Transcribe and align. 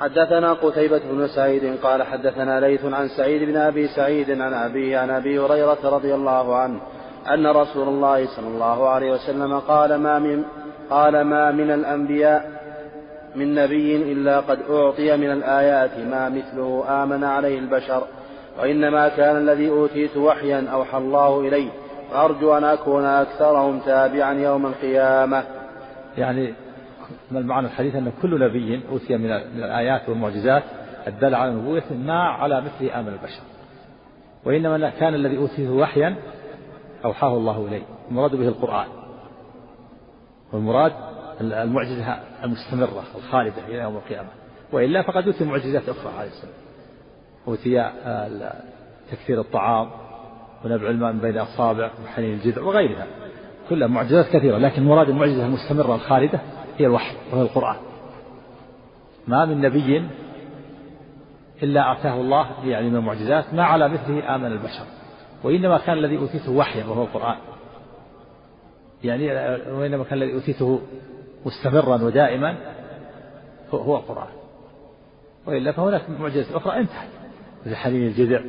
حدثنا 0.00 0.52
قتيبة 0.52 1.00
بن 1.10 1.28
سعيد 1.28 1.76
قال 1.82 2.02
حدثنا 2.02 2.60
ليث 2.60 2.84
عن 2.84 3.08
سعيد 3.08 3.42
بن 3.42 3.56
أبي 3.56 3.88
سعيد 3.88 4.40
عن 4.40 4.54
أبي 4.54 4.96
عن 4.96 5.10
أبي 5.10 5.38
هريرة 5.38 5.78
رضي 5.84 6.14
الله 6.14 6.56
عنه 6.56 6.80
أن 7.34 7.46
رسول 7.46 7.88
الله 7.88 8.26
صلى 8.26 8.48
الله 8.48 8.88
عليه 8.88 9.12
وسلم 9.12 9.58
قال 9.58 9.94
ما 9.94 10.18
من 10.18 10.44
قال 10.90 11.20
ما 11.20 11.50
من 11.50 11.70
الأنبياء 11.70 12.50
من 13.34 13.54
نبي 13.54 14.12
إلا 14.12 14.40
قد 14.40 14.58
أعطي 14.70 15.16
من 15.16 15.30
الآيات 15.30 15.98
ما 15.98 16.28
مثله 16.28 16.84
آمن 17.02 17.24
عليه 17.24 17.58
البشر 17.58 18.02
وإنما 18.60 19.08
كان 19.08 19.36
الذي 19.36 19.70
أوتيت 19.70 20.16
وحيا 20.16 20.68
أوحى 20.72 20.98
الله 20.98 21.40
إلي 21.40 21.68
فأرجو 22.10 22.56
أن 22.56 22.64
أكون 22.64 23.04
أكثرهم 23.04 23.78
تابعا 23.78 24.32
يوم 24.32 24.66
القيامة. 24.66 25.42
يعني 26.18 26.54
من 27.30 27.36
المعنى 27.36 27.66
الحديث 27.66 27.94
أن 27.94 28.12
كل 28.22 28.40
نبي 28.40 28.80
أوتي 28.90 29.16
من 29.16 29.30
الآيات 29.30 30.08
والمعجزات 30.08 30.62
الدالة 31.06 31.36
على 31.36 31.52
نبوته 31.52 31.94
ما 31.94 32.22
على 32.22 32.60
مثل 32.60 32.90
آمن 32.90 33.08
البشر. 33.08 33.42
وإنما 34.44 34.90
كان 34.90 35.14
الذي 35.14 35.36
أوتيه 35.36 35.70
وحيا 35.70 36.16
أوحاه 37.04 37.36
الله 37.36 37.66
إليه. 37.66 37.82
المراد 38.10 38.36
به 38.36 38.48
القرآن. 38.48 38.86
والمراد 40.52 40.92
المعجزة 41.40 42.18
المستمرة 42.44 43.02
الخالدة 43.16 43.66
إلى 43.68 43.78
يوم 43.78 43.96
القيامة. 43.96 44.28
وإلا 44.72 45.02
فقد 45.02 45.26
أوتي 45.26 45.44
معجزات 45.44 45.88
أخرى 45.88 46.12
عليه 46.18 46.28
السلام. 46.28 46.54
أوتي 47.48 47.80
آه، 47.80 48.52
تكثير 49.10 49.40
الطعام 49.40 49.90
ونبع 50.64 50.90
الماء 50.90 51.12
من 51.12 51.18
بين 51.18 51.30
الأصابع 51.30 51.90
وحنين 52.04 52.34
الجذع 52.34 52.62
وغيرها. 52.62 53.06
كلها 53.70 53.88
معجزات 53.88 54.26
كثيرة 54.26 54.58
لكن 54.58 54.84
مراد 54.84 55.08
المعجزة 55.08 55.46
المستمرة 55.46 55.94
الخالدة 55.94 56.40
هي 56.78 56.86
الوحي 56.86 57.16
وهي 57.32 57.42
القرآن. 57.42 57.76
ما 59.28 59.44
من 59.44 59.60
نبي 59.60 60.08
إلا 61.62 61.92
أتاه 61.92 62.20
الله 62.20 62.46
يعني 62.64 62.90
من 62.90 62.96
المعجزات 62.96 63.54
ما 63.54 63.64
على 63.64 63.88
مثله 63.88 64.34
آمن 64.34 64.46
البشر. 64.46 64.84
وإنما 65.44 65.78
كان 65.78 65.98
الذي 65.98 66.18
أوتيته 66.18 66.52
وحيا 66.52 66.84
وهو 66.84 67.02
القرآن. 67.02 67.36
يعني 69.04 69.32
وإنما 69.70 70.04
كان 70.04 70.22
الذي 70.22 70.34
أوتيته 70.34 70.80
مستمرا 71.46 72.02
ودائما 72.02 72.56
هو 73.70 73.96
القرآن. 73.96 74.28
وإلا 75.46 75.72
فهناك 75.72 76.10
معجزة 76.10 76.56
أخرى 76.56 76.78
انتهت. 76.78 77.08
مثل 77.66 77.76
حنين 77.76 78.06
الجذع 78.06 78.40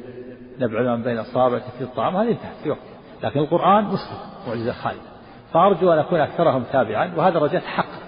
نبع 0.59 0.95
من 0.95 1.03
بين 1.03 1.17
أصابع 1.17 1.59
كثير 1.59 1.87
الطعام 1.87 2.15
هذه 2.15 2.31
انتهت 2.31 2.55
في 2.63 2.69
وقت 2.69 2.79
لكن 3.23 3.39
القرآن 3.39 3.83
مستمر 3.83 4.19
معجزة 4.47 4.71
خالدة. 4.71 5.01
فأرجو 5.53 5.93
أن 5.93 5.99
أكون 5.99 6.19
أكثرهم 6.19 6.63
تابعا 6.71 7.13
وهذا 7.15 7.37
الرجاء 7.37 7.61
تحقق 7.61 8.06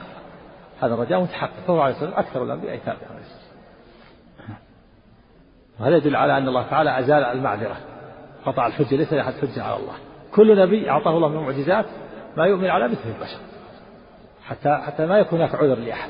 هذا 0.82 0.94
الرجاء 0.94 1.22
متحقق. 1.22 1.66
فهو 1.68 1.82
عليه 1.82 1.96
الصلاة 1.96 2.20
أكثر 2.20 2.44
الأنبياء 2.44 2.78
تابعا 2.78 3.20
وهذا 5.80 5.98
يدل 5.98 6.16
على 6.16 6.38
أن 6.38 6.48
الله 6.48 6.70
تعالى 6.70 7.00
أزال 7.00 7.24
المعذرة. 7.24 7.78
قطع 8.46 8.68
الحجة 8.68 8.96
ليس 8.96 9.14
لأحد 9.14 9.34
حجة 9.34 9.64
على 9.64 9.76
الله. 9.76 9.94
كل 10.36 10.62
نبي 10.62 10.90
أعطاه 10.90 11.18
الله 11.18 11.28
من 11.28 11.38
المعجزات 11.38 11.86
ما 12.38 12.46
يؤمن 12.46 12.68
على 12.68 12.88
مثل 12.88 13.10
البشر. 13.10 13.40
حتى 14.44 14.82
حتى 14.86 15.06
ما 15.06 15.20
يكون 15.20 15.40
هناك 15.40 15.56
عذر 15.56 15.76
لأحد. 15.76 16.10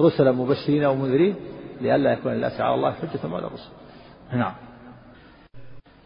رسلا 0.00 0.32
مبشرين 0.32 0.84
ومنذرين 0.84 1.36
لئلا 1.80 2.12
يكون 2.12 2.32
الناس 2.32 2.60
على 2.60 2.74
الله 2.74 2.92
حجة 2.92 3.28
بعد 3.28 3.44
الرسل. 3.44 3.70
نعم. 4.32 4.54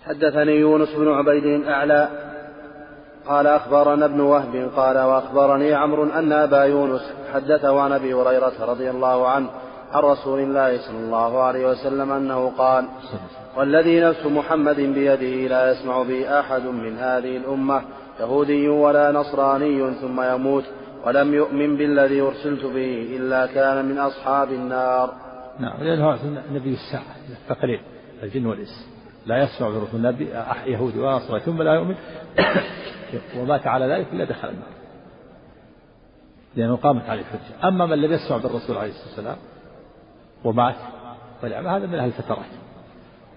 حدثني 0.07 0.53
يونس 0.53 0.95
بن 0.95 1.09
عبيد 1.09 1.45
الأعلى 1.45 2.34
قال 3.29 3.47
أخبرنا 3.47 4.05
ابن 4.05 4.21
وهب 4.21 4.71
قال 4.77 4.99
وأخبرني 4.99 5.75
عمرو 5.75 6.05
أن 6.05 6.33
أبا 6.33 6.65
يونس 6.65 7.13
حدثه 7.35 7.81
عن 7.81 7.93
أبي 7.93 8.15
هريرة 8.15 8.53
رضي 8.61 8.91
الله 8.91 9.29
عنه 9.29 9.51
عن 9.93 10.03
رسول 10.03 10.41
الله 10.41 10.79
صلى 10.79 10.99
الله 10.99 11.43
عليه 11.43 11.67
وسلم 11.67 12.13
أنه 12.13 12.53
قال 12.59 12.87
والذي 13.57 14.01
نفس 14.01 14.27
محمد 14.27 14.77
بيده 14.77 15.49
لا 15.49 15.73
يسمع 15.73 16.03
بي 16.03 16.29
أحد 16.41 16.63
من 16.63 16.99
هذه 16.99 17.37
الأمة 17.37 17.83
يهودي 18.21 18.69
ولا 18.69 19.13
نصراني 19.13 19.95
ثم 19.95 20.23
يموت 20.23 20.65
ولم 21.07 21.35
يؤمن 21.35 21.77
بالذي 21.77 22.21
أرسلت 22.21 22.65
به 22.65 23.17
إلا 23.17 23.47
كان 23.47 23.85
من 23.85 23.99
أصحاب 23.99 24.49
النار. 24.49 25.13
نعم 25.59 25.83
لأنه 25.83 26.19
نبي 26.53 26.75
الساعة 26.75 27.15
ثقلين 27.49 27.81
الجن 28.23 28.47
والإنس. 28.47 28.89
لا 29.27 29.43
يسمع 29.43 29.69
برسول 29.69 30.07
النبي 30.07 30.29
يهودي 30.67 30.99
ولا 30.99 31.17
نصراني 31.17 31.41
ثم 31.41 31.63
لا 31.63 31.75
يؤمن. 31.75 31.95
ومات 33.37 33.67
على 33.67 33.87
ذلك 33.87 34.07
إلا 34.13 34.25
دخل 34.25 34.49
النار. 34.49 34.69
لأنه 36.57 36.77
قامت 36.77 37.09
عليه 37.09 37.21
الحجة 37.21 37.69
أما 37.69 37.87
من 37.87 37.99
لم 37.99 38.13
يسمع 38.13 38.37
بالرسول 38.37 38.77
عليه 38.77 38.91
الصلاة 38.91 39.07
والسلام 39.07 39.37
ومات 40.45 40.77
فلعب 41.43 41.67
هذا 41.67 41.87
من 41.87 41.99
الفترات. 41.99 42.51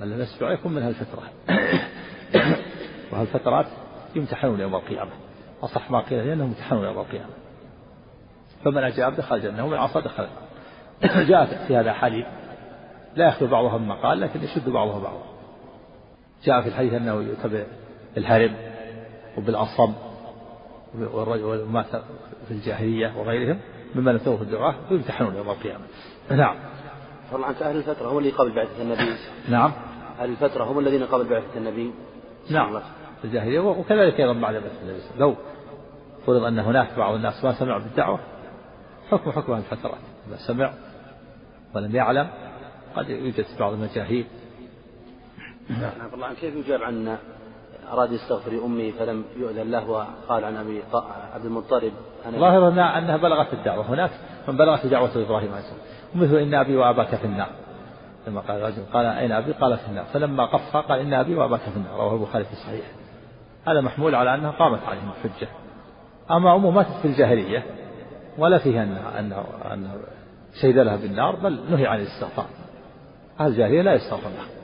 من 0.01 0.09
لم 0.09 0.21
يسمع 0.21 0.51
يكون 0.51 0.73
من 0.73 0.87
الفترات. 0.87 1.31
وهالفترات 3.11 3.65
يمتحنون 4.15 4.59
يوم 4.59 4.75
القيامة. 4.75 5.11
أصح 5.63 5.91
ما 5.91 5.99
قيل 5.99 6.27
لأنهم 6.27 6.47
يمتحنون 6.47 6.83
يوم 6.83 6.99
القيامة. 6.99 7.33
فمن 8.65 8.83
أجاب 8.83 9.15
دخل 9.15 9.35
الجنة 9.35 9.65
ومن 9.65 9.77
عصى 9.77 10.01
دخل 10.01 10.27
جاءت 11.29 11.67
في 11.67 11.77
هذا 11.77 11.93
حديث 11.93 12.25
لا 13.15 13.27
يخلو 13.27 13.47
بعضها 13.47 13.77
مما 13.77 13.95
قال 13.95 14.21
لكن 14.21 14.43
يشد 14.43 14.69
بعضها 14.69 14.99
بعضا. 14.99 15.23
جاء 16.43 16.61
في 16.61 16.67
الحديث 16.67 16.93
أنه 16.93 17.23
يتبع 17.23 17.63
الهرم 18.17 18.55
وبالعصب 19.37 19.93
ومات 21.13 21.89
في 22.47 22.51
الجاهلية 22.51 23.17
وغيرهم 23.17 23.59
ممن 23.95 24.15
اتوا 24.15 24.37
في 24.37 24.43
الدعاء 24.43 24.75
ويمتحنون 24.91 25.35
يوم 25.35 25.49
القيامة. 25.49 25.83
نعم. 26.31 26.55
طبعا 27.31 27.51
أهل 27.61 27.77
الفترة 27.77 28.09
هم 28.09 28.17
اللي 28.17 28.29
قبل 28.29 28.55
بعثة 28.55 28.81
النبي. 28.81 29.15
نعم. 29.49 29.71
أهل 30.19 30.29
الفترة 30.29 30.63
هم 30.63 30.79
الذين 30.79 31.03
قبل 31.03 31.29
بعثة 31.29 31.57
النبي. 31.57 31.93
نعم. 32.49 32.79
في 33.21 33.25
الجاهلية 33.25 33.59
وكذلك 33.59 34.19
أيضا 34.19 34.33
بعد 34.33 34.53
بعثة 34.53 34.81
النبي. 34.81 35.01
لو 35.17 35.35
فرض 36.25 36.43
أن 36.43 36.59
هناك 36.59 36.97
بعض 36.97 37.15
الناس 37.15 37.43
ما 37.43 37.59
سمعوا 37.59 37.79
بالدعوة 37.79 38.19
حكم 39.11 39.31
حكم 39.31 39.53
الفترات 39.53 40.01
إذا 40.27 40.37
سمع 40.37 40.73
ولم 41.75 41.95
يعلم 41.95 42.27
قد 42.95 43.09
يوجد 43.09 43.45
بعض 43.59 43.73
المجاهيل. 43.73 44.25
نعم. 45.69 46.13
الله 46.13 46.33
كيف 46.33 46.55
يجاب 46.55 46.81
عن 46.81 47.17
أراد 47.91 48.11
يستغفر 48.11 48.51
لأمه 48.51 48.91
فلم 48.91 49.25
يؤذن 49.37 49.71
له 49.71 49.89
وقال 49.89 50.45
عن 50.45 50.55
أبي 50.55 50.83
عبد 51.33 51.45
المطلب 51.45 51.93
ظاهر 52.27 52.67
أنها 52.67 53.17
بلغت 53.17 53.53
الدعوة 53.53 53.89
هناك 53.89 54.11
من 54.47 54.57
بلغت 54.57 54.85
دعوة 54.85 55.09
إبراهيم 55.15 55.51
عليه 55.51 55.59
السلام. 55.59 55.79
ومثل 56.15 56.35
إن 56.35 56.53
أبي 56.53 56.77
وأباك 56.77 57.15
في 57.15 57.25
النار. 57.25 57.49
لما 58.27 58.41
قال 58.41 58.61
رجل 58.61 58.83
قال 58.93 59.05
أين 59.05 59.31
أبي؟ 59.31 59.51
قال 59.51 59.77
في 59.77 59.87
النار. 59.87 60.05
فلما 60.05 60.45
قف 60.45 60.77
قال 60.77 60.99
إن 60.99 61.13
أبي 61.13 61.35
وأباك 61.35 61.59
في 61.59 61.77
النار. 61.77 61.99
رواه 61.99 62.13
البخاري 62.13 62.43
في 62.43 62.51
الصحيح. 62.51 62.85
هذا 63.67 63.81
محمول 63.81 64.15
على 64.15 64.35
أنها 64.35 64.51
قامت 64.51 64.79
عليهم 64.83 65.09
الحجة. 65.09 65.47
أما 66.31 66.55
أمه 66.55 66.69
ماتت 66.69 66.91
في 67.01 67.07
الجاهلية 67.07 67.63
ولا 68.37 68.57
فيها 68.57 68.83
أنه 68.83 69.19
أنه 69.19 69.43
أنه 69.73 69.91
شهد 70.61 70.77
لها 70.77 70.95
بالنار 70.95 71.35
بل 71.35 71.59
نهي 71.69 71.87
عن 71.87 71.99
الاستغفار. 71.99 72.45
أهل 73.39 73.51
الجاهلية 73.51 73.81
لا 73.81 73.93
يستغفر 73.93 74.29
لها. 74.29 74.56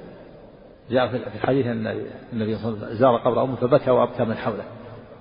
جاء 0.89 1.07
في 1.07 1.17
الحديث 1.17 1.65
أن 1.65 1.87
النبي 2.33 2.55
صلى 2.57 2.67
الله 2.67 2.77
عليه 2.77 2.87
وسلم 2.87 2.99
زار 2.99 3.17
قبر 3.17 3.43
أمه 3.43 3.55
فبكى 3.55 3.91
وأبكى 3.91 4.23
من 4.23 4.35
حوله. 4.35 4.63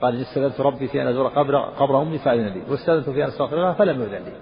قال 0.03 0.23
استأذنت 0.23 0.61
ربي 0.61 0.89
في 0.89 1.03
أن 1.03 1.07
أزور 1.07 1.29
قبر 1.29 1.57
قبر 1.57 2.03
أمي 2.03 2.19
فأذن 2.19 2.47
لي 2.47 2.63
واستأذنت 2.71 3.11
في 3.11 3.25
أن 3.25 3.29
أستغفر 3.29 3.57
لها 3.57 3.73
فلم 3.73 4.01
يؤذن 4.01 4.25
لي. 4.25 4.33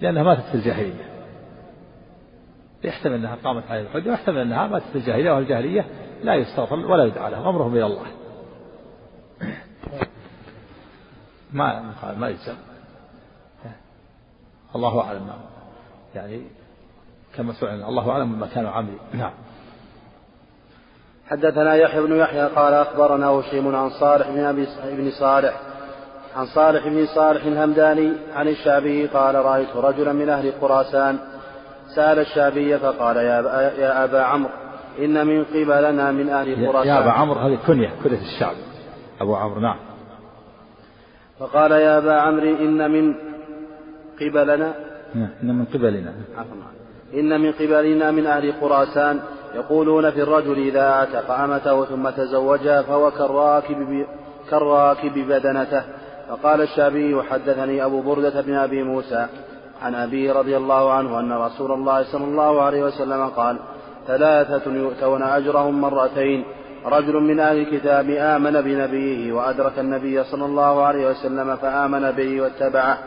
لأنها 0.00 0.22
ماتت 0.22 0.42
في 0.42 0.54
الجاهلية. 0.54 1.10
يحتمل 2.84 3.14
أنها 3.14 3.36
قامت 3.44 3.70
عليه 3.70 3.82
الحجة 3.82 4.10
ويحتمل 4.10 4.38
أنها 4.38 4.66
ماتت 4.66 4.86
في 4.92 4.98
الجاهلية 4.98 5.32
والجاهلية 5.32 5.86
لا 6.22 6.34
يستغفر 6.34 6.74
ولا 6.74 7.04
يدعى 7.04 7.30
لهم 7.30 7.48
أمرهم 7.48 7.74
إلى 7.74 7.86
الله. 7.86 8.06
ما 11.52 11.94
ما 12.18 12.28
يلزم 12.28 12.54
الله 14.74 15.00
أعلم. 15.00 15.28
يعني 16.14 16.42
كما 17.36 17.52
سئل 17.52 17.82
الله 17.82 18.10
أعلم 18.10 18.32
بما 18.32 18.46
كانوا 18.46 18.70
عاملين. 18.70 18.98
نعم. 19.12 19.32
حدثنا 21.30 21.74
يحيى 21.74 22.02
بن 22.02 22.16
يحيى 22.16 22.46
قال 22.46 22.74
أخبرنا 22.74 23.26
هشيم 23.26 23.76
عن 23.76 23.90
صالح 23.90 24.30
بن 24.30 24.44
أبي 24.44 24.66
بن 24.84 25.10
صالح 25.10 25.60
عن 26.36 26.46
صالح 26.46 26.88
بن 26.88 27.06
صالح 27.06 27.44
الهمداني 27.44 28.12
عن 28.34 28.48
الشعبي 28.48 29.06
قال 29.06 29.34
رأيت 29.34 29.76
رجلا 29.76 30.12
من 30.12 30.28
أهل 30.28 30.52
خراسان 30.60 31.18
سأل 31.94 32.18
الشعبي 32.18 32.78
فقال 32.78 33.16
يا 33.16 33.40
أبا, 33.40 33.72
يا 33.78 34.04
أبا 34.04 34.22
عمرو 34.22 34.50
إن 34.98 35.26
من 35.26 35.44
قبلنا 35.44 36.12
من 36.12 36.28
أهل 36.28 36.66
خراسان 36.66 36.88
يا 36.88 36.98
أبا 36.98 37.10
عمرو 37.10 37.40
هذه 37.40 37.58
كنية 37.66 37.90
كنية 38.04 38.18
الشعب. 38.18 38.54
أبو 39.20 39.36
عمرو 39.36 39.60
نعم. 39.60 39.76
فقال 41.38 41.72
يا 41.72 41.98
أبا 41.98 42.12
عمرو 42.12 42.56
إن 42.56 42.90
من 42.90 43.14
قبلنا 44.20 44.74
نعم 45.14 45.30
إن 45.42 45.54
من 45.58 45.64
قبلنا. 45.64 46.12
إن 47.14 47.40
من 47.40 47.52
قبلنا 47.52 48.10
من 48.10 48.26
أهل 48.26 48.54
خراسان 48.60 49.20
يقولون 49.56 50.10
في 50.10 50.22
الرجل 50.22 50.58
إذا 50.58 50.90
أعتق 50.90 51.30
أمته 51.30 51.84
ثم 51.84 52.10
تزوجها 52.10 52.82
فهو 52.82 53.10
كالراكب 53.10 54.06
كالراكب 54.50 55.14
بدنته. 55.30 55.82
فقال 56.28 56.60
الشافعي 56.60 57.22
حدثني 57.30 57.84
أبو 57.84 58.00
بردة 58.00 58.40
بن 58.40 58.54
أبي 58.54 58.82
موسى 58.82 59.26
عن 59.82 59.94
أبي 59.94 60.30
رضي 60.30 60.56
الله 60.56 60.92
عنه 60.92 61.20
أن 61.20 61.32
رسول 61.32 61.72
الله 61.72 62.12
صلى 62.12 62.24
الله 62.24 62.62
عليه 62.62 62.82
وسلم 62.84 63.26
قال 63.26 63.56
ثلاثة 64.06 64.70
يؤتون 64.70 65.22
أجرهم 65.22 65.80
مرتين. 65.80 66.44
رجل 66.86 67.14
من 67.14 67.40
أهل 67.40 67.56
الكتاب 67.56 68.10
آمن 68.10 68.60
بنبيه 68.60 69.32
وأدرك 69.32 69.78
النبي 69.78 70.24
صلى 70.24 70.44
الله 70.44 70.82
عليه 70.82 71.10
وسلم 71.10 71.56
فآمن 71.56 72.10
به 72.10 72.40
واتبعه 72.40 72.98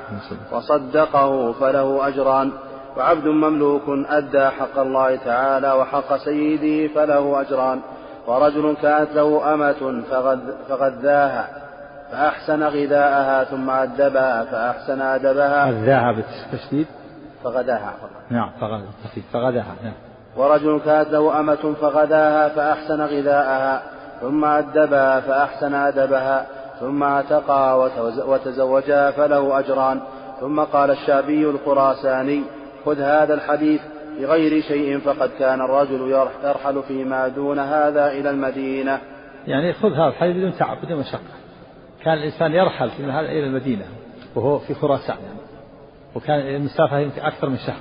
وصدقه 0.52 1.52
فله 1.52 2.08
أجران. 2.08 2.52
وعبد 2.98 3.28
مملوك 3.28 3.84
أدى 4.10 4.48
حق 4.48 4.80
الله 4.80 5.16
تعالى 5.16 5.72
وحق 5.74 6.18
سيده 6.18 6.94
فله 6.94 7.42
أجران 7.42 7.80
ورجل 8.28 8.76
كانت 8.82 9.10
له 9.16 9.54
أمة 9.54 10.04
فغذاها 10.70 11.48
فأحسن 12.12 12.64
غذاءها 12.64 13.44
ثم 13.44 13.70
أدبها 13.70 14.44
فأحسن 14.44 15.02
أدبها. 15.02 15.66
غذاها 15.66 16.12
بالتشديد 16.12 16.88
فغداها 17.44 17.94
نعم 18.30 18.50
فغداها 19.34 19.76
نعم. 19.84 19.94
ورجل 20.38 20.80
كانت 20.86 21.10
له 21.10 21.40
أمة 21.40 21.74
فغداها 21.82 22.50
فأحسن 22.50 23.02
غذاءها 23.02 23.82
ثم 24.22 24.46
أدبها 24.46 25.20
فأحسن 25.20 25.74
أدبها 25.74 26.46
ثم 26.80 27.04
اعتقها 27.04 27.90
وتزوجها 28.26 29.12
فله 29.12 29.60
أجران. 29.60 30.00
ثم 30.40 30.60
قال 30.60 30.92
الشعبي 30.92 31.50
الخراساني 31.50 32.44
خذ 32.86 33.00
هذا 33.00 33.34
الحديث 33.34 33.82
بغير 34.20 34.62
شيء 34.62 35.00
فقد 35.00 35.30
كان 35.40 35.62
الرجل 35.62 36.28
يرحل 36.44 36.84
فيما 36.84 37.28
دون 37.28 37.60
هذا 37.60 38.12
إلى 38.12 38.30
المدينة. 38.30 39.00
يعني 39.48 39.74
خذ 39.74 39.94
هذا 39.94 40.08
الحديث 40.08 40.38
بدون 40.38 40.54
تعب 40.58 40.78
بدون 40.84 41.00
مشقة. 41.00 41.20
كان 42.04 42.14
الإنسان 42.14 42.54
يرحل 42.54 42.90
في 42.90 43.04
هذا 43.04 43.20
إلى 43.20 43.46
المدينة 43.46 43.86
وهو 44.36 44.60
في 44.60 44.74
خراسان 44.74 45.16
يعني. 45.16 45.40
وكان 46.16 46.40
المسافة 46.40 47.28
أكثر 47.28 47.50
من 47.50 47.58
شهر. 47.58 47.80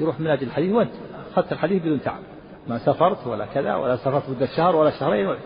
يروح 0.00 0.20
من 0.20 0.26
أجل 0.26 0.46
الحديث 0.46 0.72
وأنت 0.72 0.90
أخذت 1.32 1.52
الحديث 1.52 1.82
بدون 1.82 2.00
تعب. 2.00 2.20
ما 2.68 2.78
سافرت 2.78 3.26
ولا 3.26 3.46
كذا 3.46 3.74
ولا 3.74 3.96
سافرت 3.96 4.30
مدة 4.30 4.46
شهر 4.46 4.76
ولا 4.76 4.90
شهرين. 4.90 5.26
ولا 5.26 5.38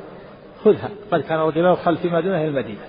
خذها. 0.65 0.89
قد 1.13 1.21
كان 1.21 1.39
الرجل 1.39 1.61
يرحل 1.61 1.97
فيما 1.97 2.21
دونه 2.21 2.37
إلى 2.37 2.49
المدينة. 2.49 2.81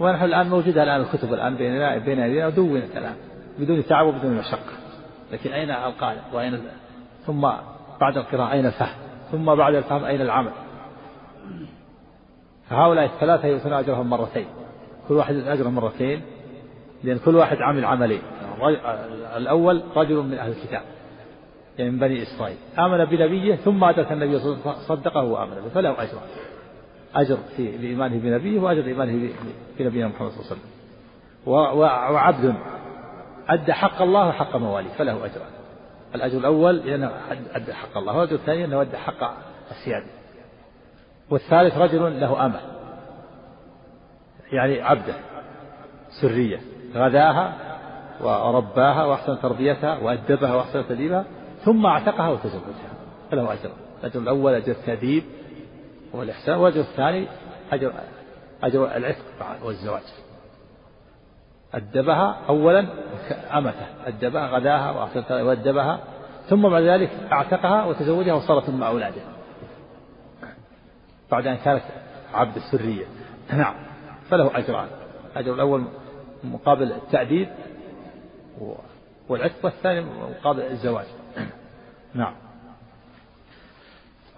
ونحن 0.00 0.24
الآن 0.24 0.48
موجودة 0.48 0.82
الآن 0.82 1.00
الكتب 1.00 1.34
الآن 1.34 1.56
بين 1.56 1.98
بين 1.98 2.20
أيدينا 2.20 2.46
ودونت 2.46 2.96
الآن. 2.96 3.14
بدون 3.58 3.86
تعب 3.86 4.06
وبدون 4.06 4.32
مشقة. 4.32 4.85
لكن 5.32 5.52
أين 5.52 5.70
القارئ 5.70 6.20
وأين 6.32 6.62
ثم 7.26 7.40
بعد 8.00 8.16
القراءة 8.16 8.52
أين 8.52 8.66
الفهم؟ 8.66 8.94
ثم 9.32 9.54
بعد 9.54 9.74
الفهم 9.74 10.04
أين 10.04 10.20
العمل؟ 10.20 10.52
فهؤلاء 12.70 13.04
الثلاثة 13.04 13.48
يؤتون 13.48 13.72
أجرهم 13.72 14.10
مرتين. 14.10 14.46
كل 15.08 15.14
واحد 15.14 15.34
أجره 15.34 15.68
مرتين 15.68 16.22
لأن 17.04 17.18
كل 17.18 17.36
واحد 17.36 17.56
عمل 17.56 17.84
عملين. 17.84 18.22
الأول 19.36 19.82
رجل 19.96 20.16
من 20.16 20.38
أهل 20.38 20.50
الكتاب 20.50 20.82
يعني 21.78 21.90
من 21.90 21.98
بني 21.98 22.22
إسرائيل. 22.22 22.56
آمن 22.78 23.04
بنبيه 23.04 23.56
ثم 23.56 23.84
أدرك 23.84 24.12
النبي 24.12 24.38
صدقه 24.88 25.24
وآمن 25.24 25.54
به 25.54 25.68
فله 25.74 26.02
أجر. 26.02 26.18
أجر 27.14 27.38
في 27.56 27.76
لإيمانه 27.76 28.18
بنبيه 28.18 28.60
وأجر 28.60 28.82
لإيمانه 28.82 29.30
بنبينا 29.78 30.08
محمد 30.08 30.30
صلى 30.30 30.40
الله 30.40 30.50
عليه 30.50 30.60
وسلم. 30.60 30.70
وعبد 32.14 32.54
أدى 33.48 33.72
حق 33.72 34.02
الله 34.02 34.28
وحق 34.28 34.56
مواليه 34.56 34.90
فله 34.90 35.12
أجران 35.12 35.50
الأجر 36.14 36.38
الأول 36.38 36.76
لأنه 36.76 37.10
أدى 37.54 37.74
حق 37.74 37.96
الله 37.96 38.16
والأجر 38.16 38.34
الثاني 38.34 38.64
أنه 38.64 38.80
أدى 38.80 38.96
حق 38.96 39.34
السيادة 39.70 40.06
والثالث 41.30 41.78
رجل 41.78 42.20
له 42.20 42.46
أمة 42.46 42.60
يعني 44.52 44.82
عبده 44.82 45.14
سرية. 46.20 46.60
غذاها 46.94 47.52
ورباها 48.20 49.04
وأحسن 49.04 49.40
تربيتها 49.40 49.98
وأدبها 49.98 50.54
وأحسن 50.54 50.88
تدريبها 50.88 51.24
ثم 51.64 51.86
اعتقها 51.86 52.28
وتزوجها. 52.28 52.92
فله 53.30 53.52
أجر. 53.52 53.70
الأجر 54.00 54.20
الأول 54.20 54.54
أجر 54.54 54.72
التأديب 54.72 55.24
والإحسان 56.12 56.58
والأجر 56.58 56.80
الثاني 56.80 57.26
أجر 57.72 57.92
أجر 58.62 58.96
العتق 58.96 59.24
والزواج. 59.64 60.02
أدبها 61.74 62.36
أولا 62.48 62.86
أمته 63.54 63.86
أدبها 64.06 64.46
غداها 64.46 64.90
وأدبها 65.30 66.00
ثم 66.48 66.68
بعد 66.68 66.82
ذلك 66.82 67.10
أعتقها 67.32 67.84
وتزوجها 67.84 68.34
وصارت 68.34 68.68
أم 68.68 68.82
أولاده. 68.82 69.22
بعد 71.30 71.46
أن 71.46 71.56
كانت 71.56 71.82
عبد 72.34 72.56
السرية. 72.56 73.04
نعم 73.52 73.74
فله 74.30 74.58
أجران. 74.58 74.88
الأجر 75.32 75.54
الأول 75.54 75.84
مقابل 76.44 76.92
التأديب 76.92 77.48
والعتق 79.28 79.64
والثاني 79.64 80.00
مقابل 80.40 80.62
الزواج. 80.62 81.06
نعم. 82.14 82.34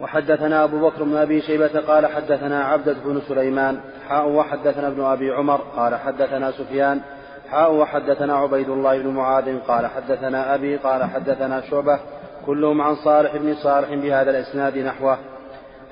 وحدثنا 0.00 0.64
أبو 0.64 0.88
بكر 0.88 1.02
بن 1.02 1.16
أبي 1.16 1.40
شيبة 1.40 1.80
قال 1.80 2.06
حدثنا 2.06 2.64
عبدة 2.64 2.96
بن 3.04 3.20
سليمان 3.28 3.80
حاء 4.08 4.28
وحدثنا 4.28 4.88
ابن 4.88 5.04
أبي 5.04 5.30
عمر 5.30 5.56
قال 5.56 5.94
حدثنا 5.94 6.50
سفيان 6.50 7.00
حاء 7.50 7.74
وحدثنا 7.74 8.36
عبيد 8.36 8.68
الله 8.68 8.98
بن 8.98 9.08
معاذ 9.08 9.58
قال 9.58 9.86
حدثنا 9.86 10.54
أبي 10.54 10.76
قال 10.76 11.04
حدثنا 11.04 11.60
شعبة 11.60 11.98
كلهم 12.46 12.80
عن 12.80 12.94
صالح 12.94 13.36
بن 13.36 13.54
صالح 13.54 13.94
بهذا 13.94 14.30
الإسناد 14.30 14.78
نحوه. 14.78 15.18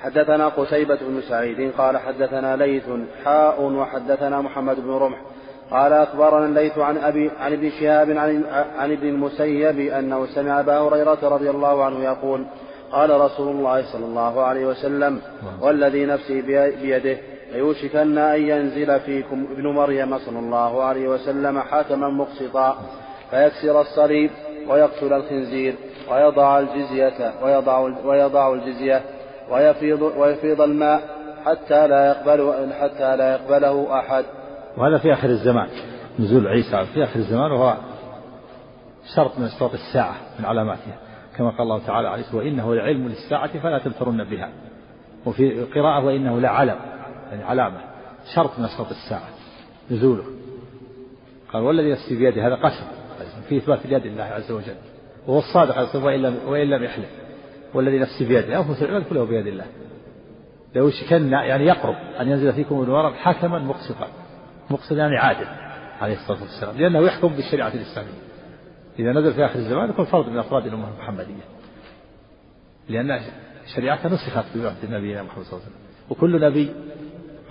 حدثنا 0.03 0.47
قتيبة 0.47 0.99
بن 1.01 1.21
سعيد 1.21 1.71
قال 1.77 1.97
حدثنا 1.97 2.55
ليث 2.55 2.83
حاء 3.25 3.61
وحدثنا 3.61 4.41
محمد 4.41 4.79
بن 4.79 4.91
رمح. 4.91 5.17
قال 5.71 5.93
أخبرنا 5.93 6.45
الليث 6.45 6.77
عن 6.77 6.97
أبي 6.97 7.31
عن 7.39 7.53
ابن 7.53 7.69
شهاب 7.69 8.09
عن, 8.09 8.43
عن 8.77 8.91
ابن 8.91 9.07
المسيب 9.07 9.79
أنه 9.79 10.25
سمع 10.25 10.59
أبا 10.59 10.79
هريرة 10.79 11.19
رضي 11.23 11.49
الله 11.49 11.85
عنه 11.85 12.03
يقول 12.03 12.45
قال 12.91 13.21
رسول 13.21 13.55
الله 13.55 13.91
صلى 13.93 14.05
الله 14.05 14.43
عليه 14.43 14.65
وسلم 14.67 15.21
والذي 15.61 16.05
نفسي 16.05 16.41
بيده. 16.81 17.17
ليوشكن 17.51 18.17
أن 18.17 18.41
ينزل 18.41 18.99
فيكم 18.99 19.47
ابن 19.51 19.67
مريم 19.67 20.17
صلى 20.17 20.39
الله 20.39 20.83
عليه 20.83 21.07
وسلم 21.07 21.59
حاكما 21.59 22.09
مقسطا 22.09 22.77
فيكسر 23.29 23.81
الصليب 23.81 24.31
ويقتل 24.67 25.13
الخنزير 25.13 25.75
ويضع 26.11 26.59
الجزية 26.59 27.33
ويضع 27.43 27.79
ويضع 28.05 28.53
الجزية 28.53 29.01
ويفيض 29.51 30.01
ويفيض 30.01 30.61
الماء 30.61 31.01
حتى 31.45 31.87
لا 31.87 32.07
يقبل 32.07 32.73
حتى 32.73 33.15
لا 33.15 33.31
يقبله 33.31 33.99
أحد. 33.99 34.25
وهذا 34.77 34.97
في 34.97 35.13
آخر 35.13 35.29
الزمان 35.29 35.67
نزول 36.19 36.47
عيسى 36.47 36.85
في 36.93 37.03
آخر 37.03 37.19
الزمان 37.19 37.51
وهو 37.51 37.77
شرط 39.15 39.39
من 39.39 39.45
أشراط 39.45 39.73
الساعة 39.73 40.15
من 40.39 40.45
علاماتها. 40.45 40.97
كما 41.37 41.49
قال 41.49 41.61
الله 41.61 41.79
تعالى 41.87 42.07
عليه 42.07 42.23
وإنه 42.33 42.75
لعلم 42.75 43.07
للساعة 43.07 43.59
فلا 43.59 43.79
تمترن 43.79 44.23
بها. 44.23 44.49
وفي 45.25 45.63
قراءة 45.63 46.05
وإنه 46.05 46.39
لعلم. 46.39 46.75
يعني 47.31 47.43
علامة 47.43 47.81
شرط 48.35 48.59
من 48.59 48.65
أشراط 48.65 48.89
الساعة 48.89 49.29
نزوله. 49.91 50.23
قال 51.53 51.63
والذي 51.63 51.91
نفسي 51.91 52.15
بيده 52.15 52.47
هذا 52.47 52.55
قسم 52.55 52.85
في 53.49 53.57
إثبات 53.57 53.85
اليد 53.85 54.07
لله 54.07 54.23
عز 54.23 54.51
وجل 54.51 54.75
وهو 55.27 55.39
الصادق 55.39 55.77
عليه 55.77 56.17
لم 56.17 56.37
وإن 56.47 56.69
لم 56.69 56.83
يحلف. 56.83 57.09
والذي 57.73 57.99
نفسي 57.99 58.25
بيده 58.25 58.59
أنفس 58.59 58.83
العباد 58.83 59.03
كله 59.03 59.23
بيد 59.23 59.47
الله. 59.47 59.65
لو 60.75 60.89
شكن 60.89 61.31
يعني 61.31 61.65
يقرب 61.65 61.95
أن 62.19 62.29
ينزل 62.29 62.53
فيكم 62.53 62.83
الورق 62.83 63.13
حكما 63.13 63.59
مقسطا 63.59 64.07
مقسطا 64.69 64.95
يعني 64.95 65.17
عادل 65.17 65.47
عليه 66.01 66.13
الصلاة 66.13 66.41
والسلام 66.41 66.77
لأنه 66.77 66.99
يحكم 66.99 67.27
بالشريعة 67.27 67.73
الإسلامية. 67.73 68.27
إذا 68.99 69.11
نزل 69.11 69.33
في 69.33 69.45
آخر 69.45 69.59
الزمان 69.59 69.89
يكون 69.89 70.05
فرد 70.05 70.29
من 70.29 70.37
أفراد 70.37 70.65
الأمة 70.65 70.87
المحمدية. 70.89 71.43
لأن 72.89 73.21
شريعته 73.75 74.09
نسخت 74.09 74.45
بوقت 74.55 74.85
نبينا 74.89 75.23
محمد 75.23 75.43
صلى 75.43 75.53
الله 75.53 75.65
عليه 75.65 75.75
وسلم 75.75 75.87
وكل 76.09 76.41
نبي 76.41 76.73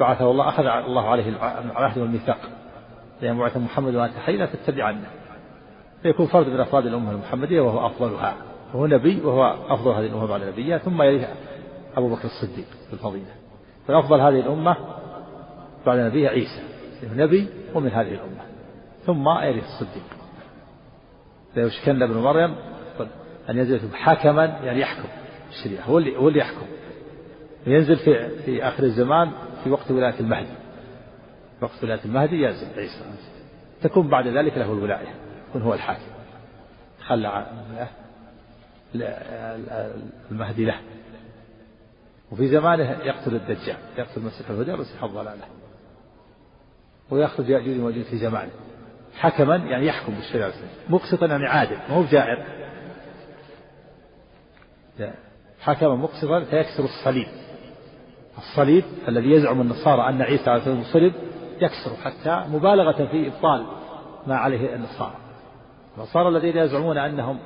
بعثه 0.00 0.30
الله 0.30 0.48
أخذ 0.48 0.66
الله 0.66 1.08
عليه 1.08 1.28
العهد 1.28 1.98
والميثاق. 1.98 2.38
لأن 3.22 3.38
بعث 3.38 3.56
محمد 3.56 3.94
وأنت 3.94 4.16
حي 4.16 4.36
لا 4.36 4.46
تتبعنه 4.46 5.06
فيكون 6.02 6.26
فرد 6.26 6.48
من 6.48 6.60
أفراد 6.60 6.86
الأمة 6.86 7.10
المحمدية 7.10 7.60
وهو 7.60 7.86
أفضلها. 7.86 8.34
وهو 8.74 8.86
نبي 8.86 9.20
وهو 9.20 9.56
أفضل 9.68 9.90
هذه 9.90 10.06
الأمة 10.06 10.26
بعد 10.26 10.42
نبيها. 10.42 10.78
ثم 10.78 11.02
يليه 11.02 11.28
أبو 11.96 12.08
بكر 12.08 12.24
الصديق 12.24 12.66
في 12.86 12.92
الفضيلة. 12.92 13.34
فأفضل 13.88 14.20
هذه 14.20 14.40
الأمة 14.40 14.76
بعد 15.86 15.98
نبيها 15.98 16.30
عيسى. 16.30 16.62
نبي 17.14 17.48
ومن 17.74 17.90
هذه 17.90 18.14
الأمة. 18.14 18.42
ثم 19.06 19.28
يليه 19.28 19.62
الصديق. 19.62 20.04
ليشكن 21.56 22.02
ابن 22.02 22.16
مريم. 22.16 22.54
أن 23.50 23.58
ينزل 23.58 23.80
حكما 23.94 24.44
يعني 24.44 24.80
يحكم. 24.80 25.08
الشريعة 25.50 25.84
هو 25.84 25.98
اللي 25.98 26.16
هو 26.16 26.28
اللي 26.28 26.38
يحكم. 26.38 26.66
ينزل 27.66 27.96
في 27.96 28.28
في 28.28 28.68
آخر 28.68 28.82
الزمان 28.82 29.30
في 29.66 29.72
وقت 29.72 29.90
ولاية 29.90 30.20
المهدي. 30.20 30.54
وقت 31.60 31.84
ولاية 31.84 32.04
المهدي 32.04 32.42
ينزل 32.42 32.66
عيسى 32.76 33.04
تكون 33.82 34.08
بعد 34.08 34.26
ذلك 34.26 34.58
له 34.58 34.72
الولاية 34.72 35.14
يكون 35.48 35.62
هو 35.62 35.74
الحاكم. 35.74 36.02
خلى 37.00 37.46
المهدي 40.30 40.64
له. 40.64 40.80
وفي 42.32 42.48
زمانه 42.48 42.90
يقتل 42.90 43.34
الدجال 43.34 43.76
يقتل 43.98 44.20
مسيح 44.20 44.50
الهدى 44.50 44.72
ومسيح 44.72 45.02
الضلالة. 45.02 45.44
ويخرج 47.10 47.48
يأجوج 47.48 47.78
ومأجوج 47.80 48.04
في 48.04 48.18
زمانه. 48.18 48.50
حكما 49.14 49.56
يعني 49.56 49.86
يحكم 49.86 50.14
بالشريعة 50.14 50.52
مقسطا 50.88 51.26
يعني 51.26 51.46
عادل 51.46 51.76
ما 51.76 51.94
هو 51.94 52.04
جائر 52.04 52.46
حكما 55.60 55.96
مقسطا 55.96 56.44
فيكسر 56.44 56.84
الصليب. 56.84 57.28
الصليب 58.38 58.84
الذي 59.08 59.30
يزعم 59.30 59.60
النصارى 59.60 60.08
أن 60.08 60.22
عيسى 60.22 60.50
عليه 60.50 60.60
السلام 60.60 60.82
صلب 60.82 61.12
يكسر 61.60 61.96
حتى 62.04 62.44
مبالغة 62.50 63.06
في 63.06 63.26
إبطال 63.26 63.66
ما 64.26 64.36
عليه 64.36 64.74
النصارى. 64.74 65.14
النصارى 65.96 66.28
الذين 66.28 66.56
يزعمون 66.56 66.98
أنهم 66.98 67.38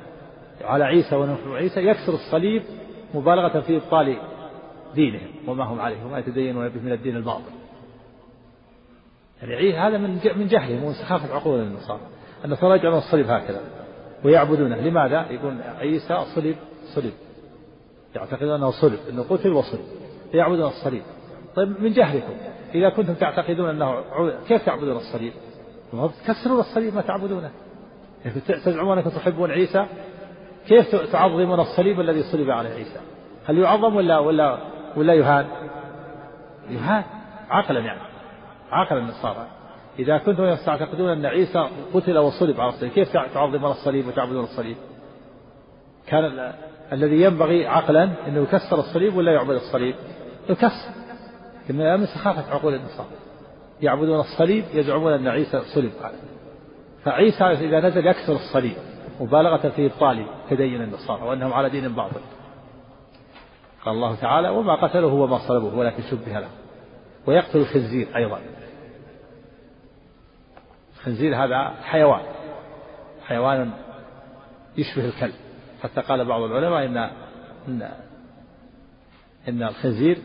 على 0.61 0.83
عيسى 0.83 1.15
ونحن 1.15 1.51
عيسى 1.51 1.79
يكسر 1.79 2.13
الصليب 2.13 2.63
مبالغة 3.13 3.59
في 3.59 3.77
إبطال 3.77 4.17
دينهم 4.95 5.29
وما 5.47 5.63
هم 5.63 5.79
عليه 5.79 6.05
وما 6.05 6.19
يتدينون 6.19 6.69
به 6.69 6.81
من 6.81 6.91
الدين 6.91 7.15
الباطل. 7.15 7.51
يعني 9.41 9.77
هذا 9.77 9.97
من 9.97 10.19
من 10.35 10.47
جهلهم 10.47 10.83
ومن 10.83 10.93
سخافة 10.93 11.35
عقول 11.35 11.59
النصارى. 11.59 12.01
النصارى 12.45 12.75
يجعلون 12.75 12.97
الصليب 12.97 13.29
هكذا. 13.29 13.61
ويعبدونه. 14.25 14.75
لماذا؟ 14.75 15.31
يقول 15.31 15.61
عيسى 15.79 16.25
صلب 16.35 16.55
صلب 16.95 17.13
يعتقدون 18.15 18.49
أنه 18.49 18.71
صلب 18.71 18.99
أنه 19.09 19.23
قتل 19.23 19.49
وصلب 19.49 19.81
يعبدون 20.33 20.67
الصليب. 20.67 21.03
طيب 21.55 21.81
من 21.81 21.93
جهلكم؟ 21.93 22.33
إذا 22.75 22.89
كنتم 22.89 23.13
تعتقدون 23.13 23.69
أنه 23.69 24.03
كيف 24.47 24.65
تعبدون 24.65 24.95
الصليب؟ 24.95 25.33
تكسرون 26.25 26.59
الصليب 26.59 26.95
ما 26.95 27.01
تعبدونه. 27.01 27.51
تزعمون 28.47 28.97
أنكم 28.97 29.09
تحبون 29.09 29.51
عيسى 29.51 29.85
كيف 30.67 30.95
تعظمون 31.11 31.59
الصليب 31.59 31.99
الذي 31.99 32.23
صلب 32.23 32.49
عليه 32.49 32.69
عيسى؟ 32.69 32.99
هل 33.45 33.57
يعظم 33.57 33.95
ولا 33.95 34.19
ولا 34.19 34.57
ولا 34.95 35.13
يهان؟ 35.13 35.45
يهان. 36.69 37.03
عقلا 37.49 37.79
يعني. 37.79 38.01
عقل 38.71 38.97
النصارى. 38.97 39.47
إذا 39.99 40.17
كنتم 40.17 40.55
تعتقدون 40.55 41.09
أن 41.09 41.25
عيسى 41.25 41.67
قتل 41.93 42.17
وصلب 42.17 42.61
على 42.61 42.69
الصليب 42.69 42.91
كيف 42.91 43.11
تعظمون 43.13 43.71
الصليب 43.71 44.07
وتعبدون 44.07 44.43
الصليب؟ 44.43 44.77
كان 46.07 46.53
الذي 46.93 47.21
ينبغي 47.21 47.67
عقلا 47.67 48.09
أنه 48.27 48.41
يكسر 48.41 48.79
الصليب 48.79 49.15
ولا 49.15 49.31
يعبد 49.31 49.55
الصليب؟ 49.55 49.95
يكسر 50.51 50.91
لكن 51.63 51.77
من 51.77 52.05
سخافة 52.05 52.53
عقول 52.53 52.73
النصارى 52.73 53.09
يعبدون 53.81 54.19
الصليب 54.19 54.65
يزعمون 54.73 55.13
أن 55.13 55.27
عيسى 55.27 55.61
صلب 55.75 55.91
فعيسى 57.03 57.43
إذا 57.43 57.79
نزل 57.79 58.07
يكسر 58.07 58.33
الصليب 58.33 58.75
مبالغة 59.21 59.69
في 59.69 59.85
إبطال 59.85 60.25
تدين 60.49 60.81
النصارى 60.81 61.23
وأنهم 61.23 61.53
على 61.53 61.69
دين 61.69 61.95
باطل. 61.95 62.21
قال 63.85 63.95
الله 63.95 64.15
تعالى 64.15 64.49
وما 64.49 64.75
قتلوه 64.75 65.13
وما 65.13 65.37
صلبوه 65.47 65.77
ولكن 65.77 66.03
شبه 66.03 66.39
له. 66.39 66.49
ويقتل 67.27 67.57
الخنزير 67.57 68.07
أيضا. 68.15 68.39
الخنزير 70.95 71.35
هذا 71.43 71.73
حيوان. 71.83 72.21
حيوان 73.27 73.71
يشبه 74.77 75.05
الكلب. 75.05 75.33
حتى 75.83 76.01
قال 76.01 76.25
بعض 76.25 76.41
العلماء 76.41 76.85
إن 76.85 76.97
إن 77.67 77.89
إن 79.49 79.63
الخنزير 79.63 80.17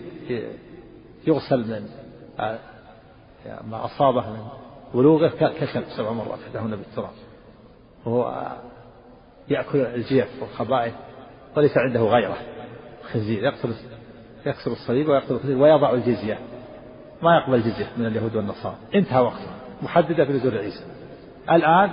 يغسل 1.27 1.59
من 1.59 1.89
ما 3.71 3.85
أصابه 3.85 4.31
من 4.31 4.47
ولوغه 4.95 5.29
ككلب 5.29 5.85
سبع 5.97 6.13
مرات 6.13 6.39
دهن 6.55 6.71
بالتراب. 6.71 7.11
وهو 8.05 8.53
يأكل 9.49 9.81
الجيف 9.81 10.43
والخبائث 10.43 10.95
وليس 11.57 11.77
عنده 11.77 12.01
غيره. 12.01 12.37
خنزير 13.13 13.45
يقتل 13.45 13.75
يكسر 14.47 14.73
الصليب 14.73 15.09
ويقتل 15.09 15.35
الخنزير 15.35 15.59
ويضع 15.59 15.95
الجزية. 15.95 16.39
ما 17.23 17.37
يقبل 17.37 17.61
جزية 17.61 17.91
من 17.97 18.07
اليهود 18.07 18.37
والنصارى. 18.37 18.77
انتهى 18.95 19.21
وقته. 19.21 19.51
محددة 19.83 20.25
في 20.25 20.33
نزول 20.33 20.59
عيسى 20.59 20.85
الآن 21.51 21.91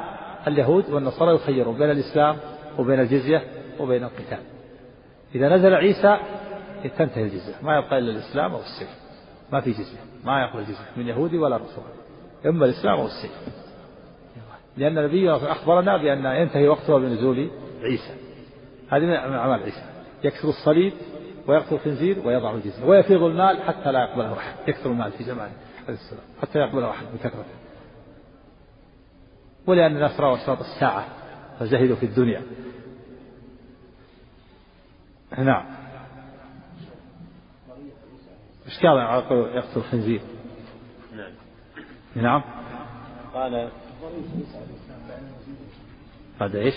اليهود 0.47 0.89
والنصارى 0.89 1.35
يخيرون 1.35 1.77
بين 1.77 1.91
الإسلام 1.91 2.37
وبين 2.79 2.99
الجزية 2.99 3.43
وبين 3.79 4.03
القتال. 4.03 4.39
إذا 5.35 5.49
نزل 5.55 5.73
عيسى 5.73 6.17
تنتهي 6.89 7.23
الجزية. 7.23 7.53
ما 7.61 7.77
يبقى 7.77 7.97
إلا 7.97 8.11
الإسلام 8.11 8.51
أو 8.51 8.59
السيف. 8.59 8.89
ما 9.51 9.61
في 9.61 9.71
جزية. 9.71 9.99
ما 10.25 10.41
يقبل 10.41 10.63
جزية 10.63 10.91
من 10.97 11.07
يهودي 11.07 11.37
ولا 11.37 11.55
نصراني. 11.55 11.93
إما 12.45 12.65
الإسلام 12.65 12.99
أو 12.99 13.05
السيف. 13.05 13.31
لأن 14.77 14.97
النبي 14.97 15.31
أخبرنا 15.31 15.97
بأن 15.97 16.25
ينتهي 16.25 16.67
وقتها 16.67 16.99
بنزول 16.99 17.49
عيسى. 17.81 18.15
هذه 18.89 19.01
من 19.01 19.13
أعمال 19.13 19.63
عيسى. 19.63 19.83
يكسر 20.23 20.49
الصليب 20.49 20.93
ويقتل 21.47 21.75
الخنزير 21.75 22.27
ويضع 22.27 22.53
الجزية. 22.53 22.85
ويفيض 22.85 23.23
المال 23.23 23.61
حتى 23.61 23.91
لا 23.91 24.03
يقبله 24.03 24.37
أحد. 24.37 24.55
يكثر 24.67 24.91
المال 24.91 25.11
في 25.11 25.23
زمانه 25.23 25.53
عليه 25.87 25.97
السلام. 25.97 26.23
حتى 26.41 26.59
يقبله 26.59 26.89
أحد 26.89 27.05
بكثرته 27.13 27.63
ولأن 29.67 29.95
الناس 29.95 30.19
رأوا 30.19 30.35
أشراط 30.35 30.59
الساعة 30.59 31.05
فزهدوا 31.59 31.95
في 31.95 32.05
الدنيا. 32.05 32.41
نعم. 35.37 35.82
إيش 38.73 38.85
قال 38.85 38.97
يقتل 39.55 39.79
الخنزير؟ 39.79 40.21
نعم. 41.15 41.31
نعم. 42.15 42.41
قال 43.33 43.69
هذا 46.41 46.59
إيش؟ 46.59 46.73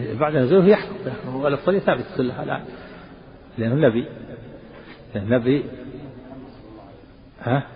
بعد 0.00 0.36
نزوله 0.36 0.68
يحكم. 0.68 1.34
والأفضلية 1.34 1.78
ثابتة 1.78 2.16
كلها 2.16 2.42
الآن 2.42 2.64
لأنه 3.58 3.88
نبي 3.88 4.08
النبي. 5.16 5.64
ها؟ 7.40 7.66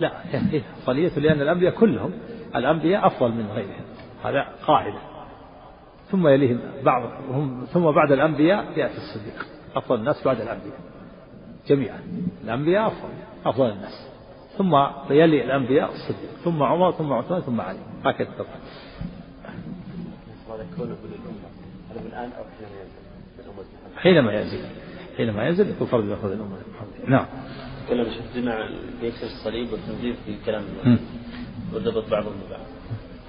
لا 0.00 0.34
إيه 0.52 0.62
أفضلية 0.78 1.18
لأن 1.18 1.42
الأنبياء 1.42 1.74
كلهم 1.74 2.12
الأنبياء 2.54 3.06
أفضل 3.06 3.32
من 3.32 3.46
غيرهم. 3.46 3.84
هذا 4.24 4.48
قاعدة. 4.66 5.09
ثم 6.10 6.28
يليهم 6.28 6.60
بعضهم 6.84 7.64
ثم 7.72 7.90
بعد 7.90 8.12
الأنبياء 8.12 8.78
يأتي 8.78 8.96
الصديق. 8.96 9.46
أفضل 9.76 9.98
الناس 9.98 10.24
بعد 10.24 10.40
الأنبياء. 10.40 10.80
جميعا. 11.66 12.00
الأنبياء 12.44 12.86
أفضل 12.86 13.08
أفضل 13.46 13.70
الناس. 13.70 14.08
ثم 14.58 14.74
يلي 15.10 15.44
الأنبياء 15.44 15.90
الصديق. 15.90 16.30
ثم 16.44 16.62
عمر 16.62 16.92
ثم 16.92 17.12
عثمان 17.12 17.40
ثم 17.40 17.60
علي. 17.60 17.78
هكذا 18.04 18.28
طبعا 18.38 18.50
الآن 22.06 22.30
أو 22.38 22.44
حينما 23.96 24.32
ينزل. 24.32 24.64
حينما 25.16 25.46
ينزل. 25.46 25.70
يكون 25.70 25.86
فرض 25.86 26.08
يأخذ 26.08 26.32
الأمة. 26.32 26.56
نعم. 27.06 27.26
تكلم 27.86 28.04
شوف 28.04 28.36
جمع 28.36 28.68
بيكسر 29.00 29.26
الصليب 29.26 29.72
والتنزيل 29.72 30.14
في 30.26 30.34
كلام 30.46 30.64
وضبط 31.74 32.10
بعضهم 32.10 32.32
ببعض 32.46 32.60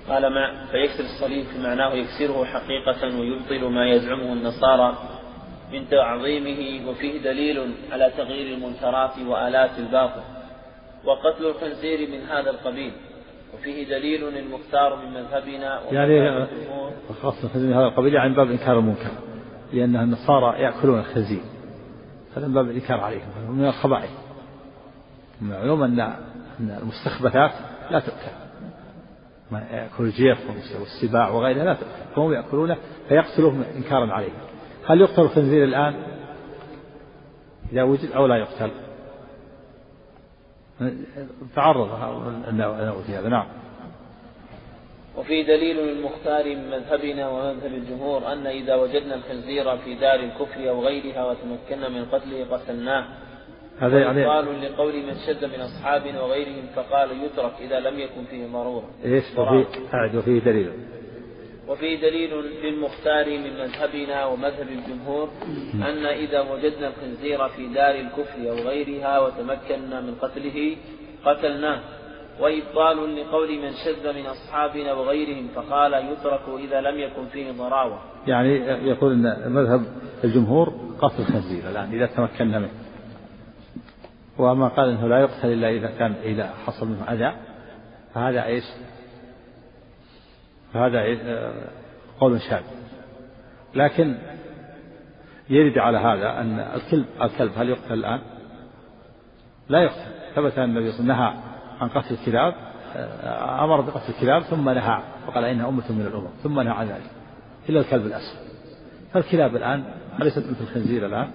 قال 0.09 0.27
ما 0.27 0.65
فيكسر 0.71 1.03
الصليب 1.03 1.45
في 1.45 1.59
معناه 1.59 1.93
يكسره 1.93 2.45
حقيقة 2.45 3.19
ويبطل 3.19 3.65
ما 3.65 3.89
يزعمه 3.89 4.33
النصارى 4.33 4.97
من 5.73 5.89
تعظيمه 5.89 6.89
وفيه 6.89 7.21
دليل 7.21 7.73
على 7.91 8.11
تغيير 8.17 8.57
المنكرات 8.57 9.11
وآلات 9.27 9.79
الباطل 9.79 10.21
وقتل 11.05 11.45
الخنزير 11.45 12.09
من 12.09 12.21
هذا 12.21 12.49
القبيل 12.49 12.91
وفيه 13.53 13.85
دليل 13.89 14.37
المختار 14.37 14.95
من 14.95 15.13
مذهبنا 15.13 15.81
يعني 15.91 16.47
خاصة 17.21 17.49
من 17.55 17.73
هذا 17.73 17.85
القبيل 17.85 18.13
يعني 18.13 18.33
باب 18.33 18.51
إنكار 18.51 18.79
المنكر 18.79 19.11
لأن 19.73 19.95
النصارى 19.95 20.61
يأكلون 20.61 20.99
الخنزير 20.99 21.41
هذا 22.37 22.47
من 22.47 22.53
باب 22.53 22.69
الإنكار 22.69 22.99
عليهم 22.99 23.29
من 23.49 23.65
الخبائث 23.65 24.11
معلوم 25.41 25.83
أن 25.83 25.99
أن 25.99 26.77
المستخبثات 26.81 27.51
لا 27.91 27.99
تؤكل. 27.99 28.50
يأكل 29.51 30.03
الجيف 30.03 30.37
والسباع 30.79 31.29
وغيرها 31.29 31.63
لا 31.63 31.77
فهم 32.15 32.33
يأكلونه 32.33 32.77
فيقتلهم 33.09 33.63
إنكارا 33.75 34.13
عليه 34.13 34.31
هل 34.85 35.01
يقتل 35.01 35.21
الخنزير 35.21 35.63
الآن؟ 35.63 35.95
إذا 37.71 37.83
وجد 37.83 38.11
أو 38.11 38.27
لا 38.27 38.35
يقتل. 38.35 38.71
تعرض 41.55 41.89
في 43.05 43.15
هذا. 43.15 43.29
نعم. 43.29 43.45
وفي 45.17 45.43
دليل 45.43 45.79
المختار 45.79 46.55
من 46.55 46.69
مذهبنا 46.69 47.29
ومذهب 47.29 47.73
الجمهور 47.73 48.31
أن 48.33 48.47
إذا 48.47 48.75
وجدنا 48.75 49.15
الخنزير 49.15 49.77
في 49.77 49.95
دار 49.95 50.19
الكفر 50.19 50.69
أو 50.69 50.85
غيرها 50.85 51.25
وتمكنا 51.25 51.89
من 51.89 52.05
قتله 52.05 52.45
قتلناه. 52.51 53.05
هذا 53.81 53.99
يعني 53.99 54.25
قال 54.25 54.61
لقول 54.61 54.93
من 54.93 55.13
شد 55.27 55.45
من 55.45 55.61
أصحابنا 55.61 56.21
وغيرهم 56.21 56.65
فقال 56.75 57.09
يترك 57.23 57.53
إذا 57.61 57.79
لم 57.79 57.99
يكن 57.99 58.23
فيه 58.29 58.47
ضرورة. 58.47 58.89
إيش؟ 59.05 59.23
وفي 59.37 60.17
وفيه 60.17 60.39
دليل. 60.39 60.71
وفي 61.67 61.97
دليل 61.97 62.31
للمختار 62.63 63.25
من 63.25 63.53
مذهبنا 63.59 64.25
ومذهب 64.25 64.67
الجمهور 64.69 65.29
أن 65.73 66.05
إذا 66.05 66.41
وجدنا 66.41 66.87
الخنزير 66.87 67.47
في 67.47 67.67
دار 67.67 67.95
الكفر 67.95 68.49
أو 68.49 68.55
غيرها 68.55 69.19
وتمكنا 69.19 70.01
من 70.01 70.15
قتله 70.15 70.77
قتلناه. 71.25 71.79
وإبطال 72.39 73.15
لقول 73.15 73.49
من 73.49 73.71
شذ 73.85 74.13
من 74.13 74.25
أصحابنا 74.25 74.93
وغيرهم 74.93 75.47
فقال 75.55 75.93
يترك 75.93 76.41
إذا 76.59 76.81
لم 76.81 76.99
يكن 76.99 77.25
فيه 77.25 77.51
ضراوة. 77.51 77.99
يعني 78.27 78.55
يقول 78.89 79.11
أن 79.11 79.51
مذهب 79.51 79.81
الجمهور 80.23 80.73
قتل 81.01 81.21
الخنزير 81.21 81.69
الآن 81.71 81.93
إذا 81.93 82.05
تمكنا 82.05 82.59
منه. 82.59 82.80
وأما 84.41 84.67
قال 84.67 84.89
أنه 84.89 85.07
لا 85.07 85.19
يقتل 85.19 85.53
إلا 85.53 85.69
إذا 85.69 85.87
كان 85.87 86.13
إذا 86.23 86.53
حصل 86.65 86.87
منه 86.87 87.03
أذى 87.11 87.33
فهذا 88.13 88.45
إيش؟ 88.45 88.63
فهذا 90.73 90.99
آه، 90.99 91.53
قول 92.19 92.41
شاذ. 92.41 92.63
لكن 93.75 94.17
يرد 95.49 95.77
على 95.77 95.97
هذا 95.97 96.41
أن 96.41 96.59
الكلب 96.59 97.05
الكلب 97.21 97.51
هل 97.57 97.69
يقتل 97.69 97.93
الآن؟ 97.93 98.19
لا 99.69 99.79
يقتل. 99.79 100.11
ثبت 100.35 100.57
أن 100.57 100.63
النبي 100.63 100.91
صلى 100.91 100.99
الله 100.99 101.13
عليه 101.13 101.33
وسلم 101.33 101.41
نهى 101.41 101.53
عن 101.81 101.89
قتل 101.89 102.13
الكلاب 102.13 102.53
آه، 102.95 103.63
أمر 103.63 103.81
بقتل 103.81 104.13
الكلاب 104.13 104.41
ثم 104.41 104.69
نهى 104.69 105.01
وقال 105.27 105.45
إنها 105.45 105.69
أمة 105.69 105.91
من 105.91 106.01
الأمم 106.01 106.27
ثم 106.43 106.59
نهى 106.59 106.73
عن 106.73 106.87
ذلك. 106.87 107.11
إلا 107.69 107.79
الكلب 107.79 108.05
الأسود 108.05 108.51
فالكلاب 109.13 109.55
الآن 109.55 109.83
أليست 110.21 110.37
مثل 110.37 110.61
الخنزير 110.61 111.05
الآن. 111.05 111.31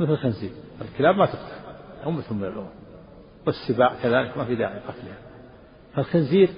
مثل 0.00 0.12
الخنزير. 0.12 0.50
الكلاب 0.82 1.16
ما 1.16 1.26
تقتل. 1.26 1.63
أمة 2.06 2.32
من 2.32 2.44
الأمم 2.44 2.68
والسباع 3.46 3.92
كذلك 4.02 4.38
ما 4.38 4.44
في 4.44 4.54
داعي 4.54 4.78
قتلها 4.78 5.16
فالخنزير 5.94 6.50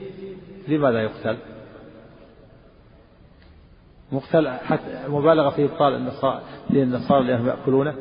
لماذا 0.68 1.02
يقتل؟ 1.02 1.36
مقتل 4.12 4.48
حتى 4.48 5.08
مبالغة 5.08 5.50
في 5.50 5.64
إبطال 5.64 5.94
النصارى 5.94 6.42
للنصارى 6.70 7.24
لأنهم 7.24 7.46
يأكلونه. 7.46 7.94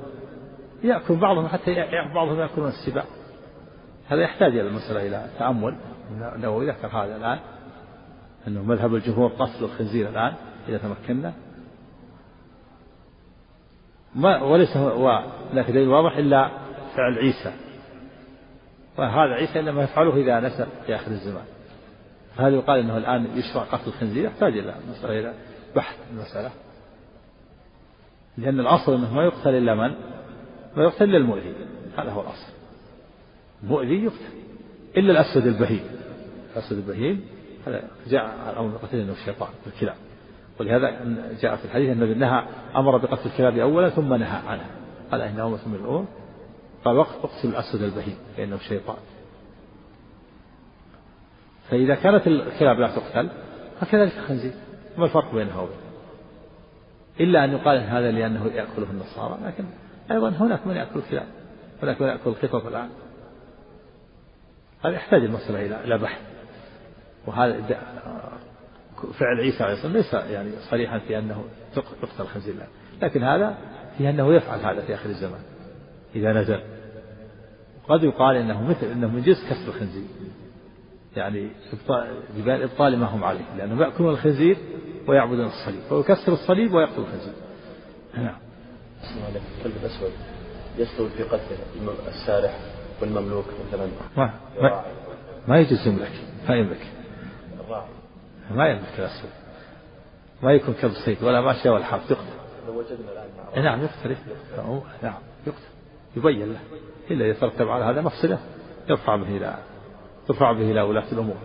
يأكل 0.83 1.15
بعضهم 1.15 1.47
حتى 1.47 1.75
بعضهم 2.15 2.39
يأكلون 2.39 2.67
السباع. 2.67 3.03
هذا 4.07 4.21
يحتاج 4.21 4.51
إلى 4.51 4.67
المسألة 4.67 5.07
إلى 5.07 5.29
تأمل. 5.39 5.75
لو 6.35 6.63
ذكر 6.63 6.87
هذا 6.87 7.15
الآن 7.15 7.39
أنه 8.47 8.63
مذهب 8.63 8.95
الجمهور 8.95 9.29
قتل 9.29 9.63
الخنزير 9.63 10.09
الآن 10.09 10.33
إذا 10.67 10.77
تمكنا. 10.77 11.33
ما 14.15 14.43
وليس 14.43 14.77
هو 14.77 15.23
لكن 15.53 15.87
واضح 15.87 16.17
إلا 16.17 16.64
فعل 16.95 17.17
عيسى. 17.17 17.53
وهذا 18.97 19.33
عيسى 19.33 19.59
إنما 19.59 19.83
يفعله 19.83 20.15
إذا 20.15 20.39
نسى 20.39 20.65
في 20.85 20.95
آخر 20.95 21.11
الزمان. 21.11 21.45
فهل 22.35 22.53
يقال 22.53 22.79
أنه 22.79 22.97
الآن 22.97 23.37
يشرع 23.37 23.63
قتل 23.63 23.87
الخنزير؟ 23.87 24.25
يحتاج 24.25 24.57
إلى 24.57 24.75
إلى 25.03 25.33
بحث 25.75 25.95
المسألة. 26.11 26.51
لأن 28.37 28.59
الأصل 28.59 28.93
أنه 28.93 29.13
ما 29.13 29.23
يقتل 29.23 29.49
إلا 29.49 29.75
من؟ 29.75 29.93
ما 30.77 30.83
يقتل 30.83 31.03
إلا 31.03 31.17
المؤذي. 31.17 31.53
هذا 31.97 32.11
هو 32.11 32.21
الأصل. 32.21 32.51
المؤذي 33.63 34.03
يقتل. 34.03 34.35
إلا 34.97 35.11
الأسود 35.11 35.47
البهيم. 35.47 35.83
الأسود 36.53 36.77
البهيم 36.77 37.25
هذا 37.67 37.83
جاء 38.07 38.35
الأمر 38.53 38.67
بقتل 38.67 39.09
الشيطان 39.09 39.49
الكلاب. 39.67 39.95
ولهذا 40.59 40.89
جاء 41.41 41.55
في 41.55 41.65
الحديث 41.65 41.89
أن 41.89 42.03
النبي 42.03 42.19
نهى 42.19 42.43
أمر 42.75 42.97
بقتل 42.97 43.29
الكلاب 43.29 43.57
أولا 43.57 43.89
ثم 43.89 44.13
نهى 44.13 44.39
عنها 44.47 44.69
قال 45.11 45.21
إن 45.21 45.39
أمة 45.39 45.67
من 45.67 45.75
الأمم 45.75 46.05
قال 46.85 46.97
وقت 46.97 47.15
اقتل 47.23 47.47
الأسود 47.47 47.81
البهيم 47.81 48.17
فإنه 48.37 48.57
شيطان. 48.57 48.97
فإذا 51.69 51.95
كانت 51.95 52.27
الكلاب 52.27 52.79
لا 52.79 52.95
تقتل 52.95 53.29
فكذلك 53.79 54.17
الخنزير 54.17 54.53
ما 54.97 55.05
الفرق 55.05 55.35
بينها 55.35 55.61
وبين 55.61 55.77
إلا 57.19 57.43
أن 57.43 57.51
يقال 57.51 57.77
هذا 57.77 58.11
لأنه 58.11 58.45
يأكله 58.45 58.91
النصارى 58.91 59.37
لكن 59.45 59.65
أيضا 60.11 60.29
هناك 60.29 60.67
من 60.67 60.75
يأكل 60.75 60.99
الكلاب 60.99 61.27
هناك 61.83 62.01
من 62.01 62.07
يأكل 62.07 62.29
القطط 62.29 62.65
الآن. 62.65 62.89
هذا 64.85 64.93
يحتاج 64.93 65.23
المسألة 65.23 65.65
إلى 65.65 65.83
إلى 65.83 65.97
بحث. 65.97 66.21
وهذا 67.27 67.79
فعل 69.19 69.39
عيسى 69.39 69.63
عليه 69.63 69.73
الصلاة 69.73 69.93
ليس 69.93 70.13
يعني 70.13 70.51
صريحا 70.69 70.99
في 70.99 71.17
أنه 71.17 71.45
يقتل 71.77 72.21
الخنزير 72.23 72.55
لكن 73.01 73.23
هذا 73.23 73.57
في 73.97 74.09
أنه 74.09 74.33
يفعل 74.33 74.59
هذا 74.59 74.81
في 74.81 74.93
آخر 74.95 75.09
الزمان. 75.09 75.41
إذا 76.15 76.33
نزل. 76.33 76.74
قد 77.89 78.03
يقال 78.03 78.35
إنه 78.35 78.63
مثل 78.63 78.85
إنه 78.85 79.07
من 79.07 79.21
جنس 79.21 79.45
كسر 79.49 79.67
الخنزير. 79.67 80.07
يعني 81.15 81.49
ببال 82.37 82.63
إبطال 82.63 82.97
ما 82.97 83.05
هم 83.05 83.23
عليه 83.23 83.55
لأنهم 83.57 83.81
يأكلون 83.81 84.13
الخنزير 84.13 84.57
ويعبدون 85.07 85.45
الصليب. 85.45 85.81
فهو 85.89 85.99
يكسر 85.99 86.33
الصليب 86.33 86.73
ويقتل 86.73 87.01
الخنزير. 87.01 87.33
نعم. 88.17 88.37
الكلب 89.59 89.73
الأسود 89.81 90.11
يستوي 90.77 91.09
في 91.09 91.23
قتل 91.23 91.55
السارح 92.07 92.59
والمملوك 93.01 93.45
مثلا 93.67 93.87
ما 94.17 94.33
ما, 94.61 94.83
ما 95.47 95.59
يجوز 95.59 95.87
يملك 95.87 96.11
ما 96.49 96.55
يملك. 96.55 96.87
الراعي. 97.59 97.87
ما 98.51 98.69
يملك 98.69 98.99
الأسود. 98.99 99.29
ما 100.43 100.51
يكون 100.51 100.73
كلب 100.81 100.91
صيد 101.05 101.23
ولا 101.23 101.41
ماشية 101.41 101.69
ولا 101.69 101.85
حرب 101.85 102.01
يقتل. 102.01 102.23
لو 102.67 102.79
وجدنا 102.79 103.11
الآن 103.11 103.63
نعم 103.63 103.83
يقتل. 103.83 104.15
نعم 105.03 105.19
يقتل. 105.47 105.61
يبين 106.17 106.53
له. 106.53 106.59
إلا 107.11 107.27
يترتب 107.27 107.69
على 107.69 107.85
هذا 107.85 108.01
مفسدة 108.01 108.39
يرفع 108.89 109.15
به 109.15 109.37
إلى 109.37 109.55
ترفع 110.27 110.51
به 110.51 110.71
إلى 110.71 110.81
ولاة 110.81 111.11
الأمور 111.11 111.37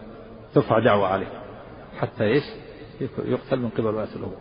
ترفع 0.54 0.78
دعوة 0.78 1.08
عليه 1.08 1.26
حتى 1.98 2.24
إيش؟ 2.24 2.44
يقتل 3.24 3.58
من 3.58 3.68
قبل 3.68 3.86
ولاة 3.86 4.08
الأمور. 4.16 4.38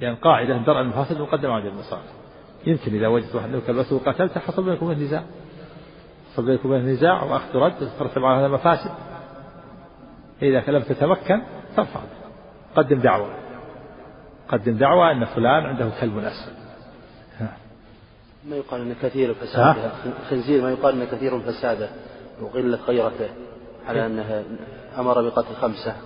يعني 0.00 0.16
قاعدة 0.16 0.56
درء 0.56 0.80
المفاسد 0.80 1.20
مقدم 1.20 1.50
على 1.50 1.68
المصالح. 1.68 2.02
يمكن 2.66 2.94
إذا 2.94 3.08
وجدت 3.08 3.34
واحد 3.34 3.50
له 3.50 3.60
كلبته 3.66 3.96
وقتلته 3.96 4.40
حصل 4.40 4.64
بينكم 4.64 4.92
نزاع 4.92 5.22
حصل 6.32 6.46
بينكم 6.46 6.74
نزاع 6.74 7.22
وأخذ 7.22 7.56
رد 7.56 7.90
ترتب 7.98 8.24
على 8.24 8.40
هذا 8.40 8.48
مفاسد. 8.48 8.90
إذا 10.42 10.70
لم 10.70 10.82
تتمكن 10.82 11.42
ترفع. 11.76 12.00
قدم 12.76 12.98
دعوة. 12.98 13.34
قدم 14.48 14.76
دعوة 14.76 15.12
أن 15.12 15.24
فلان 15.24 15.66
عنده 15.66 15.90
كلب 16.00 16.18
أسود 16.18 16.65
ما 18.50 18.56
يقال 18.56 18.80
أن 18.80 18.94
كثير 19.02 19.34
فساده 19.34 19.92
الخنزير 20.22 20.62
ما 20.62 20.70
يقال 20.70 21.00
أن 21.00 21.06
كثير 21.06 21.40
فساده 21.40 21.88
وقلة 22.42 22.78
غيرته 22.86 23.28
على 23.86 24.06
أنه 24.06 24.44
أمر 24.98 25.22
بقتل 25.28 25.54
خمسة. 25.54 25.96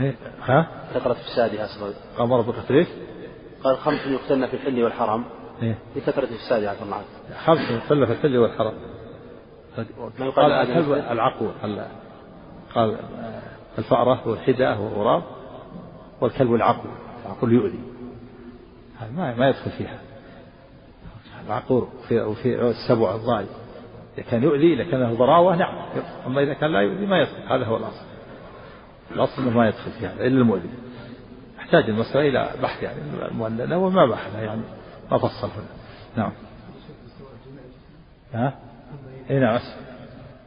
إيه. 0.00 0.16
ها؟ 0.42 0.68
كثرة 0.94 1.12
فسادها 1.12 1.64
أصلا. 1.64 1.92
أمر 2.20 2.40
بقتل 2.40 2.74
إيش؟ 2.74 2.88
قال 3.64 3.78
خمس 3.78 4.06
يقتلن 4.06 4.46
في 4.46 4.54
الحل 4.54 4.82
والحرم. 4.82 5.24
إيه؟ 5.62 5.78
لكثرة 5.96 6.26
فسادها 6.26 6.70
عفى 6.70 6.82
الله. 6.82 7.02
خمس 7.44 7.70
يقتلن 7.70 8.06
في 8.06 8.12
الحل 8.12 8.36
والحرم. 8.36 8.74
ما 10.18 10.26
يقال 10.26 10.52
قال 10.52 10.52
الكلب 10.52 10.92
العقور 10.92 11.52
قال 12.74 12.98
الفأرة 13.78 14.28
والحدة 14.28 14.80
والغراب 14.80 15.22
والكلب 16.20 16.54
العقور 16.54 16.92
العقور 17.26 17.52
يؤذي. 17.52 17.80
ما 19.16 19.34
ما 19.34 19.48
يدخل 19.48 19.70
فيها. 19.70 19.98
العقور 21.48 21.88
وفي, 21.98 22.20
وفي 22.20 22.60
السبع 22.60 23.14
الضاري 23.14 23.46
إذا 24.18 24.26
كان 24.30 24.42
يؤذي 24.42 24.74
إذا 24.74 24.84
كان 24.90 25.00
له 25.00 25.14
ضراوة 25.14 25.56
نعم. 25.56 25.74
أما 26.26 26.42
إذا 26.42 26.54
كان 26.54 26.72
لا 26.72 26.80
يؤذي 26.80 27.06
ما 27.06 27.20
يدخل. 27.20 27.42
هذا 27.48 27.64
هو 27.64 27.76
الأصل. 27.76 28.04
الأصل 29.10 29.42
أنه 29.42 29.56
ما 29.56 29.68
يدخل 29.68 29.90
فيها 29.90 30.12
إلا 30.12 30.26
المؤذي 30.26 30.70
يحتاج 31.58 31.90
المسألة 31.90 32.28
إلى 32.28 32.50
بحث 32.62 32.82
يعني 32.82 32.98
المؤللة 33.30 33.78
وما 33.78 34.06
بحث 34.06 34.34
يعني 34.34 34.60
ما 35.10 35.18
فصل 35.18 35.48
هنا. 35.48 35.66
نعم. 36.16 36.32
ها؟ 38.34 38.54
إي 39.30 39.38
نعم 39.38 39.58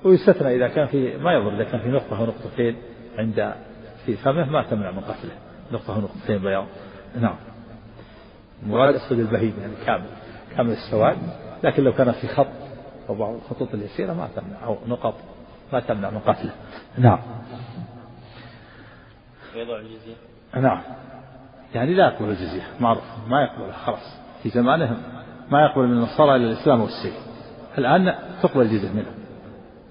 ويستثنى 0.03 0.55
إذا 0.55 0.67
كان 0.67 0.87
في 0.87 1.17
ما 1.17 1.33
يضر 1.33 1.55
إذا 1.55 1.63
كان 1.63 1.81
في 1.81 1.89
نقطة 1.89 2.19
أو 2.19 2.25
نقطتين 2.25 2.77
عند 3.17 3.53
في 4.05 4.15
فمه 4.15 4.49
ما 4.49 4.63
تمنع 4.63 4.91
من 4.91 4.99
قتله. 4.99 5.31
نقطة 5.71 5.95
أو 5.95 6.01
نقطتين 6.01 6.37
بياض. 6.37 6.65
نعم. 7.21 7.35
مراد 8.67 8.95
أسود 8.95 9.19
البهيم 9.19 9.53
يعني 9.61 9.73
كامل. 9.85 10.20
كامل 10.57 10.71
السواد 10.71 11.17
لكن 11.63 11.83
لو 11.83 11.93
كان 11.93 12.11
في 12.11 12.27
خط 12.27 12.47
أو 13.09 13.15
بعض 13.15 13.33
الخطوط 13.33 13.73
اليسيرة 13.73 14.13
ما 14.13 14.29
تمنع 14.35 14.65
أو 14.65 14.77
نقط 14.87 15.13
ما 15.73 15.79
تمنع 15.79 16.09
من 16.09 16.19
قتله 16.19 16.51
نعم. 16.97 17.19
يضع 19.55 19.77
الجزية. 19.77 20.13
نعم. 20.55 20.81
يعني 21.75 21.93
لا 21.93 22.07
يقبل 22.07 22.29
الجزية 22.29 22.63
معروف 22.79 23.03
ما 23.27 23.41
يقبلها 23.41 23.77
خلاص. 23.77 24.17
في 24.43 24.49
زمانهم 24.49 24.97
ما 25.51 25.61
يقبل 25.61 25.87
من 25.87 25.91
النصارى 25.91 26.35
إلا 26.35 26.51
الإسلام 26.51 26.81
والسيف 26.81 27.13
الآن 27.77 28.15
تقبل 28.43 28.61
الجزية 28.61 28.89
منهم. 28.89 29.13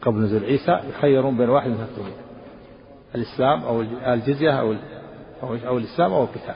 قبل 0.02 0.18
نزول 0.18 0.44
عيسى 0.44 0.80
يخيرون 0.88 1.36
بين 1.36 1.48
واحد 1.48 1.70
من 1.70 1.80
الثلاثين 1.80 2.14
الإسلام 3.14 3.62
أو 3.62 3.80
الجزية 4.06 4.60
أو, 4.60 4.74
أو 5.42 5.78
الإسلام 5.78 6.12
أو 6.12 6.22
القتال. 6.22 6.54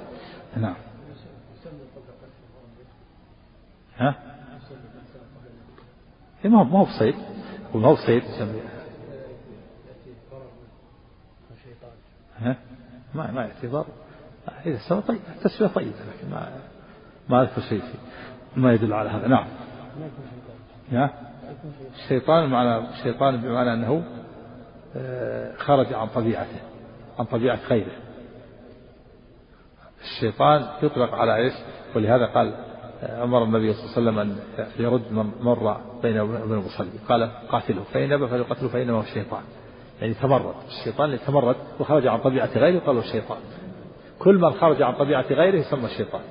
نعم. 0.57 0.75
ها؟ 3.99 4.15
إيه، 6.45 6.51
ما 6.51 6.59
هو 6.59 6.65
ما 6.65 6.79
هو 6.79 6.85
بصيد 6.85 7.15
ما 7.75 7.89
هو 7.89 7.95
بصيد 7.95 8.23
ها؟ 12.39 12.57
ما 13.15 13.31
ما 13.31 13.51
ضر 13.65 13.87
إذا 14.67 14.77
استوى 14.77 15.03
طيب 15.03 15.21
التسوية 15.37 15.69
طيبة 15.69 15.91
لكن 15.91 16.31
ما 16.31 16.49
ما 17.29 17.43
أذكر 17.43 17.61
شيء 17.61 17.81
فيه 17.81 17.99
ما 18.57 18.73
يدل 18.73 18.93
على 18.93 19.11
هذا 19.11 19.29
نعم 19.29 19.47
ها؟ 20.93 21.11
الشيطان 21.95 22.51
معنى 22.51 22.89
الشيطان 22.89 23.37
بمعنى 23.37 23.73
أنه 23.73 24.05
آه، 24.97 25.57
خرج 25.57 25.93
عن 25.93 26.09
طبيعته 26.09 26.61
عن 27.19 27.25
طبيعة 27.25 27.59
غيره 27.69 27.93
الشيطان 30.01 30.67
يطلق 30.83 31.15
على 31.15 31.37
إيش؟ 31.37 31.53
ولهذا 31.97 32.27
قال 32.27 32.55
أمر 33.05 33.45
النبي 33.45 33.73
صلى 33.73 33.85
الله 33.85 33.93
عليه 33.93 34.03
وسلم 34.03 34.19
أن 34.19 34.37
يرد 34.79 35.13
من 35.13 35.31
مر 35.41 35.81
بين 36.03 36.19
وبين 36.19 36.53
المصلي. 36.53 36.91
قال 37.09 37.31
قاتله 37.49 37.83
فإن 37.83 38.13
أبى 38.13 38.29
فليقتله 38.29 38.69
فإنما 38.69 38.97
هو 38.97 39.01
الشيطان. 39.01 39.43
يعني 40.01 40.15
تمرد. 40.15 40.55
الشيطان 40.69 41.07
اللي 41.07 41.19
تمرد 41.19 41.57
وخرج 41.81 42.07
عن 42.07 42.19
طبيعة 42.19 42.51
غيره 42.59 42.79
قالوا 42.79 43.01
الشيطان. 43.01 43.39
كل 44.19 44.35
من 44.35 44.51
خرج 44.53 44.83
عن 44.83 44.95
طبيعة 44.95 45.27
غيره 45.31 45.57
يسمى 45.57 45.85
الشيطان. 45.85 46.23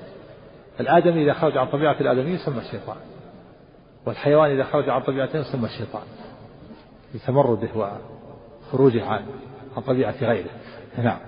الآدمي 0.80 1.24
إذا 1.24 1.32
خرج 1.32 1.58
عن 1.58 1.66
طبيعة 1.66 1.96
الآدمي 2.00 2.30
يسمى 2.30 2.58
الشيطان. 2.58 2.96
والحيوان 4.06 4.50
إذا 4.50 4.64
خرج 4.64 4.88
عن 4.88 5.02
طبيعته 5.02 5.38
يسمى 5.38 5.64
الشيطان. 5.64 6.02
لتمرده 7.14 7.68
وخروجه 8.68 9.04
عن 9.06 9.22
طبيعة 9.86 10.14
غيره. 10.20 10.50
نعم. 10.98 11.18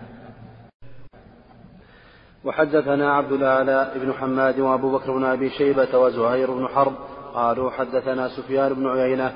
وحدثنا 2.46 3.12
عبد 3.12 3.32
الأعلى 3.32 3.92
بن 3.94 4.12
حماد 4.12 4.60
وأبو 4.60 4.92
بكر 4.92 5.12
بن 5.12 5.24
أبي 5.24 5.50
شيبة 5.50 5.98
وزهير 5.98 6.50
بن 6.50 6.68
حرب 6.68 6.92
قالوا 7.34 7.70
حدثنا 7.70 8.28
سفيان 8.28 8.74
بن 8.74 8.86
عيينة 8.86 9.32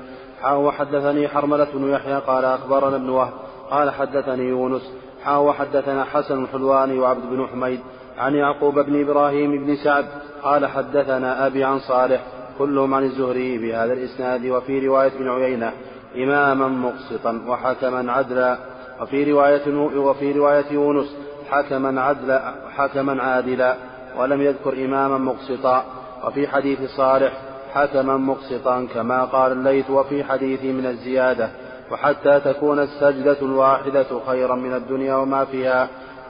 وحدثني 0.53 1.27
حرملة 1.27 1.67
بن 1.73 1.89
يحيى 1.89 2.15
قال 2.15 2.45
أخبرنا 2.45 2.95
ابن 2.95 3.09
وهب 3.09 3.33
قال 3.71 3.89
حدثني 3.89 4.43
يونس 4.43 4.93
وحدثنا 5.27 6.03
حسن 6.03 6.43
الحلواني 6.43 6.99
وعبد 6.99 7.25
بن 7.29 7.47
حميد 7.47 7.79
عن 8.17 8.35
يعقوب 8.35 8.79
بن 8.79 9.01
إبراهيم 9.01 9.65
بن 9.65 9.75
سعد 9.75 10.05
قال 10.43 10.65
حدثنا 10.65 11.47
أبي 11.47 11.63
عن 11.63 11.79
صالح 11.79 12.21
كلهم 12.57 12.93
عن 12.93 13.03
الزهري 13.03 13.57
بهذا 13.57 13.93
الإسناد 13.93 14.45
وفي 14.45 14.87
رواية 14.87 15.11
ابن 15.15 15.29
عيينة 15.29 15.71
إماما 16.15 16.67
مقسطا 16.67 17.41
وحكما 17.47 18.11
عدلا 18.11 18.57
وفي 19.01 19.31
رواية 19.31 19.77
وفي 19.97 20.31
رواية 20.31 20.65
يونس 20.71 21.15
حكما 21.51 22.01
عدلا 22.01 22.53
حكما 22.77 23.23
عادلا 23.23 23.75
ولم 24.17 24.41
يذكر 24.41 24.73
إماما 24.85 25.17
مقسطا. 25.17 25.85
وفي 26.27 26.47
حديث 26.47 26.79
صالح 26.97 27.33
حكما 27.73 28.17
مقسطا 28.17 28.87
كما 28.93 29.23
قال 29.23 29.51
الليث 29.51 29.89
وفي 29.89 30.23
حديثه 30.23 30.71
من 30.71 30.85
الزيادة 30.85 31.49
وحتى 31.91 32.39
تكون 32.39 32.79
السجدة 32.79 33.41
الواحدة 33.41 34.05
خيرا 34.27 34.55
من 34.55 34.73
الدنيا 34.73 35.15
وما 35.15 35.45
فيها. 35.45 35.87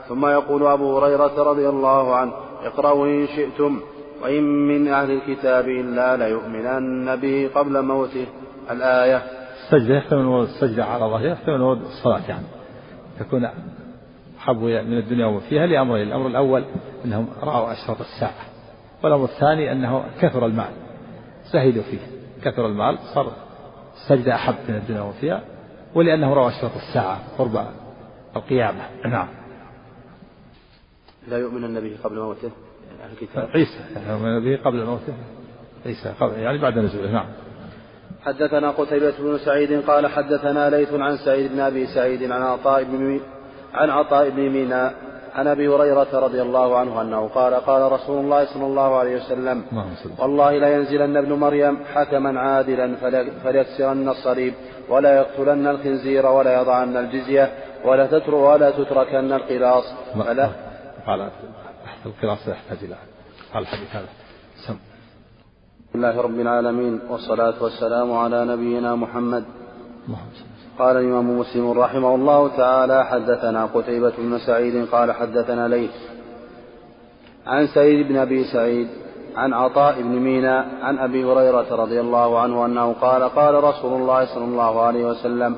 ثم 0.08 0.26
يقول 0.26 0.66
أبو 0.66 0.98
هريرة 0.98 1.42
رضي 1.42 1.68
الله 1.68 2.16
عنه 2.16 2.32
اقرأوا 2.64 3.06
إن 3.06 3.26
شئتم 3.26 3.80
وإن 4.22 4.42
من 4.42 4.88
أهل 4.88 5.10
الكتاب 5.10 5.68
إلا 5.68 6.16
ليؤمنن 6.16 7.16
به 7.16 7.50
قبل 7.54 7.82
موته. 7.82 8.26
الآية 8.70 9.22
السجدة 9.64 9.96
يحتمل 9.96 10.40
السجدة 10.40 10.84
على 10.84 11.04
ظهرها 11.04 11.32
يحتمل 11.32 11.62
الصلاة 11.62 12.28
يعني. 12.28 12.46
تكون 13.20 13.48
أحب 14.42 14.56
من 14.62 14.98
الدنيا 14.98 15.26
وما 15.26 15.40
فيها 15.40 15.66
لأمرين 15.66 16.06
الأمر 16.06 16.26
الأول 16.26 16.64
أنهم 17.04 17.28
رأوا 17.42 17.72
أشراط 17.72 18.00
الساعة 18.00 18.34
والأمر 19.02 19.24
الثاني 19.24 19.72
أنه 19.72 20.04
كثر 20.20 20.46
المال 20.46 20.70
زهدوا 21.52 21.82
فيه 21.82 21.98
كثر 22.44 22.66
المال 22.66 22.98
صار 23.14 23.32
السجدة 23.94 24.34
أحب 24.34 24.54
من 24.68 24.74
الدنيا 24.74 25.00
وما 25.00 25.12
فيها 25.12 25.42
ولأنه 25.94 26.34
رأوا 26.34 26.48
أشراط 26.48 26.70
الساعة 26.76 27.20
قرب 27.38 27.66
القيامة. 28.36 28.80
نعم. 29.04 29.28
لا 31.28 31.38
يؤمن 31.38 31.64
النبي 31.64 31.96
قبل 32.04 32.20
موته؟ 32.20 32.50
يعني 33.00 33.12
الكتاب. 33.12 33.48
عيسى 33.48 33.78
يؤمن 34.10 34.44
به 34.44 34.62
قبل 34.64 34.84
موته. 34.84 35.14
عيسى 35.86 36.12
قبل 36.20 36.38
يعني 36.38 36.58
بعد 36.58 36.78
نزوله 36.78 37.12
نعم. 37.12 37.26
حدثنا 38.22 38.70
قتيبة 38.70 39.14
بن 39.18 39.38
سعيد 39.38 39.82
قال 39.86 40.06
حدثنا 40.06 40.70
ليث 40.70 40.94
عن 40.94 41.16
سعيد 41.16 41.52
بن 41.52 41.60
أبي 41.60 41.86
سعيد 41.86 42.32
عن 42.32 42.42
عطاء 42.42 42.84
بن 42.84 43.20
عن 43.74 43.90
عطاء 43.90 44.30
بن 44.30 44.48
ميناء 44.48 44.94
عن 45.34 45.46
أبي 45.46 45.68
هريرة 45.68 46.18
رضي 46.18 46.42
الله 46.42 46.78
عنه 46.78 47.00
أنه 47.02 47.28
قال 47.28 47.54
قال 47.54 47.92
رسول 47.92 48.24
الله 48.24 48.44
صلى 48.44 48.66
الله 48.66 48.96
عليه 48.96 49.16
وسلم 49.16 49.64
والله 50.18 50.58
لينزلن 50.58 51.16
ابن 51.16 51.32
مريم 51.32 51.84
حكما 51.94 52.40
عادلا 52.40 52.96
فليكسرن 53.44 54.08
الصليب 54.08 54.54
ولا 54.88 55.16
يقتلن 55.16 55.66
الخنزير 55.66 56.26
ولا 56.26 56.60
يضعن 56.60 56.96
الجزية 56.96 57.52
ولا 57.84 58.06
تترك 58.06 58.34
ولا 58.34 58.70
تتركن 58.70 59.32
القلاص. 59.32 59.84
فلا 60.14 60.48
قال 61.06 61.30
القلاص 62.06 62.48
يحتاج 62.48 62.78
إلى 62.82 62.96
قال 63.54 63.62
الحديث 63.62 63.96
هذا. 63.96 64.08
سم. 64.66 64.76
الله 65.94 66.20
رب 66.20 66.40
العالمين 66.40 67.00
والصلاة 67.10 67.62
والسلام 67.62 68.12
على 68.12 68.44
نبينا 68.44 68.94
محمد. 68.94 69.44
قال 70.78 70.96
الإمام 70.96 71.38
مسلم 71.38 71.70
رحمه 71.70 72.14
الله 72.14 72.48
تعالى 72.56 73.04
حدثنا 73.04 73.68
قتيبة 73.74 74.12
بن 74.18 74.38
سعيد 74.38 74.88
قال 74.92 75.12
حدثنا 75.12 75.68
ليث 75.68 75.90
عن 77.46 77.66
سعيد 77.66 78.08
بن 78.08 78.16
أبي 78.16 78.44
سعيد 78.44 78.88
عن 79.36 79.52
عطاء 79.52 80.02
بن 80.02 80.08
مينا 80.08 80.66
عن 80.82 80.98
أبي 80.98 81.24
هريرة 81.24 81.74
رضي 81.74 82.00
الله 82.00 82.40
عنه 82.40 82.66
أنه 82.66 82.92
قال 82.92 83.22
قال 83.22 83.64
رسول 83.64 84.00
الله 84.00 84.24
صلى 84.24 84.44
الله 84.44 84.80
عليه 84.80 85.04
وسلم 85.04 85.56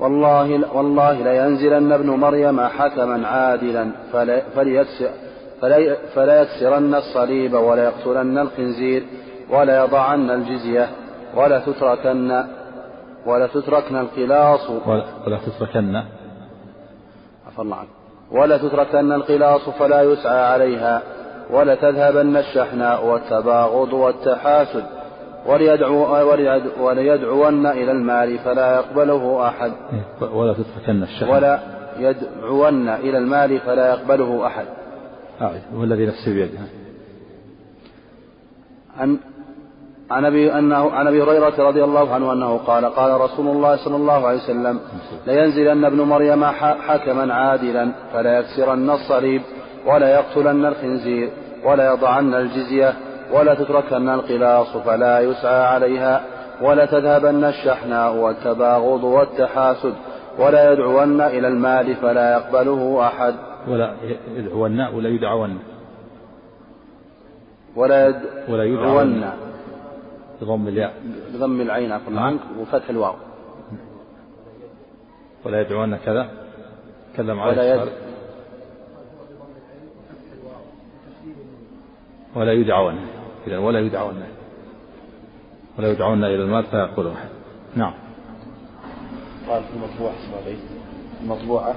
والله 0.00 0.76
والله 0.76 1.12
لينزلن 1.12 1.92
ابن 1.92 2.10
مريم 2.10 2.60
حكما 2.60 3.26
عادلا 3.26 3.90
فليكسر 4.54 5.10
فلا 6.14 6.42
يكسرن 6.42 6.94
الصليب 6.94 7.54
ولا 7.54 7.84
يقتلن 7.84 8.38
الخنزير 8.38 9.04
ولا 9.50 9.84
يضعن 9.84 10.30
الجزية 10.30 10.88
ولا 11.36 11.58
تتركن 11.58 12.44
ولا 13.26 13.46
تتركن 13.46 13.96
القلاص. 13.96 14.70
ولا 15.26 15.38
تتركن. 15.46 15.96
عفى 17.46 17.58
الله 17.58 17.76
عنك. 17.76 17.88
ولا 18.30 18.56
تتركن 18.58 19.12
القلاص 19.12 19.68
فلا 19.68 20.02
يسعى 20.02 20.40
عليها 20.52 21.02
ولا 21.50 21.74
تذهبن 21.74 22.36
الشحناء 22.36 23.06
والتباغض 23.06 23.92
والتحاسد 23.92 24.84
وليدعو 25.46 26.16
وليدعون 26.80 27.66
إلى 27.66 27.92
المال 27.92 28.38
فلا 28.38 28.74
يقبله 28.74 29.48
أحد. 29.48 29.72
ولا 30.32 30.52
تتركن 30.52 31.02
الشحناء 31.02 31.34
ولا 31.34 31.60
يدعون 31.98 32.88
إلى 32.88 33.18
المال 33.18 33.58
فلا 33.60 33.88
يقبله 33.88 34.46
أحد. 34.46 34.66
أعد. 35.40 35.60
والذي 35.74 36.06
نفسي 36.06 36.34
بيده. 36.34 36.58
عن 38.98 39.18
عن 40.10 40.24
أبي 40.24 40.52
أنه 40.58 40.90
عن 40.90 41.06
أبي 41.06 41.22
هريرة 41.22 41.54
رضي 41.58 41.84
الله 41.84 42.14
عنه 42.14 42.32
أنه 42.32 42.56
قال 42.56 42.84
قال 42.84 43.20
رسول 43.20 43.46
الله 43.46 43.76
صلى 43.76 43.96
الله 43.96 44.26
عليه 44.26 44.38
وسلم 44.38 44.80
لينزلن 45.26 45.84
ابن 45.84 46.00
مريم 46.00 46.44
حكما 46.88 47.34
عادلا 47.34 47.92
فلا 48.12 48.38
يكسرن 48.38 48.90
الصليب 48.90 49.42
ولا 49.86 50.14
يقتلن 50.14 50.66
الخنزير 50.66 51.30
ولا 51.64 51.92
يضعن 51.92 52.34
الجزية 52.34 52.92
ولا 53.32 53.54
تتركن 53.54 54.08
القلاص 54.08 54.76
فلا 54.76 55.20
يسعى 55.20 55.62
عليها 55.62 56.24
ولا 56.62 56.84
تذهبن 56.84 57.44
الشحناء 57.44 58.14
والتباغض 58.14 59.04
والتحاسد 59.04 59.94
ولا 60.38 60.72
يدعون 60.72 61.20
إلى 61.20 61.48
المال 61.48 61.94
فلا 61.94 62.32
يقبله 62.32 63.06
أحد. 63.06 63.34
ولا 63.68 63.94
يدعون 64.36 64.80
ولا 64.80 65.08
يدعون. 65.08 65.58
ولا 67.76 68.08
يد 68.08 68.16
ولا 68.48 68.64
يدعون. 68.64 69.47
بضم 70.42 70.68
الياء. 70.68 70.94
بضم 71.34 71.60
العين 71.60 71.92
عفوا 71.92 72.12
نعم. 72.12 72.24
عنك 72.24 72.40
وفتح 72.60 72.90
الواو. 72.90 73.14
ولا 75.44 75.60
يدعون 75.60 75.96
كذا. 75.96 76.30
تكلم 77.14 77.40
عليه 77.40 77.52
ولا 77.52 77.74
يد... 77.74 77.92
ولا 82.36 82.52
يدعون. 82.52 82.98
إذا 83.46 83.58
ولا 83.58 83.80
يدعون. 83.80 84.22
ولا 85.78 85.90
يدعون 85.90 86.24
إلى 86.24 86.42
المال 86.42 86.64
فيقولون 86.64 87.16
نعم. 87.76 87.94
قال 89.48 89.62
في 89.62 89.70
المطبوع 89.76 90.10
اسمه 90.10 90.56
المطبوعة 91.22 91.74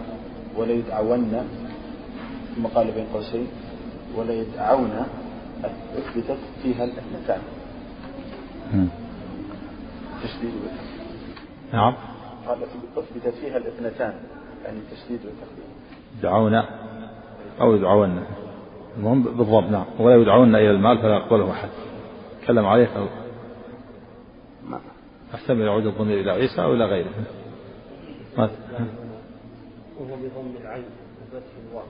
ولا 0.57 0.71
يدعون. 0.71 1.49
ثم 2.55 2.67
قال 2.67 2.91
بين 2.91 3.05
قوسين 3.13 3.47
ولا 4.15 4.33
يدعون. 4.33 5.05
أثبتت 5.97 6.37
فيها 6.63 6.83
الأثنتان. 6.83 7.41
تشديد 10.23 10.53
نعم. 11.73 11.95
قال 12.47 12.57
اثبتت 12.97 13.33
فيها 13.33 13.57
الاثنتان 13.57 14.13
يعني 14.65 14.77
التشديد 14.79 15.19
والتخفيف 15.25 15.65
يدعون 16.19 16.55
أو 17.61 17.75
يدعون. 17.75 18.23
المهم 18.97 19.23
بالضبط 19.23 19.63
نعم. 19.63 19.85
ولا 19.99 20.15
يدعون 20.15 20.55
إلى 20.55 20.71
المال 20.71 20.97
فلا 20.97 21.15
يقبله 21.15 21.51
أحد. 21.51 21.69
تكلم 22.41 22.65
عليه 22.65 22.87
أو 22.97 23.07
أحتمل 25.35 25.61
يعود 25.61 25.85
الضمير 25.85 26.19
إلى 26.19 26.31
عيسى 26.31 26.63
أو 26.63 26.73
إلى 26.73 26.85
غيره. 26.85 27.11
وهو 28.37 30.15
بضم 30.15 30.57
العين 30.61 30.83
وفتح 31.21 31.51
الواو 31.69 31.85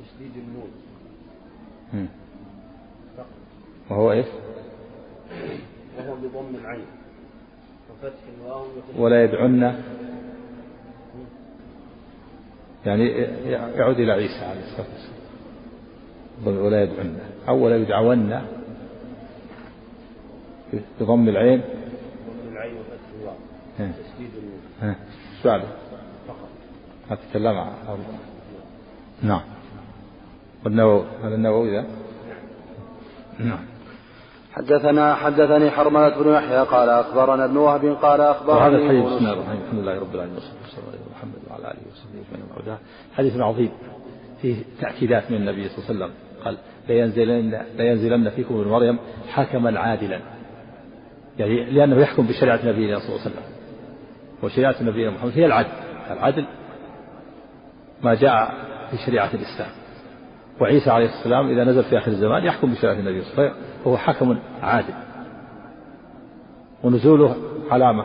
وتشديد 0.00 0.32
النون. 0.36 0.70
وهو 3.90 4.12
إيش؟ 4.12 4.26
وهو 5.98 6.14
بضم 6.14 6.54
العين. 6.60 6.86
وفتح 7.90 8.22
الواو 8.38 8.66
ولا 8.98 9.24
يدعن. 9.24 9.82
يعني 12.86 13.08
يعود 13.50 13.98
إلى 14.00 14.12
عيسى 14.12 14.44
عليه 14.44 14.60
الصلاة 14.60 14.86
والسلام. 14.92 16.64
ولا 16.64 16.82
يدعن. 16.82 17.18
أو 17.48 17.64
ولا 17.64 17.76
يدعون. 17.76 18.42
بضم 21.00 21.28
العين. 21.28 21.60
ضم 21.60 22.52
العين 22.52 22.74
وفتح 22.76 23.08
الواو. 23.20 23.36
تشديد 23.78 24.30
النون. 24.82 24.94
بعده؟ 25.44 25.68
فقط. 26.28 26.48
ما 27.10 27.16
تكلم 27.16 27.58
عن 27.58 27.98
نعم. 29.22 29.42
والنووي. 30.64 31.04
هذا 31.22 31.34
النووي 31.34 31.70
ذا؟ 31.70 31.86
نعم. 33.38 33.75
حدثنا 34.56 35.14
حدثني 35.14 35.70
حرملة 35.70 36.22
بن 36.22 36.32
يحيى 36.32 36.58
قال 36.58 36.88
أخبرنا 36.88 37.44
ابن 37.44 37.56
وهب 37.56 37.84
قال 38.02 38.20
أخبرني 38.20 38.58
وهذا 38.58 38.76
الحديث. 38.76 39.04
بسم 39.04 39.16
الله 39.16 39.32
الرحمن 39.32 39.52
الرحيم. 39.52 39.62
الحمد 39.62 39.80
لله 39.80 40.00
رب 40.00 40.14
العالمين 40.14 40.34
والصلاه 40.34 40.62
والسلام 40.62 40.86
على 40.88 40.98
محمد 41.16 41.40
وعلى 41.50 41.62
آله 41.62 41.80
وصحبه 41.92 42.18
أجمعين. 42.28 42.66
وبعد. 42.66 42.78
حديث 43.16 43.36
عظيم. 43.36 43.70
فيه 44.42 44.56
تأكيدات 44.80 45.30
من 45.30 45.36
النبي 45.36 45.68
صلى 45.68 45.78
الله 45.78 45.88
عليه 45.88 45.96
وسلم. 45.96 46.10
قال 46.44 46.56
لينزلن 46.88 47.62
لينزلن 47.76 48.30
فيكم 48.30 48.54
ابن 48.54 48.70
مريم 48.70 48.98
حكما 49.28 49.80
عادلا. 49.80 50.20
يعني 51.38 51.64
لأنه 51.64 52.00
يحكم 52.00 52.26
بشريعة 52.26 52.60
نبينا 52.66 52.98
صلى 52.98 53.08
الله 53.08 53.20
عليه 53.20 53.30
وسلم. 53.30 53.42
وشريعة 54.42 54.74
نبينا 54.82 55.10
محمد 55.10 55.32
هي 55.34 55.46
العدل. 55.46 55.68
العدل 56.10 56.44
ما 58.02 58.14
جاء 58.14 58.54
في 58.90 58.96
شريعة 59.06 59.30
الإسلام. 59.34 59.70
وعيسى 60.60 60.90
عليه 60.90 61.06
السلام 61.06 61.50
إذا 61.50 61.64
نزل 61.64 61.84
في 61.84 61.98
آخر 61.98 62.10
الزمان 62.10 62.44
يحكم 62.44 62.72
بشريعه 62.72 62.94
النبي 62.94 63.22
صلى 63.22 63.32
الله 63.32 63.42
عليه 63.42 63.50
وسلم 63.50 63.62
وهو 63.84 63.96
حكم 63.96 64.38
عادل. 64.62 64.94
ونزوله 66.82 67.36
علامة 67.70 68.04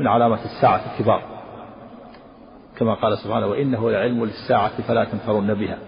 من 0.00 0.06
علامات 0.06 0.40
الساعة 0.44 0.80
الكبار. 0.92 1.22
كما 2.78 2.94
قال 2.94 3.18
سبحانه 3.18 3.46
وإنه 3.46 3.90
لعلم 3.90 4.24
للساعة 4.24 4.82
فلا 4.82 5.04
تمترن 5.04 5.54
بها. 5.54 5.78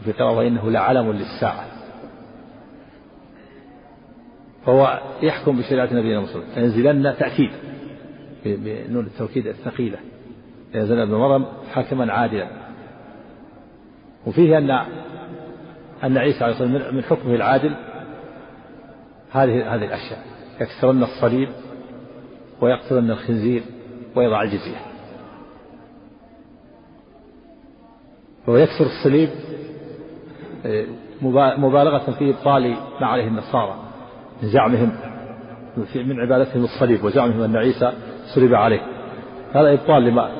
وفي 0.00 0.12
قراءة 0.12 0.36
وإنه 0.36 0.70
لعلم 0.70 1.12
للساعة. 1.12 1.64
فهو 4.66 5.00
يحكم 5.22 5.58
بشريعة 5.58 5.94
نبينا 5.94 6.20
محمد 6.20 6.42
ينزلن 6.56 7.16
تأكيد 7.18 7.50
بنون 8.44 9.06
التوكيد 9.06 9.46
الثقيلة. 9.46 9.98
ينزل 10.74 11.00
ابن 11.00 11.14
مريم 11.14 11.44
حكما 11.72 12.12
عادلا. 12.12 12.65
وفيه 14.26 14.58
أن 14.58 14.70
أن 16.04 16.18
عيسى 16.18 16.44
عليه 16.44 16.52
الصلاة 16.54 16.72
والسلام 16.72 16.94
من 16.96 17.02
حكمه 17.04 17.34
العادل 17.34 17.74
هذه 19.32 19.74
هذه 19.74 19.84
الأشياء. 19.84 20.18
يكسرن 20.60 21.02
الصليب 21.02 21.48
ويقتلن 22.60 23.10
الخنزير 23.10 23.62
ويضع 24.16 24.42
الجزية. 24.42 24.76
وهو 28.46 28.56
يكسر 28.56 28.86
الصليب 28.86 29.28
آه، 30.66 30.84
مبا- 31.22 31.56
مبالغة 31.58 32.10
في 32.18 32.30
إبطال 32.30 32.76
ما 33.00 33.06
عليه 33.06 33.26
النصارى 33.28 33.74
من 34.42 34.48
زعمهم 34.48 34.92
من 35.94 36.20
عبادتهم 36.20 36.64
الصليب 36.64 37.04
وزعمهم 37.04 37.42
أن 37.42 37.56
عيسى 37.56 37.92
صلب 38.34 38.54
عليه. 38.54 38.80
هذا 39.52 39.72
إبطال 39.72 40.04
لما 40.04 40.30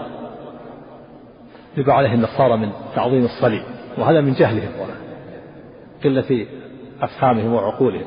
لما 1.77 1.92
عليه 1.92 2.14
النصارى 2.14 2.57
من 2.57 2.72
تعظيم 2.94 3.25
الصليب. 3.25 3.62
وهذا 3.98 4.20
من 4.20 4.32
جهلهم 4.32 4.70
قلة 6.04 6.46
أفهامهم 7.00 7.54
وعقولهم. 7.54 8.06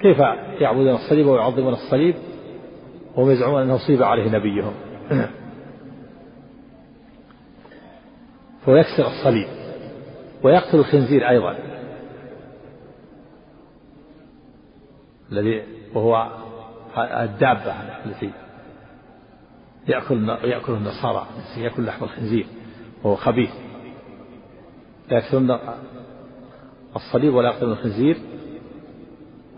كيف 0.00 0.18
يعبدون 0.60 0.94
الصليب 0.94 1.26
ويعظمون 1.26 1.72
الصليب؟ 1.72 2.14
وهم 3.16 3.30
يزعمون 3.30 3.62
أنه 3.62 3.76
صيب 3.76 4.02
عليه 4.02 4.30
نبيهم. 4.30 4.72
فيكسر 8.64 9.06
الصليب 9.06 9.48
ويقتل 10.42 10.78
الخنزير 10.78 11.28
أيضا. 11.28 11.58
الذي 15.32 15.62
وهو 15.94 16.28
الدابة 16.98 17.74
التي 18.06 18.30
يأكل 19.88 20.28
يأكل 20.28 20.72
النصارى 20.72 21.26
يأكل 21.56 21.84
لحم 21.86 22.04
الخنزير 22.04 22.46
وهو 23.04 23.16
خبيث. 23.16 23.50
لا 25.12 25.18
يكسرون 25.18 25.58
الصليب 26.96 27.34
ولا 27.34 27.48
يقتلون 27.48 27.72
الخنزير 27.72 28.16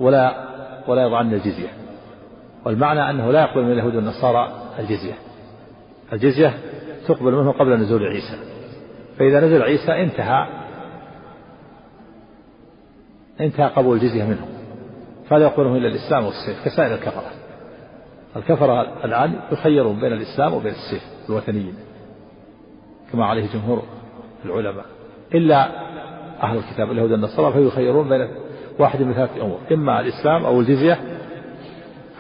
ولا 0.01 0.45
ولا 0.88 1.03
يضعن 1.03 1.35
الجزية. 1.35 1.69
والمعنى 2.64 3.11
أنه 3.11 3.31
لا 3.31 3.40
يقبل 3.40 3.62
من 3.62 3.73
اليهود 3.73 3.97
والنصارى 3.97 4.53
الجزية. 4.79 5.14
الجزية 6.12 6.55
تقبل 7.09 7.33
منه 7.33 7.53
قبل 7.53 7.77
نزول 7.77 8.03
عيسى. 8.03 8.38
فإذا 9.19 9.40
نزل 9.40 9.62
عيسى 9.62 10.03
انتهى 10.03 10.47
انتهى 13.40 13.67
قبول 13.67 13.97
الجزية 13.97 14.25
منهم 14.25 14.49
فلا 15.29 15.45
يقبلهم 15.45 15.77
إلا 15.77 15.88
الإسلام 15.88 16.25
والسيف 16.25 16.64
كسائر 16.64 16.95
الكفرة. 16.95 17.31
الكفرة 18.37 19.05
الآن 19.05 19.40
يخيرون 19.53 20.01
بين 20.01 20.12
الإسلام 20.12 20.55
وبين 20.55 20.73
السيف 20.73 21.03
الوثنيين 21.29 21.75
كما 23.12 23.27
عليه 23.27 23.47
جمهور 23.53 23.83
العلماء. 24.45 24.85
إلا 25.35 25.68
أهل 26.42 26.59
الكتاب 26.59 26.90
اليهود 26.90 27.12
والنصارى 27.12 27.53
فيخيرون 27.53 28.09
بين 28.09 28.29
واحد 28.79 29.03
من 29.03 29.14
ثلاثة 29.14 29.42
أمور 29.42 29.59
إما 29.73 30.01
الإسلام 30.01 30.44
أو 30.44 30.61
الجزية 30.61 31.01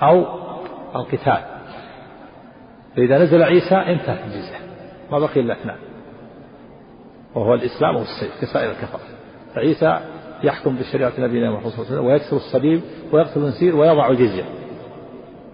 أو 0.02 0.24
القتال. 0.96 1.38
فإذا 2.96 3.18
نزل 3.18 3.42
عيسى 3.42 3.74
انتهت 3.74 4.24
الجزية 4.24 4.58
ما 5.12 5.18
بقي 5.18 5.40
إلا 5.40 5.54
اثنان 5.54 5.76
وهو 7.34 7.54
الإسلام 7.54 7.96
والسيف 7.96 8.40
كسائر 8.40 8.70
الكفرة 8.70 9.00
فعيسى 9.54 10.00
يحكم 10.42 10.76
بشريعة 10.76 11.12
نبينا 11.18 11.50
محمد 11.50 11.70
صلى 11.70 11.78
الله 11.78 11.86
عليه 11.86 11.96
وسلم 11.96 12.06
ويكسر 12.06 12.36
الصليب 12.36 12.80
ويقتل 13.12 13.40
النسير 13.40 13.76
ويضع 13.76 14.08
الجزية. 14.08 14.44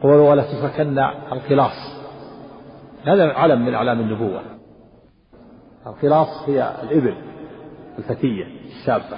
قولوا 0.02 0.30
ولا 0.30 0.42
تتركن 0.42 0.98
القلاص. 1.32 2.00
هذا 3.04 3.32
علم 3.32 3.66
من 3.66 3.74
أعلام 3.74 4.00
النبوة. 4.00 4.40
القلاص 5.86 6.48
هي 6.48 6.72
الإبل. 6.82 7.14
الفتية 8.00 8.44
الشابة. 8.64 9.16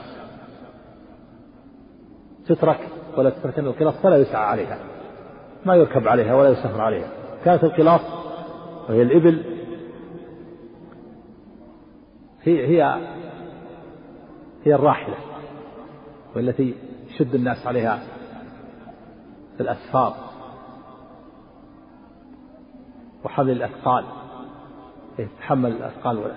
تترك 2.47 2.89
ولا 3.17 3.31
تتركن 3.31 3.67
القلاص 3.67 3.95
فلا 4.03 4.17
يسعى 4.17 4.45
عليها. 4.45 4.79
ما 5.67 5.75
يركب 5.75 6.09
عليها 6.09 6.35
ولا 6.35 6.49
يسافر 6.49 6.81
عليها. 6.81 7.09
كانت 7.45 7.65
القلاص 7.65 8.01
وهي 8.89 9.03
الإبل. 9.03 9.45
هي 12.43 12.67
هي 12.67 13.01
هي 14.65 14.75
الراحلة 14.75 15.17
والتي 16.37 16.75
يشد 17.07 17.35
الناس 17.35 17.67
عليها 17.67 18.03
في 19.57 19.61
الأسفار. 19.63 20.15
وحمل 23.25 23.51
الأثقال. 23.51 24.05
تحمل 25.39 25.71
الأثقال 25.71 26.19
ولا. 26.19 26.37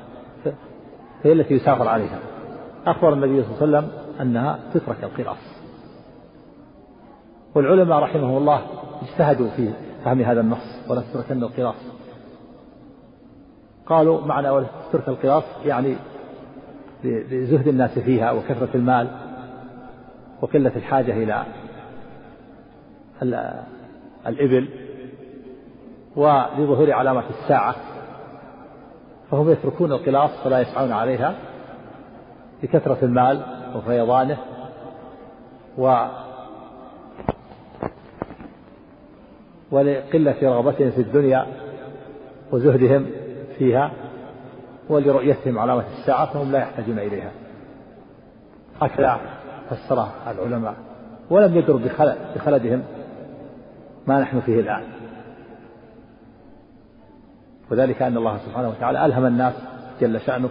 هي 1.24 1.34
التي 1.34 1.54
يسافر 1.54 1.88
عليها. 1.88 2.35
أخبر 2.86 3.14
النبي 3.14 3.44
صلى 3.44 3.52
الله 3.62 3.78
عليه 3.78 3.88
وسلم 3.88 3.92
أنها 4.22 4.60
تترك 4.74 5.04
القلاص 5.04 5.38
والعلماء 7.56 8.00
رحمهم 8.00 8.38
الله 8.38 8.62
اجتهدوا 9.02 9.50
في 9.50 9.70
فهم 10.06 10.22
هذا 10.22 10.42
النص 10.42 10.90
ولا 10.90 11.02
تتركن 11.02 11.44
القلاص 11.44 11.76
قالوا 13.86 14.26
معنى 14.26 14.50
ولا 14.50 14.66
تترك 14.90 15.08
القلاص 15.08 15.44
يعني 15.66 15.96
لزهد 17.04 17.68
الناس 17.68 18.00
فيها 18.00 18.32
وكثرة 18.32 18.70
المال 18.76 19.08
وقلة 20.42 20.72
الحاجة 20.76 21.14
إلى 21.24 21.46
الإبل 24.28 24.70
ولظهور 26.16 26.92
علامات 26.92 27.24
الساعة. 27.30 27.76
فهم 29.32 29.50
يتركون 29.50 29.92
القلاص 29.92 30.32
فلا 30.44 30.62
يسعون 30.62 30.92
عليها 30.92 31.36
لكثرة 32.66 32.98
المال 33.04 33.42
وفيضانه 33.76 34.38
و 35.78 36.06
ولقلة 39.72 40.36
رغبتهم 40.44 40.92
في 40.92 41.02
الدنيا 41.02 41.46
وزهدهم 42.52 43.06
فيها 43.58 43.92
ولرؤيتهم 44.90 45.60
علامة 45.60 45.84
الساعة 46.00 46.34
فهم 46.34 46.52
لا 46.52 46.60
يحتاجون 46.60 47.00
إليها. 47.00 47.32
هكذا 48.82 49.20
فسرها 49.70 50.12
العلماء. 50.32 50.76
ولم 51.30 51.58
يدروا 51.58 51.80
بخلدهم 52.36 52.84
ما 54.08 54.20
نحن 54.20 54.40
فيه 54.40 54.60
الآن. 54.60 54.84
وذلك 57.72 58.02
أن 58.02 58.18
الله 58.18 58.38
سبحانه 58.38 58.70
وتعالى 58.70 59.06
ألهم 59.06 59.26
الناس 59.26 59.54
جل 60.02 60.22
شأنه 60.22 60.50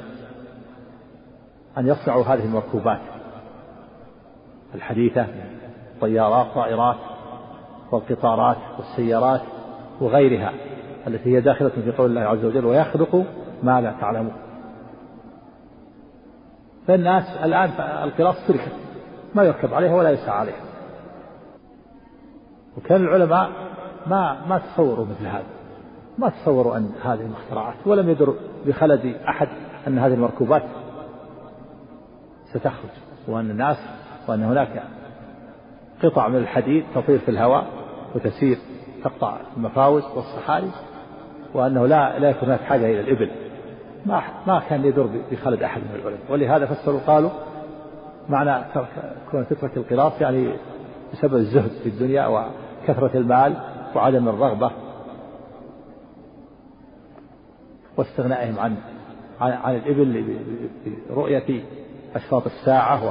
أن 1.79 1.87
يصنعوا 1.87 2.25
هذه 2.25 2.45
المركوبات. 2.45 3.01
الحديثة 4.75 5.27
طيارات 6.01 6.47
طائرات 6.55 6.97
والقطارات 7.93 8.57
والسيارات 8.79 9.41
وغيرها 10.01 10.53
التي 11.07 11.37
هي 11.37 11.41
داخلة 11.41 11.69
في 11.69 11.93
قول 11.93 12.11
الله 12.11 12.21
عز 12.21 12.45
وجل 12.45 12.65
ويخلق 12.65 13.25
ما 13.63 13.81
لا 13.81 13.95
تعلمون. 14.01 14.35
فالناس 16.87 17.25
الآن 17.45 17.71
القراص 17.81 18.47
تركت 18.49 18.73
ما 19.35 19.43
يركب 19.43 19.75
عليها 19.75 19.95
ولا 19.95 20.11
يسعى 20.11 20.39
عليها. 20.39 20.65
وكان 22.77 23.05
العلماء 23.05 23.51
ما 24.07 24.47
ما 24.49 24.59
تصوروا 24.59 25.07
مثل 25.07 25.27
هذا 25.27 25.45
ما 26.19 26.29
تصوروا 26.29 26.77
أن 26.77 26.91
هذه 27.03 27.21
المخترعات 27.21 27.75
ولم 27.87 28.11
يدر 28.11 28.35
بخلد 28.67 29.17
أحد 29.29 29.49
أن 29.87 29.99
هذه 29.99 30.15
المركوبات 30.15 30.63
ستخرج 32.55 32.90
وأن 33.29 33.51
الناس 33.51 33.77
وأن 34.29 34.43
هناك 34.43 34.83
قطع 36.03 36.29
من 36.29 36.37
الحديد 36.37 36.85
تطير 36.95 37.19
في 37.19 37.31
الهواء 37.31 37.67
وتسير 38.14 38.59
تقطع 39.05 39.37
المفاوز 39.57 40.05
والصحاري 40.17 40.71
وأنه 41.55 41.87
لا 41.87 42.19
لا 42.19 42.31
يكون 42.31 42.49
هناك 42.49 42.61
حاجة 42.61 42.87
إلى 42.87 43.01
الإبل. 43.01 43.31
ما 44.07 44.23
ما 44.47 44.62
كان 44.69 44.85
يدر 44.85 45.09
بخلد 45.33 45.62
أحد 45.62 45.81
من 45.81 45.95
العلماء. 45.95 46.21
ولهذا 46.31 46.67
فسروا 46.67 47.01
قالوا 47.07 47.31
معنى 48.29 48.64
كون 49.31 49.47
تترك 49.51 49.77
القراص 49.77 50.21
يعني 50.21 50.49
بسبب 51.12 51.35
الزهد 51.35 51.71
في 51.83 51.88
الدنيا 51.88 52.27
وكثرة 52.27 53.11
المال 53.14 53.57
وعدم 53.95 54.29
الرغبة 54.29 54.71
واستغنائهم 57.97 58.59
عن 58.59 58.77
عن 59.40 59.75
الإبل 59.75 60.38
برؤية 61.11 61.64
أشراط 62.14 62.46
الساعة 62.46 63.05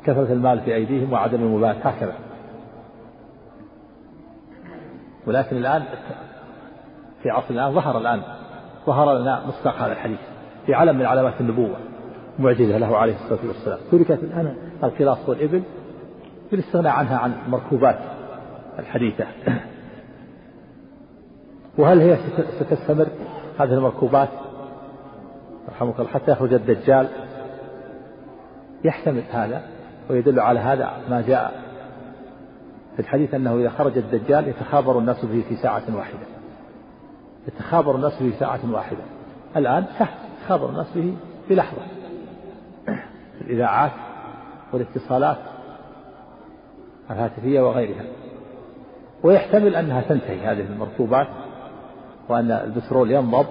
وكثرة 0.00 0.32
المال 0.32 0.60
في 0.60 0.74
أيديهم 0.74 1.12
وعدم 1.12 1.42
المبالاة 1.42 1.88
هكذا. 1.88 2.14
ولكن 5.26 5.56
الآن 5.56 5.82
في 7.22 7.30
عصر 7.30 7.50
الآن 7.50 7.74
ظهر 7.74 7.98
الآن 7.98 8.22
ظهر 8.86 9.18
لنا 9.18 9.46
مصداق 9.46 9.74
هذا 9.74 9.92
الحديث 9.92 10.18
في 10.66 10.74
علم 10.74 10.98
من 10.98 11.06
علامات 11.06 11.40
النبوة 11.40 11.76
معجزة 12.38 12.78
له 12.78 12.96
عليه 12.96 13.14
الصلاة 13.14 13.46
والسلام. 13.48 13.78
تركت 13.90 14.22
الآن 14.22 14.56
القراص 14.84 15.28
والإبل 15.28 15.62
بالاستغناء 16.50 16.92
عنها 16.92 17.18
عن 17.18 17.32
المركوبات 17.46 17.98
الحديثة. 18.78 19.26
وهل 21.78 22.00
هي 22.00 22.18
ستستمر؟ 22.60 23.06
هذه 23.58 23.72
المركوبات 23.72 24.28
رحمك 25.68 26.00
الله 26.00 26.10
حتى 26.10 26.32
يخرج 26.32 26.52
الدجال 26.52 27.08
يحتمل 28.84 29.22
هذا 29.32 29.62
ويدل 30.10 30.40
على 30.40 30.60
هذا 30.60 30.90
ما 31.10 31.20
جاء 31.20 31.64
في 32.96 33.00
الحديث 33.00 33.34
أنه 33.34 33.56
إذا 33.56 33.68
خرج 33.68 33.98
الدجال 33.98 34.48
يتخابر 34.48 34.98
الناس 34.98 35.24
به 35.24 35.44
في 35.48 35.56
ساعة 35.56 35.82
واحدة. 35.96 36.26
يتخابر 37.48 37.96
الناس 37.96 38.22
به 38.22 38.30
في 38.30 38.36
ساعة 38.38 38.60
واحدة. 38.70 39.02
الآن 39.56 39.84
سهل 39.98 40.14
يتخابر 40.40 40.68
الناس 40.68 40.86
به 40.94 41.16
في 41.48 41.54
لحظة. 41.54 41.82
الإذاعات 43.40 43.92
والاتصالات 44.72 45.38
الهاتفية 47.10 47.60
وغيرها. 47.60 48.04
ويحتمل 49.22 49.76
أنها 49.76 50.00
تنتهي 50.00 50.40
هذه 50.40 50.66
المركوبات 50.72 51.28
وأن 52.28 52.50
البترول 52.50 53.10
ينضب 53.10 53.46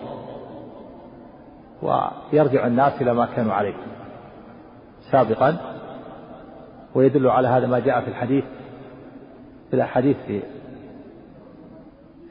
ويرجع 1.81 2.67
الناس 2.67 3.01
إلى 3.01 3.13
ما 3.13 3.25
كانوا 3.25 3.53
عليه. 3.53 3.75
سابقا 5.13 5.57
ويدل 6.95 7.27
على 7.27 7.47
هذا 7.47 7.67
ما 7.67 7.79
جاء 7.79 8.01
في 8.01 8.07
الحديث 8.07 8.43
في 9.69 9.75
الأحاديث 9.75 10.17
في 10.27 10.41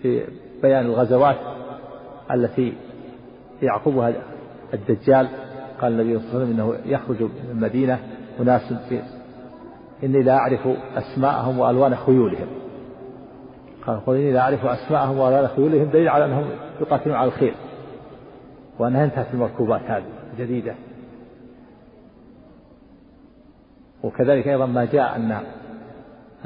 في 0.03 0.25
بيان 0.63 0.87
الغزوات 0.87 1.37
التي 2.31 2.73
يعقبها 3.63 4.13
الدجال. 4.75 5.29
قال 5.81 5.93
النبي 5.93 6.19
صلى 6.19 6.29
الله 6.29 6.35
عليه 6.35 6.45
وسلم 6.45 6.61
إنه 6.61 6.93
يخرج 6.93 7.23
من 7.23 7.51
المدينة 7.51 7.99
أناس 8.41 8.73
إني 10.05 10.23
لا 10.23 10.37
أعرف 10.37 10.69
أسماءهم 10.97 11.59
وألوان 11.59 11.97
خيولهم. 11.97 12.47
قال 13.87 14.07
قل 14.07 14.17
إني 14.17 14.33
لا 14.33 14.41
أعرف 14.41 14.67
أسماءهم 14.67 15.19
وألوان 15.19 15.49
خيولهم 15.49 15.91
دليل 15.91 16.09
على 16.09 16.25
أنهم 16.25 16.45
يقاتلون 16.81 17.17
على 17.17 17.29
الخيل. 17.29 17.55
وأنها 18.79 19.05
انتهت 19.05 19.27
المركوبات 19.35 19.81
هذه 19.81 20.05
الجديده 20.33 20.75
وكذلك 24.03 24.49
أيضا 24.49 24.67
ما 24.67 24.85
جاء 24.85 25.17
أن 25.17 25.41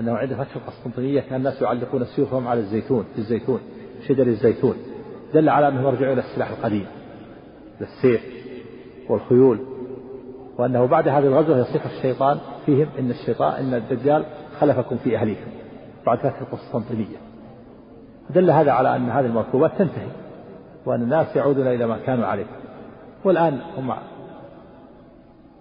أنه 0.01 0.17
عند 0.17 0.35
فتح 0.35 0.57
القسطنطينية 0.57 1.21
كان 1.21 1.39
الناس 1.39 1.63
يعلقون 1.63 2.05
سيوفهم 2.05 2.49
على 2.49 2.61
الزيتون 2.61 3.05
في 3.13 3.19
الزيتون 3.19 3.61
شجر 4.09 4.27
الزيتون. 4.27 4.77
دل 5.35 5.49
على 5.49 5.69
أنهم 5.69 5.87
يرجعون 5.87 6.13
إلى 6.13 6.21
السلاح 6.21 6.51
القديم 6.51 6.87
للسيف 7.81 8.21
والخيول. 9.09 9.59
وأنه 10.59 10.87
بعد 10.87 11.09
هذه 11.09 11.27
الغزوة 11.27 11.59
يصيح 11.59 11.87
الشيطان 11.87 12.39
فيهم 12.67 12.89
إن 12.99 13.11
الشيطان 13.11 13.53
إن 13.53 13.75
الدجال 13.75 14.25
خلفكم 14.61 14.97
في 14.97 15.17
أهليكم 15.17 15.51
بعد 16.07 16.19
فتح 16.19 16.41
القسطنطينية. 16.41 17.17
دل 18.31 18.51
هذا 18.51 18.73
على 18.73 18.97
أن 18.97 19.11
هذه 19.11 19.27
المركوبات 19.27 19.71
تنتهي 19.79 20.09
وأن 20.87 21.03
الناس 21.03 21.37
يعودون 21.37 21.67
إلى 21.67 21.87
ما 21.87 21.99
كانوا 21.99 22.27
عليه. 22.27 22.47
والآن 23.25 23.61
هم 23.77 23.95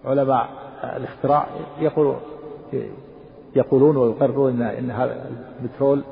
علماء 0.05 0.64
الاختراع 0.97 1.47
يقولون 1.79 2.19
يقولون 3.55 3.97
ويقررون 3.97 4.61
ان 4.61 4.61
إن 4.61 4.91
هذا 4.91 5.29
البترول 5.61 6.03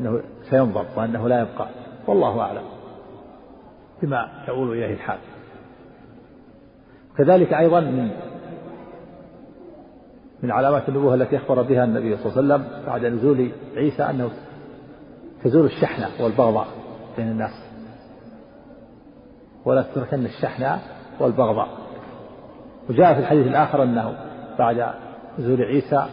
إنه 0.00 0.20
سينضب 0.50 0.86
وأنه 0.96 1.28
لا 1.28 1.40
يبقى. 1.40 1.68
والله 2.06 2.40
أعلم 2.40 2.62
بما 4.02 4.28
يؤول 4.48 4.72
إليه 4.72 4.94
الحال 4.94 5.18
كذلك 7.18 7.52
أيضا 7.52 7.80
من 7.80 8.10
من 10.42 10.50
علامات 10.50 10.88
النبوة 10.88 11.14
التي 11.14 11.36
أخبر 11.36 11.62
بها 11.62 11.84
النبي 11.84 12.16
صلى 12.16 12.40
الله 12.40 12.54
عليه 12.54 12.64
وسلم 12.64 12.86
بعد 12.86 13.04
نزول 13.04 13.50
عيسى 13.76 14.02
أنه 14.02 14.30
تزول 15.44 15.66
الشحنة 15.66 16.24
والبغضاء 16.24 16.66
بين 17.16 17.28
الناس. 17.28 17.50
ولا 19.64 19.82
تتركن 19.82 20.24
الشحنة 20.24 20.80
والبغضاء. 21.20 21.68
وجاء 22.88 23.14
في 23.14 23.20
الحديث 23.20 23.46
الآخر 23.46 23.82
أنه 23.82 24.14
بعد 24.58 24.86
نزول 25.38 25.62
عيسى 25.62 26.06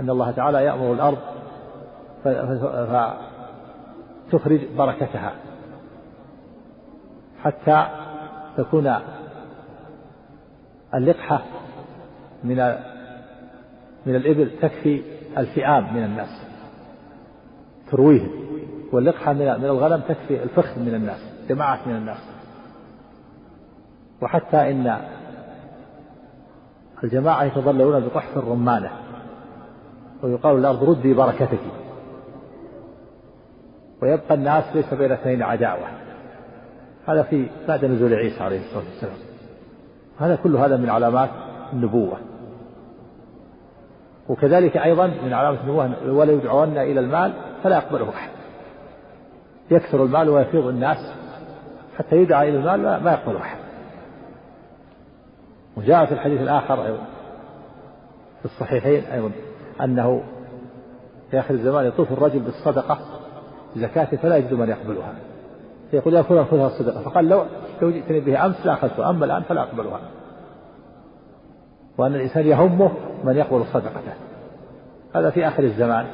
أن 0.00 0.10
الله 0.10 0.30
تعالى 0.30 0.64
يأمر 0.64 0.92
الأرض 0.92 1.18
فتخرج 4.30 4.60
بركتها 4.78 5.32
حتى 7.42 7.86
تكون 8.56 8.94
اللقحة 10.94 11.42
من 12.44 12.56
من 14.06 14.16
الإبل 14.16 14.50
تكفي 14.62 15.02
الفئام 15.38 15.94
من 15.94 16.04
الناس 16.04 16.42
ترويهم 17.90 18.30
واللقحة 18.92 19.32
من 19.32 19.64
الغنم 19.64 20.00
تكفي 20.08 20.42
الفخذ 20.42 20.80
من 20.80 20.94
الناس 20.94 21.20
جماعة 21.48 21.78
من 21.86 21.96
الناس. 21.96 22.18
وحتى 24.22 24.70
إن 24.70 24.96
الجماعة 27.04 27.44
يتظللون 27.44 28.00
بقحف 28.00 28.38
الرمانة 28.38 28.90
ويقال 30.22 30.58
الأرض 30.58 30.84
ردي 30.90 31.14
بركتك 31.14 31.60
ويبقى 34.02 34.34
الناس 34.34 34.64
ليس 34.74 34.94
بين 34.94 35.12
اثنين 35.12 35.42
عداوة. 35.42 35.86
هذا 37.06 37.22
في 37.22 37.46
بعد 37.68 37.84
نزول 37.84 38.14
عيسى 38.14 38.42
عليه 38.42 38.60
الصلاة 38.60 38.84
والسلام. 38.84 39.16
هذا 40.18 40.36
كل 40.36 40.56
هذا 40.56 40.76
من 40.76 40.90
علامات 40.90 41.30
النبوة. 41.72 42.18
وكذلك 44.28 44.76
أيضا 44.76 45.06
من 45.06 45.32
علامة 45.32 45.60
النبوة 45.60 46.12
ولا 46.12 46.32
يدعون 46.32 46.78
إلى 46.78 47.00
المال 47.00 47.32
فلا 47.62 47.76
يقبله 47.76 48.08
أحد. 48.08 48.30
يكثر 49.70 50.04
المال 50.04 50.28
ويفيض 50.28 50.66
الناس. 50.66 51.12
حتى 51.98 52.16
يدعى 52.16 52.48
إلى 52.48 52.58
المال 52.58 53.04
ما 53.04 53.12
يقبله 53.12 53.40
أحد. 53.40 53.69
وجاء 55.76 56.06
في 56.06 56.12
الحديث 56.12 56.40
الآخر 56.40 56.86
أيضا 56.86 57.04
في 58.38 58.44
الصحيحين 58.44 59.04
أيضا 59.04 59.30
أنه 59.80 60.22
في 61.30 61.38
آخر 61.38 61.54
الزمان 61.54 61.86
يطوف 61.86 62.12
الرجل 62.12 62.40
بالصدقة 62.40 62.98
زكاته 63.76 64.16
فلا 64.16 64.36
يجد 64.36 64.54
من 64.54 64.68
يقبلها. 64.68 65.14
فيقول 65.90 66.14
يا 66.14 66.22
فلان 66.22 66.44
خذها 66.44 66.66
الصدقة 66.66 67.02
فقال 67.02 67.28
لو 67.28 67.44
لو 67.82 67.90
جئتني 67.90 68.20
بها 68.20 68.46
أمس 68.46 68.66
لأخذتها 68.66 69.10
أما 69.10 69.24
الآن 69.24 69.42
فلا 69.42 69.62
أقبلها. 69.62 70.00
وأن 71.98 72.14
الإنسان 72.14 72.46
يهمه 72.46 72.90
من 73.24 73.36
يقبل 73.36 73.64
صدقته. 73.72 74.14
هذا 75.14 75.30
في 75.30 75.48
آخر 75.48 75.62
الزمان 75.62 76.06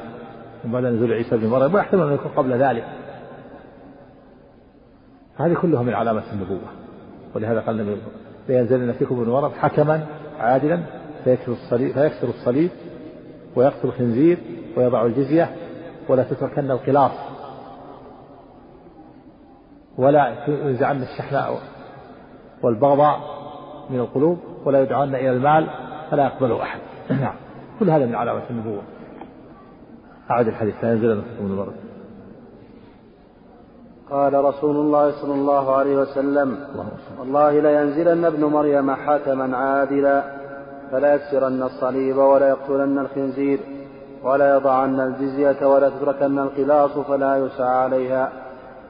بعد 0.65 0.83
نزول 0.83 1.13
عيسى 1.13 1.37
بن 1.37 1.47
مريم 1.47 1.75
ويحتمل 1.75 2.07
أن 2.07 2.13
يكون 2.13 2.31
قبل 2.31 2.53
ذلك. 2.53 2.85
هذه 5.37 5.53
كلها 5.53 5.83
من 5.83 5.93
علامات 5.93 6.23
النبوة 6.33 6.59
ولهذا 7.35 7.59
قال 7.59 7.79
النبي 7.79 8.01
لينزلن 8.49 8.91
فيكم 8.91 9.21
ابن 9.21 9.29
مريم 9.29 9.51
حكما 9.51 10.05
عادلا 10.39 10.79
فيكسر 11.23 11.51
الصليب 11.51 11.91
فيكسر 11.91 12.27
الصليب 12.27 12.69
ويقتل 13.55 13.87
الخنزير 13.87 14.37
ويضع 14.77 15.05
الجزية 15.05 15.55
ولا 16.09 16.23
تتركن 16.23 16.71
القلاص. 16.71 17.11
ولا 19.97 20.45
ينزعن 20.47 21.03
الشحناء 21.03 21.59
والبغضاء 22.63 23.19
من 23.89 23.99
القلوب 23.99 24.39
ولا 24.65 24.81
يدعون 24.81 25.15
إلى 25.15 25.31
المال 25.31 25.67
فلا 26.11 26.23
يقبله 26.23 26.61
أحد. 26.61 26.79
نعم. 27.21 27.35
كل 27.79 27.89
هذا 27.89 28.05
من 28.05 28.15
علامة 28.15 28.49
النبوة. 28.49 28.81
أعد 30.31 30.47
الحديث 30.47 30.83
لا 30.83 30.91
ينزل 30.91 31.15
من 31.15 31.51
المرض 31.51 31.86
قال 34.11 34.33
رسول 34.45 34.75
الله 34.75 35.11
صلى 35.21 35.33
الله 35.33 35.75
عليه 35.75 35.97
وسلم 35.97 36.57
والله 37.19 37.59
لينزلن 37.59 38.25
ابن 38.25 38.45
مريم 38.45 38.91
حكما 38.91 39.57
عادلا 39.57 40.23
فلا 40.91 41.15
يكسرن 41.15 41.63
الصليب 41.63 42.17
ولا 42.17 42.49
يقتلن 42.49 42.99
الخنزير 42.99 43.59
ولا 44.23 44.55
يضعن 44.55 44.99
الجزية 44.99 45.67
ولا 45.67 45.89
تتركن 45.89 46.39
القلاص 46.39 46.91
فلا 46.91 47.37
يسعى 47.37 47.83
عليها 47.83 48.31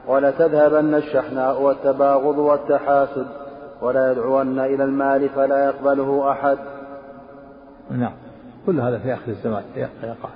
ولا 0.08 0.30
تذهبن 0.30 0.94
الشحناء 0.94 1.62
والتباغض 1.62 2.38
والتحاسد 2.38 3.26
ولا 3.82 4.12
يدعون 4.12 4.58
إلى 4.58 4.84
المال 4.84 5.28
فلا 5.28 5.64
يقبله 5.64 6.30
أحد. 6.30 6.58
نعم 7.90 8.12
كل 8.66 8.80
هذا 8.80 8.98
في 8.98 9.14
آخر 9.14 9.28
الزمان 9.28 9.62
يقع 9.76 10.28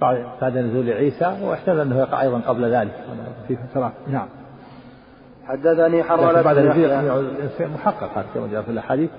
بعد 0.00 0.26
بعد 0.42 0.58
نزول 0.58 0.90
عيسى 0.90 1.38
واحتمل 1.42 1.80
أنه 1.80 1.98
يقع 1.98 2.22
أيضا 2.22 2.38
قبل 2.38 2.64
ذلك. 2.64 3.04
في 3.48 3.56
فترات 3.56 3.92
نعم. 4.08 4.28
حدثني 5.44 6.02
حرملة 6.02 6.42
بعد 6.42 6.58
نزول 6.58 7.02
محقق 7.60 8.18
هذا 8.18 8.26
كما 8.34 8.46
جاء 8.46 8.62
في 8.62 8.70
الأحاديث 8.70 9.10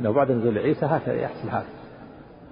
أنه 0.00 0.10
بعد 0.10 0.32
نزول 0.32 0.58
عيسى 0.58 0.86
هكذا 0.86 1.14
يحصل 1.14 1.48
هذا. 1.48 1.66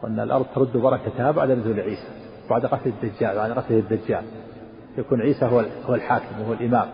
وأن 0.03 0.20
الأرض 0.20 0.47
ترد 0.55 0.76
بركتها 0.76 1.31
بعد 1.31 1.51
نزول 1.51 1.81
عيسى 1.81 2.09
بعد 2.51 2.66
قتل 2.66 2.93
الدجال 3.03 3.37
بعد 3.37 3.51
قتل 3.51 3.74
الدجال. 3.74 4.24
يكون 4.99 5.20
عيسى 5.20 5.45
هو 5.45 5.64
هو 5.87 5.95
الحاكم 5.95 6.41
وهو 6.41 6.53
الإمام. 6.53 6.87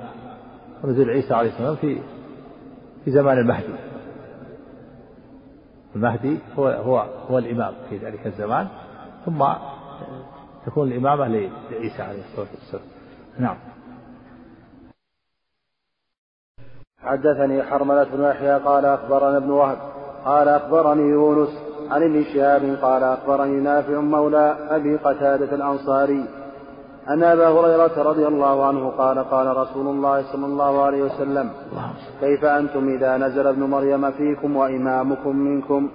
ونزول 0.84 1.10
عيسى 1.10 1.34
عليه 1.34 1.48
السلام 1.48 1.76
في 1.76 1.98
في 3.04 3.10
زمان 3.10 3.38
المهدي. 3.38 3.74
المهدي 5.96 6.38
هو 6.58 6.68
هو 6.68 6.98
هو 7.30 7.38
الإمام 7.38 7.72
في 7.90 7.96
ذلك 7.96 8.26
الزمان. 8.26 8.66
ثم 9.26 9.44
تكون 10.66 10.88
الإمامة 10.88 11.28
لعيسى 11.28 12.02
عليه 12.02 12.20
الصلاة 12.20 12.46
والسلام. 12.54 12.84
نعم. 13.38 13.56
حدثني 16.98 17.62
حرملة 17.62 18.04
بن 18.04 18.22
يحيى 18.22 18.54
قال 18.54 18.84
أخبرنا 18.84 19.36
ابن 19.36 19.50
وهب. 19.50 19.78
قال 20.24 20.48
أخبرني 20.48 21.02
يونس 21.02 21.48
عن 21.90 22.02
ابن 22.02 22.24
شهاب 22.24 22.78
قال 22.82 23.02
أخبرني 23.02 23.60
نافع 23.60 24.00
مولى 24.00 24.56
أبي 24.70 24.96
قتادة 24.96 25.54
الأنصاري. 25.54 26.28
أن 27.08 27.22
أبا 27.22 27.48
هريرة 27.48 28.02
رضي 28.02 28.26
الله 28.26 28.66
عنه 28.66 28.88
قال 28.88 29.18
قال 29.18 29.56
رسول 29.56 29.86
الله 29.86 30.32
صلى 30.32 30.46
الله 30.46 30.82
عليه 30.82 31.02
وسلم 31.02 31.50
كيف 32.20 32.44
أنتم 32.44 32.88
إذا 32.88 33.16
نزل 33.16 33.46
ابن 33.46 33.62
مريم 33.62 34.10
فيكم 34.10 34.56
وإمامكم 34.56 35.36
منكم؟ 35.36 35.90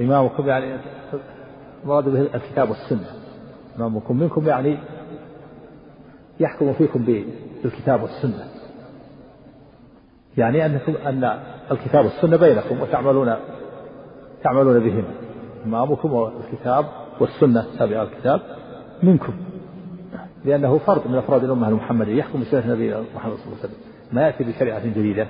إمامكم 0.00 0.46
يعني 0.46 0.80
مراد 1.84 2.08
به 2.08 2.20
الكتاب 2.20 2.70
والسنة. 2.70 3.17
إمامكم 3.78 4.18
منكم 4.18 4.46
يعني 4.46 4.78
يحكم 6.40 6.72
فيكم 6.72 7.24
بالكتاب 7.64 8.02
والسنة. 8.02 8.44
يعني 10.36 10.66
أنكم 10.66 10.94
أن 11.06 11.38
الكتاب 11.70 12.04
والسنة 12.04 12.36
بينكم 12.36 12.80
وتعملون 12.80 13.34
تعملون 14.42 14.80
بهما. 14.80 15.10
إمامكم 15.66 16.12
والكتاب 16.12 16.84
والسنة 17.20 17.66
تابع 17.78 18.02
الكتاب 18.02 18.40
منكم. 19.02 19.32
لأنه 20.44 20.78
فرد 20.78 21.06
من 21.06 21.14
أفراد 21.14 21.44
الأمة 21.44 21.68
المحمدية. 21.68 22.14
يحكم 22.14 22.40
بسنة 22.40 22.72
نبينا 22.72 23.00
محمد 23.14 23.34
صلى 23.34 23.46
الله 23.46 23.58
عليه 23.58 23.64
وسلم. 23.64 23.76
ما 24.12 24.22
يأتي 24.26 24.44
بشريعة 24.44 24.86
جديدة. 24.86 25.26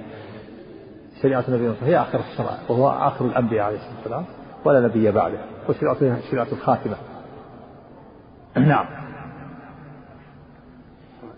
شريعة 1.23 1.45
النبي 1.49 1.75
هي 1.83 1.99
آخر 2.01 2.21
الشرائع 2.21 2.59
وهو 2.69 2.91
آخر 2.91 3.25
الأنبياء 3.25 3.65
عليه 3.65 3.77
الصلاة 3.77 3.97
والسلام 3.97 4.25
ولا 4.65 4.81
نبي 4.81 5.11
بعده. 5.11 5.39
وشريعة 5.69 6.21
شريعة 6.31 6.47
الخاتمة. 6.53 6.97
نعم. 8.57 8.87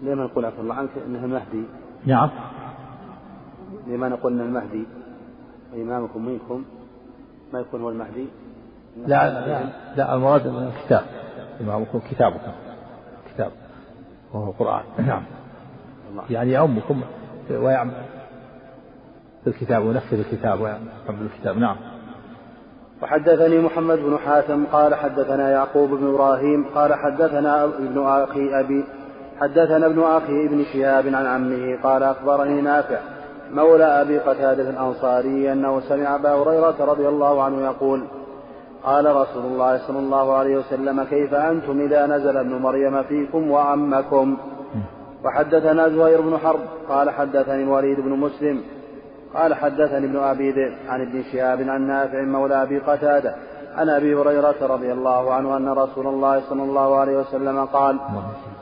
لما 0.02 0.24
نقول 0.24 0.44
عفى 0.44 0.60
الله 0.60 0.74
عنك 0.74 0.90
انه 1.06 1.24
المهدي 1.24 1.64
نعم. 2.06 2.30
لما 3.86 4.08
نقول 4.08 4.32
ان 4.32 4.40
المهدي 4.40 4.84
وامامكم 5.72 6.26
منكم 6.26 6.64
ما 7.52 7.60
يكون 7.60 7.82
هو 7.82 7.90
المهدي؟ 7.90 8.26
لا 8.96 9.46
لا 9.46 9.64
لا 9.96 10.14
المراد 10.14 10.46
الكتاب 10.46 11.04
إمامكم 11.60 12.00
كتابكم. 12.10 12.52
كتاب. 13.34 13.52
وهو 14.32 14.50
القرآن. 14.50 14.82
نعم. 15.06 15.22
يعني 16.30 16.52
يؤمكم 16.52 17.02
ويعمل. 17.50 17.92
بالكتاب 19.44 19.82
وينفذ 19.84 20.18
الكتاب 20.18 20.60
ويعمل 20.60 20.88
بالكتاب 21.08 21.58
نعم. 21.58 21.76
وحدثني 23.02 23.58
محمد 23.58 23.98
بن 23.98 24.18
حاتم 24.18 24.64
قال 24.72 24.94
حدثنا 24.94 25.50
يعقوب 25.50 25.90
بن 25.90 26.14
إبراهيم 26.14 26.64
قال 26.74 26.94
حدثنا 26.94 27.64
ابن 27.64 28.06
أخي 28.06 28.60
أبي 28.60 28.84
حدثنا 29.40 29.86
ابن 29.86 30.02
أخي 30.02 30.46
ابن 30.46 30.64
شهاب 30.72 31.06
عن 31.06 31.26
عمه 31.26 31.78
قال 31.82 32.02
أخبرني 32.02 32.60
نافع 32.60 32.98
مولى 33.52 33.84
أبي 33.84 34.18
قتادة 34.18 34.70
الأنصاري 34.70 35.52
أنه 35.52 35.80
سمع 35.80 36.14
أبا 36.14 36.30
هريرة 36.30 36.76
رضي 36.80 37.08
الله 37.08 37.42
عنه 37.42 37.64
يقول 37.64 38.04
قال 38.82 39.16
رسول 39.16 39.44
الله 39.44 39.78
صلى 39.86 39.98
الله 39.98 40.32
عليه 40.32 40.58
وسلم 40.58 41.02
كيف 41.02 41.34
أنتم 41.34 41.80
إذا 41.80 42.06
نزل 42.06 42.36
ابن 42.36 42.54
مريم 42.54 43.02
فيكم 43.02 43.50
وعمكم؟ 43.50 44.36
وحدثنا 45.24 45.88
زهير 45.88 46.20
بن 46.20 46.38
حرب 46.38 46.60
قال 46.88 47.10
حدثني 47.10 47.62
الوليد 47.62 48.00
بن 48.00 48.10
مسلم 48.10 48.62
قال 49.34 49.54
حدثني 49.54 50.06
ابن 50.06 50.16
أبي 50.16 50.50
ذئب 50.50 50.72
عن 50.88 51.00
ابن 51.00 51.22
شهاب 51.32 51.68
عن 51.68 51.86
نافع 51.86 52.22
مولى 52.22 52.62
أبي 52.62 52.78
قتادة 52.78 53.34
عن 53.76 53.88
أبي 53.88 54.14
هريرة 54.14 54.54
رضي 54.62 54.92
الله 54.92 55.32
عنه 55.34 55.56
أن 55.56 55.68
رسول 55.68 56.06
الله 56.06 56.40
صلى 56.40 56.62
الله 56.62 56.96
عليه 56.96 57.18
وسلم 57.18 57.64
قال 57.64 57.98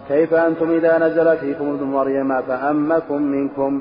كيف 0.08 0.34
أنتم 0.34 0.70
إذا 0.70 0.98
نزل 0.98 1.36
فيكم 1.36 1.68
ابن 1.68 1.84
مريم 1.84 2.42
فأمكم 2.42 3.22
منكم؟ 3.22 3.80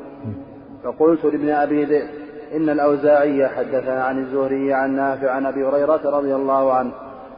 فقلت 0.83 1.25
لابن 1.25 1.49
أبي 1.49 1.83
ذئب 1.83 2.09
إن 2.55 2.69
الأوزاعي 2.69 3.47
حدثنا 3.47 4.03
عن 4.03 4.19
الزهري 4.19 4.73
عن 4.73 4.95
نافع 4.95 5.31
عن 5.31 5.45
أبي 5.45 5.65
هريرة 5.65 6.01
رضي 6.05 6.35
الله 6.35 6.73
عنه 6.73 6.91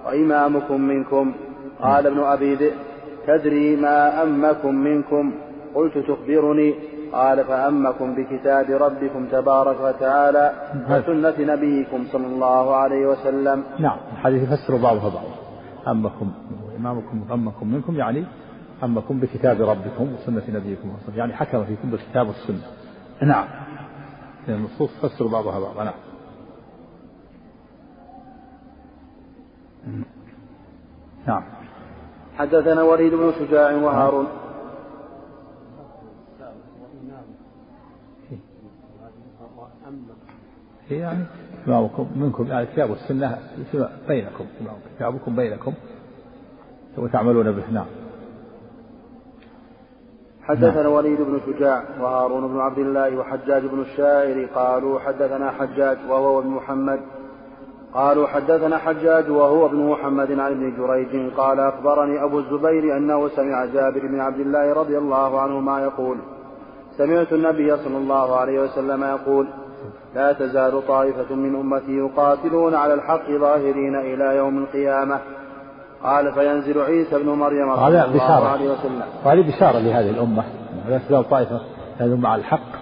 وإمامكم 0.06 0.82
منكم. 0.82 1.34
قال 1.82 2.08
ابن 2.08 2.20
أبي 2.20 2.56
ذئب 2.56 2.74
تدري 3.28 3.76
ما 3.76 4.24
أمكم 4.24 4.76
منكم؟ 4.76 5.32
قلت 5.76 5.98
تخبرني. 5.98 6.76
قال 7.14 7.44
فأمكم 7.44 8.16
بكتاب 8.16 8.70
ربكم 8.70 9.26
تبارك 9.26 9.80
وتعالى 9.80 10.52
وسنة 10.90 11.54
نبيكم 11.54 12.06
صلى 12.12 12.28
الله 12.28 12.76
عليه 12.76 13.08
وسلم. 13.08 13.64
نعم 13.80 13.98
الحديث 14.14 14.44
يفسر 14.44 14.78
بعضها 14.84 15.10
بعضا 15.10 15.36
أمكم 15.88 16.32
إمامكم 16.78 17.24
أمكم 17.32 17.68
منكم 17.68 17.96
يعني 17.96 18.26
أمكم 18.84 19.20
بكتاب 19.20 19.62
ربكم 19.62 20.14
وسنة 20.14 20.44
نبيكم. 20.50 20.90
يعني 21.16 21.34
حكم 21.34 21.66
فيكم 21.66 21.92
بالكتاب 21.92 22.28
والسنة 22.28 22.62
نعم. 23.22 23.46
النصوص 24.50 24.90
تفسر 25.02 25.28
بعضها 25.28 25.60
بعضا 25.60 25.84
نعم. 25.84 25.94
نعم. 31.28 31.44
حدثنا 32.38 32.84
وليد 32.84 33.14
بن 33.14 33.32
شجاع 33.40 33.72
وهارون. 33.72 34.28
يعني 40.92 41.26
إمامكم 41.68 42.08
منكم 42.16 42.48
يعني 42.48 42.64
الكتاب 42.64 42.90
والسنة 42.90 43.38
بينكم 44.08 44.46
كتابكم 44.96 45.36
بينكم 45.36 45.74
وتعملون 46.98 47.52
به 47.52 47.64
نعم 47.72 47.86
حدثنا 50.44 50.84
نعم. 50.84 50.92
وليد 50.92 51.22
بن 51.22 51.40
شجاع 51.46 51.84
وهارون 52.02 52.48
بن 52.48 52.60
عبد 52.60 52.78
الله 52.78 53.18
وحجاج 53.18 53.66
بن 53.66 53.82
الشاعر 53.82 54.46
قالوا 54.56 55.00
حدثنا 55.00 55.52
حجاج 55.52 55.98
وهو 56.10 56.40
ابن 56.40 56.50
محمد 56.50 57.00
قالوا 57.94 58.28
حدثنا 58.28 58.78
حجاج 58.78 59.30
وهو 59.30 59.66
ابن 59.66 59.78
محمد 59.78 60.32
عن 60.32 60.52
ابن 60.52 60.78
جريج 60.78 61.34
قال 61.34 61.60
أخبرني 61.60 62.24
أبو 62.24 62.40
الزبير 62.40 62.98
أنه 62.98 63.28
سمع 63.28 63.66
جابر 63.66 64.08
بن 64.08 64.20
عبد 64.20 64.40
الله 64.40 64.74
رضي 64.74 64.98
الله 64.98 65.42
عنهما 65.42 65.82
يقول 65.82 66.18
سمعت 66.98 67.34
النبي 67.34 67.78
صلى 67.78 67.98
الله 67.98 68.36
عليه 68.36 68.62
وسلم 68.62 69.04
يقول 69.04 69.48
لا 70.16 70.34
تزال 70.34 70.88
طائفة 70.88 71.36
من 71.36 71.56
أمتي 71.56 71.92
يقاتلون 71.92 72.76
على 72.76 72.94
الحق 72.94 73.32
ظاهرين 73.32 73.96
إلى 73.96 74.36
يوم 74.38 74.58
القيامة. 74.58 75.20
قال 76.04 76.34
فينزل 76.34 76.82
عيسى 76.82 77.16
ابن 77.16 77.30
مريم 77.30 77.76
صلى 77.76 77.88
الله 77.88 78.48
عليه 78.48 78.72
وسلم. 78.72 79.04
هذه 79.26 79.42
بشارة 79.42 79.80
لهذه 79.80 80.10
الأمة. 80.10 80.44
لا 80.90 80.98
تزال 80.98 81.30
طائفة 81.30 81.62
ينزل 82.02 82.18
مع 82.18 82.36
الحق 82.36 82.80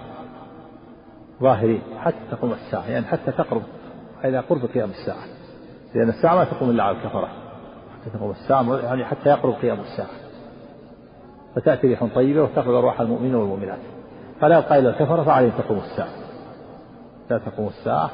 ظاهرين 1.42 1.82
حتى 1.98 2.16
تقوم 2.30 2.52
الساعة. 2.52 2.88
يعني 2.88 3.06
حتى 3.06 3.32
تقرب 3.32 3.62
إلى 4.24 4.38
قرب 4.38 4.64
قيام 4.74 4.90
الساعة. 4.90 5.24
لأن 5.94 6.08
الساعة 6.08 6.34
ما 6.34 6.44
تقوم 6.44 6.70
إلا 6.70 6.82
على 6.82 6.96
الكفرة. 6.96 7.28
حتى 8.00 8.18
تقوم 8.18 8.30
الساعة 8.30 8.76
يعني 8.84 9.04
حتى 9.04 9.28
يقرب 9.28 9.54
قيام 9.62 9.80
الساعة. 9.80 10.08
فتأتي 11.56 11.86
ريح 11.86 12.04
طيبة 12.14 12.42
وتأخذ 12.42 12.74
أرواح 12.74 13.00
المؤمنين 13.00 13.34
والمؤمنات. 13.34 13.78
فلا 14.40 14.58
يبقى 14.58 14.78
إلا 14.78 14.90
الكفرة 14.90 15.22
فعليهم 15.22 15.52
تقوم 15.58 15.78
الساعة. 15.78 16.08
لا 17.30 17.38
تقوم 17.38 17.66
الساعة 17.66 18.10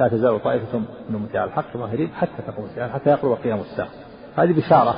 لا 0.00 0.08
تزال 0.08 0.42
طائفة 0.42 0.78
من 0.78 1.14
أمتي 1.14 1.38
على 1.38 1.48
الحق 1.48 1.76
ظاهرين 1.76 2.08
حتى 2.14 2.42
تقوم 2.46 2.64
الساعة 2.64 2.92
حتى 2.92 3.10
يقرب 3.10 3.32
قيام 3.32 3.60
الساعة. 3.60 3.88
هذه 4.36 4.52
بشارة 4.52 4.94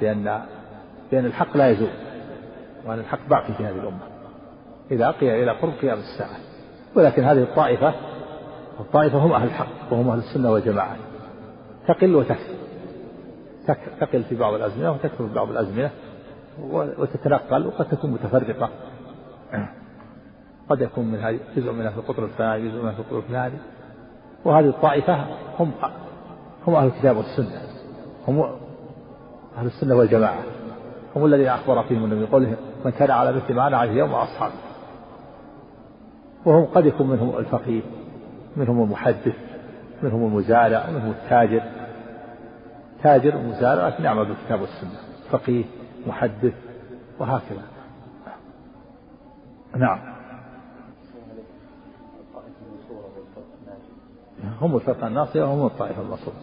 بأن 0.00 0.42
لأن 1.12 1.26
الحق 1.26 1.56
لا 1.56 1.68
يزول 1.68 1.88
وأن 2.86 2.98
الحق 2.98 3.28
باقي 3.28 3.52
في 3.52 3.66
هذه 3.66 3.78
الأمة. 3.78 3.98
إذا 4.90 5.14
إلى 5.22 5.50
قرب 5.50 5.72
قيام 5.72 5.98
الساعة. 5.98 6.36
ولكن 6.96 7.24
هذه 7.24 7.42
الطائفة 7.42 7.94
الطائفة 8.80 9.18
هم 9.18 9.32
أهل 9.32 9.46
الحق 9.46 9.92
وهم 9.92 10.08
أهل 10.08 10.18
السنة 10.18 10.52
والجماعة. 10.52 10.96
تقل 11.88 12.14
وتكثر. 12.14 12.54
تقل 14.00 14.22
في 14.22 14.34
بعض 14.34 14.54
الأزمنة 14.54 14.92
وتكثر 14.92 15.28
في 15.28 15.34
بعض 15.34 15.50
الأزمنة 15.50 15.90
وتتنقل 16.72 17.66
وقد 17.66 17.88
تكون 17.88 18.10
متفرقة. 18.10 18.70
قد 20.68 20.80
يكون 20.80 21.04
من 21.04 21.18
هذه 21.18 21.38
جزء 21.56 21.72
منها 21.72 21.90
في 21.90 21.98
القطر 21.98 22.24
الفلاني 22.24 22.68
جزء 22.68 22.82
منها 22.82 22.92
في 22.92 22.98
القطر 22.98 23.18
الفلاني 23.18 23.58
وهذه 24.44 24.68
الطائفة 24.68 25.26
هم 25.58 25.72
هم 26.66 26.74
أهل 26.74 26.86
الكتاب 26.86 27.16
والسنة. 27.16 27.60
هم 28.28 28.40
أهل 29.58 29.66
السنة 29.66 29.94
والجماعة. 29.94 30.42
هم 31.16 31.24
الذين 31.24 31.46
أخبر 31.46 31.82
فيهم 31.82 32.04
النبي 32.04 32.26
قوله 32.26 32.56
من 32.84 32.90
كان 32.90 33.10
على 33.10 33.32
مثل 33.32 33.54
ما 33.54 33.66
أنا 33.66 33.76
عليه 33.76 33.92
اليوم 33.92 34.12
وأصحابه. 34.12 34.54
وهم 36.44 36.64
قد 36.64 36.86
يكون 36.86 37.06
منهم 37.06 37.36
الفقيه 37.36 37.82
منهم 38.56 38.82
المحدث 38.82 39.36
منهم 40.02 40.26
المزارع 40.26 40.90
منهم 40.90 41.10
التاجر. 41.10 41.62
تاجر 43.02 43.36
ومزارع 43.36 43.88
لكن 43.88 44.04
يعمل 44.04 44.24
بالكتاب 44.24 44.60
والسنة. 44.60 45.00
فقيه 45.30 45.64
محدث 46.06 46.54
وهكذا. 47.18 47.62
نعم. 49.76 50.17
هم 54.60 54.76
الفرقة 54.76 55.06
الناصية 55.06 55.42
وهم 55.42 55.66
الطائفة 55.66 56.02
المنصورة. 56.02 56.34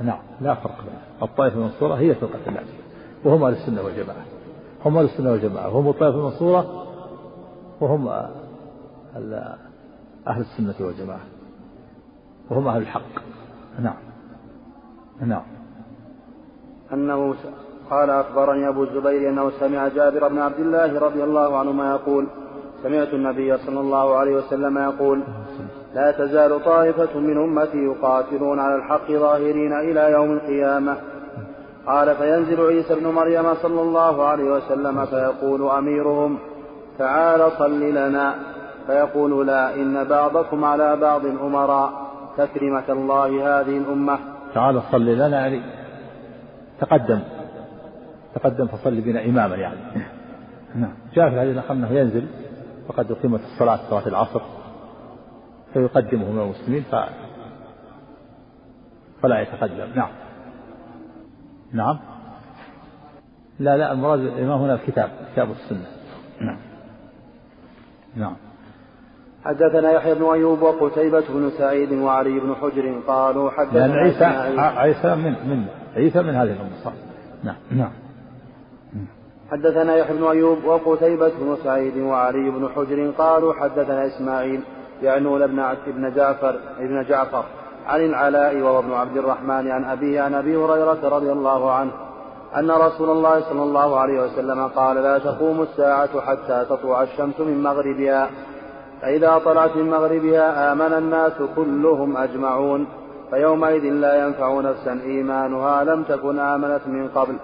نعم 0.00 0.18
لا 0.40 0.54
فرق 0.54 0.76
بينهم. 0.84 1.00
الطائفة 1.22 1.56
المنصورة 1.56 1.94
هي 1.94 2.14
فرقة 2.14 2.38
الناصية 2.46 2.80
وهم 3.24 3.44
أهل 3.44 3.52
السنة 3.52 3.82
والجماعة. 3.82 4.24
هم 4.84 4.96
أهل 4.96 5.04
السنة 5.04 5.30
والجماعة. 5.30 5.76
وهم 5.76 5.88
الطائفة 5.88 6.18
المنصورة 6.18 6.86
وهم 7.80 8.08
أهل 10.26 10.40
السنة 10.40 10.74
والجماعة. 10.86 11.20
وهم 12.50 12.68
أهل 12.68 12.82
الحق. 12.82 13.22
نعم. 13.80 13.96
نعم. 15.20 15.42
أنه 16.92 17.34
قال 17.90 18.10
أخبرني 18.10 18.68
أبو 18.68 18.82
الزبير 18.82 19.30
أنه 19.30 19.50
سمع 19.60 19.88
جابر 19.88 20.28
بن 20.28 20.38
عبد 20.38 20.60
الله 20.60 20.98
رضي 20.98 21.24
الله 21.24 21.58
عنهما 21.58 21.90
يقول 21.90 22.26
سمعت 22.82 23.14
النبي 23.14 23.58
صلى 23.58 23.80
الله 23.80 24.16
عليه 24.16 24.36
وسلم 24.36 24.78
يقول 24.78 25.22
لا 25.94 26.10
تزال 26.10 26.64
طائفة 26.64 27.18
من 27.18 27.36
أمتي 27.42 27.78
يقاتلون 27.78 28.58
على 28.58 28.74
الحق 28.74 29.12
ظاهرين 29.12 29.72
إلى 29.72 30.12
يوم 30.12 30.32
القيامة. 30.32 30.96
قال 31.86 32.16
فينزل 32.16 32.60
عيسى 32.60 32.92
ابن 32.92 33.06
مريم 33.06 33.54
صلى 33.54 33.82
الله 33.82 34.24
عليه 34.24 34.50
وسلم 34.50 35.06
فيقول 35.06 35.70
أميرهم 35.70 36.38
تعال 36.98 37.52
صل 37.58 37.80
لنا. 37.80 38.34
فيقول 38.86 39.46
لا 39.46 39.74
إن 39.74 40.04
بعضكم 40.04 40.64
على 40.64 40.96
بعض 40.96 41.26
أمراء. 41.26 41.92
تكرمة 42.36 42.84
الله 42.88 43.26
هذه 43.26 43.78
الأمة. 43.78 44.18
تعال 44.54 44.82
صل 44.92 45.06
لنا 45.06 45.40
يعني 45.40 45.62
تقدم. 46.80 47.20
تقدم 48.34 48.66
فصل 48.66 49.00
بنا 49.00 49.24
إماما 49.24 49.56
يعني. 49.56 49.80
نعم. 50.74 50.92
جاء 51.14 51.28
في 51.28 51.34
الحديث 51.34 51.70
أنه 51.70 51.90
ينزل 51.90 52.26
وقد 52.88 53.12
أقيمت 53.12 53.40
الصلاة 53.40 53.78
صلاة 53.90 54.08
العصر. 54.08 54.40
فيقدمه 55.72 56.30
من 56.30 56.40
المسلمين 56.40 56.82
ف... 56.82 56.94
فلا 59.22 59.40
يتقدم. 59.40 59.88
نعم. 59.94 60.10
نعم. 61.72 61.98
لا 63.58 63.76
لا 63.76 63.92
المراد 63.92 64.18
الإمام 64.18 64.60
هنا 64.60 64.74
الكتاب 64.74 65.10
كتاب 65.32 65.50
السنة. 65.50 65.86
نعم. 66.40 66.58
نعم. 68.16 68.36
حدثنا 69.44 69.92
يحيى 69.92 70.14
بن 70.14 70.24
أيوب 70.24 70.62
وقتيبة 70.62 71.24
بن 71.28 71.50
سعيد 71.58 71.92
وعلي 71.92 72.40
بن 72.40 72.54
حجر 72.54 73.00
قالوا 73.06 73.50
حدثنا 73.50 73.78
لأن 73.78 73.90
عيسى 73.90 74.24
عيسى 74.78 75.14
من 75.14 75.32
من 75.48 75.66
عيسى 75.96 76.22
من 76.22 76.34
هذه 76.34 76.52
الأمة 76.52 76.76
صح. 76.84 76.92
نعم. 77.44 77.56
نعم. 77.70 77.92
حدثنا 79.50 79.96
يحيى 79.96 80.16
بن 80.16 80.24
أيوب 80.24 80.64
وقتيبة 80.64 81.28
بن 81.28 81.56
سعيد 81.64 81.96
وعلي 81.96 82.50
بن 82.50 82.68
حجر 82.68 83.10
قالوا 83.10 83.54
حدثنا 83.54 84.06
إسماعيل. 84.06 84.60
يعنون 85.02 85.42
ابن 85.42 85.58
ابن 85.58 86.14
جعفر 86.14 86.54
ابن 86.78 87.04
جعفر 87.04 87.44
عن 87.86 88.00
العلاء 88.00 88.56
وهو 88.56 88.78
ابن 88.78 88.92
عبد 88.92 89.16
الرحمن 89.16 89.70
عن 89.70 89.84
أبيه 89.84 90.20
عن 90.20 90.34
أبي 90.34 90.56
هريرة 90.56 91.08
رضي 91.08 91.32
الله 91.32 91.72
عنه 91.72 91.90
أن 92.56 92.70
رسول 92.70 93.10
الله 93.10 93.40
صلى 93.40 93.62
الله 93.62 93.98
عليه 93.98 94.22
وسلم 94.22 94.66
قال 94.66 94.96
لا 94.96 95.18
تقوم 95.18 95.62
الساعة 95.62 96.20
حتى 96.20 96.64
تطلع 96.70 97.02
الشمس 97.02 97.40
من 97.40 97.62
مغربها. 97.62 98.30
فإذا 99.02 99.38
طلعت 99.44 99.76
من 99.76 99.90
مغربها 99.90 100.72
آمن 100.72 100.92
الناس 100.92 101.32
كلهم 101.56 102.16
أجمعون. 102.16 102.86
فيومئذ 103.30 103.82
لا 103.82 104.26
ينفع 104.26 104.60
نفسا 104.60 105.00
إيمانها 105.04 105.84
لم 105.84 106.02
تكن 106.02 106.38
آمنت 106.38 106.80
من 106.86 107.08
قبل 107.08 107.36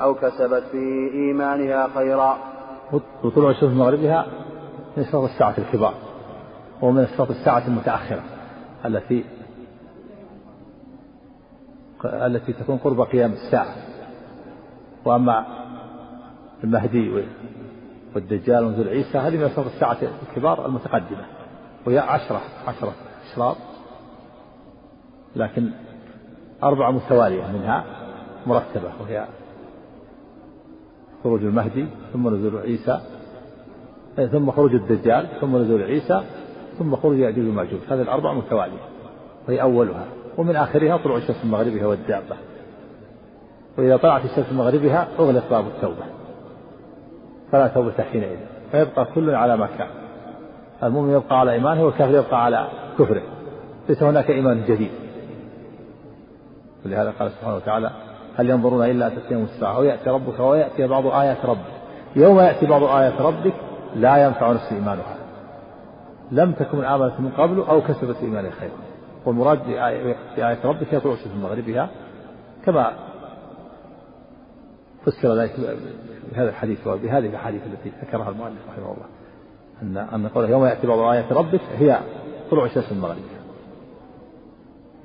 أو 0.00 0.14
كسبت 0.14 0.62
في 0.72 1.10
إيمانها 1.14 1.88
خيرا. 1.94 2.36
وطلوع 3.24 3.50
الشمس 3.50 3.70
من 3.70 3.78
مغربها 3.78 4.26
من 4.96 5.04
الساعة 5.24 5.54
الكبار. 5.58 5.94
ومن 6.82 7.06
شرط 7.16 7.30
الساعة 7.30 7.66
المتأخرة 7.66 8.22
التي 8.84 9.24
التي 12.04 12.52
تكون 12.52 12.76
قرب 12.76 13.00
قيام 13.00 13.32
الساعة. 13.32 13.74
وأما 15.04 15.46
المهدي 16.64 17.24
والدجال 18.14 18.64
ونزول 18.64 18.88
عيسى 18.88 19.18
هذه 19.18 19.36
من 19.36 19.42
أشراط 19.42 19.66
الساعة 19.66 19.98
الكبار 20.28 20.66
المتقدمة 20.66 21.24
وهي 21.86 21.98
عشرة 21.98 22.40
عشرة 22.66 22.92
أشراط 23.32 23.56
لكن 25.36 25.70
أربعة 26.62 26.90
متوالية 26.90 27.46
منها 27.52 27.84
مرتبة 28.46 28.92
وهي 29.00 29.26
خروج 31.24 31.44
المهدي 31.44 31.86
ثم 32.12 32.28
نزول 32.28 32.56
عيسى 32.60 33.00
ثم 34.32 34.50
خروج 34.50 34.74
الدجال 34.74 35.28
ثم 35.40 35.56
نزول 35.56 35.82
عيسى 35.82 36.24
ثم 36.78 36.96
خروج 36.96 37.18
يأجوج 37.18 37.48
ومأجوج 37.48 37.80
هذه 37.88 38.02
الأربع 38.02 38.32
متوالية 38.32 38.78
وهي 39.48 39.62
أولها. 39.62 40.04
ومن 40.38 40.56
آخرها 40.56 40.96
طلوع 40.96 41.16
الشمس 41.16 41.44
من 41.44 41.50
مغربها 41.50 41.86
والدابة. 41.86 42.36
وإذا 43.78 43.96
طلعت 43.96 44.24
الشمس 44.24 44.52
من 44.52 44.58
مغربها 44.58 45.08
أغلق 45.18 45.50
باب 45.50 45.66
التوبة. 45.66 46.04
فلا 47.52 47.68
توبة 47.68 48.02
حينئذ. 48.12 48.38
فيبقى 48.72 49.04
كل 49.14 49.30
على 49.30 49.56
ما 49.56 49.66
كان. 49.78 49.88
المؤمن 50.82 51.12
يبقى 51.12 51.40
على 51.40 51.52
إيمانه 51.52 51.84
والكافر 51.84 52.14
يبقى 52.14 52.44
على 52.44 52.68
كفره. 52.98 53.22
ليس 53.88 54.02
هناك 54.02 54.30
إيمان 54.30 54.64
جديد. 54.68 54.90
ولهذا 56.86 57.12
قال 57.18 57.30
سبحانه 57.30 57.56
وتعالى 57.56 57.90
هل 58.36 58.50
ينظرون 58.50 58.84
إلا 58.84 59.06
أن 59.06 59.42
الساعة 59.42 59.76
أو 59.76 59.84
يأتي 59.84 60.10
ربك 60.10 60.40
ويأتي 60.40 60.86
بعض 60.86 61.06
آيات 61.06 61.44
ربك. 61.44 61.74
يوم 62.16 62.40
يأتي 62.40 62.66
بعض 62.66 62.82
آيات 62.82 63.20
ربك 63.20 63.54
لا 63.96 64.24
ينفع 64.24 64.52
نفس 64.52 64.72
إيمانها. 64.72 65.23
لم 66.32 66.52
تكن 66.52 66.84
آمنت 66.84 67.20
من 67.20 67.30
قبل 67.30 67.60
أو 67.60 67.80
كسبت 67.80 68.16
إيمانها 68.22 68.50
خيرا 68.50 68.72
والمراد 69.26 69.66
بآية 69.66 70.58
ربك 70.64 70.94
هي 70.94 71.00
طلوع 71.00 71.16
في 71.16 71.28
مغربها 71.42 71.90
كما 72.64 72.92
فسر 75.06 75.34
ذلك 75.34 75.78
بهذا 76.32 76.48
الحديث 76.48 76.86
وبهذه 76.86 77.26
الأحاديث 77.26 77.62
التي 77.66 77.92
ذكرها 78.02 78.30
المؤلف 78.30 78.58
رحمه 78.68 78.84
الله 78.92 79.06
أن 79.82 79.96
أن 79.96 80.28
قوله 80.28 80.48
يوم 80.48 80.64
يأتي 80.64 80.86
بعض 80.86 80.98
آيات 80.98 81.32
ربك 81.32 81.60
هي 81.78 82.00
طلوع 82.50 82.64
الشمس 82.64 82.92
من 82.92 82.96
المغرب 82.98 83.16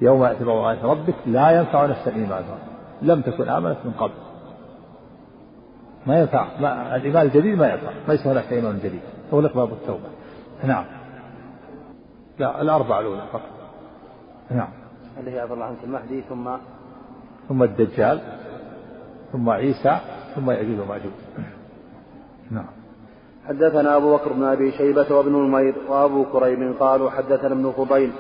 يوم 0.01 0.23
يأتي 0.23 0.43
بعض 0.43 0.57
آيات 0.57 0.85
ربك 0.85 1.15
لا 1.25 1.51
ينفع 1.51 1.85
نفسا 1.85 2.15
إيمانها 2.15 2.57
لم 3.01 3.21
تكن 3.21 3.49
آمنت 3.49 3.77
من 3.85 3.91
قبل. 3.91 4.13
ما 6.05 6.19
ينفع 6.19 6.47
ما 6.59 6.95
الإيمان 6.95 7.25
الجديد 7.25 7.57
ما 7.57 7.69
ينفع. 7.69 7.91
ليس 8.07 8.27
هناك 8.27 8.53
إيمان 8.53 8.79
جديد. 8.83 9.01
أغلق 9.33 9.55
باب 9.55 9.73
التوبة. 9.73 10.09
نعم. 10.63 10.85
لا 12.39 12.61
الأربعة 12.61 12.99
الأولى 12.99 13.23
فقط. 13.33 13.59
نعم. 14.51 14.69
اللي 15.19 15.31
هي 15.31 15.39
عبد 15.39 15.51
الله 15.51 15.65
عنك 15.65 15.83
المهدي 15.83 16.21
ثم 16.21 16.49
ثم 17.49 17.63
الدجال 17.63 18.21
ثم 19.31 19.49
عيسى 19.49 19.97
ثم 20.35 20.51
يأجوج 20.51 20.79
ومأجوج 20.79 21.11
نعم. 22.51 22.65
حدثنا 23.47 23.95
أبو 23.95 24.15
بكر 24.15 24.33
بن 24.33 24.43
أبي 24.43 24.71
شيبة 24.71 25.15
وابن 25.15 25.31
نمير 25.31 25.75
وأبو 25.89 26.25
كريب 26.25 26.75
قالوا 26.79 27.09
حدثنا 27.09 27.53
ابن 27.53 27.71
فضيل 27.71 28.11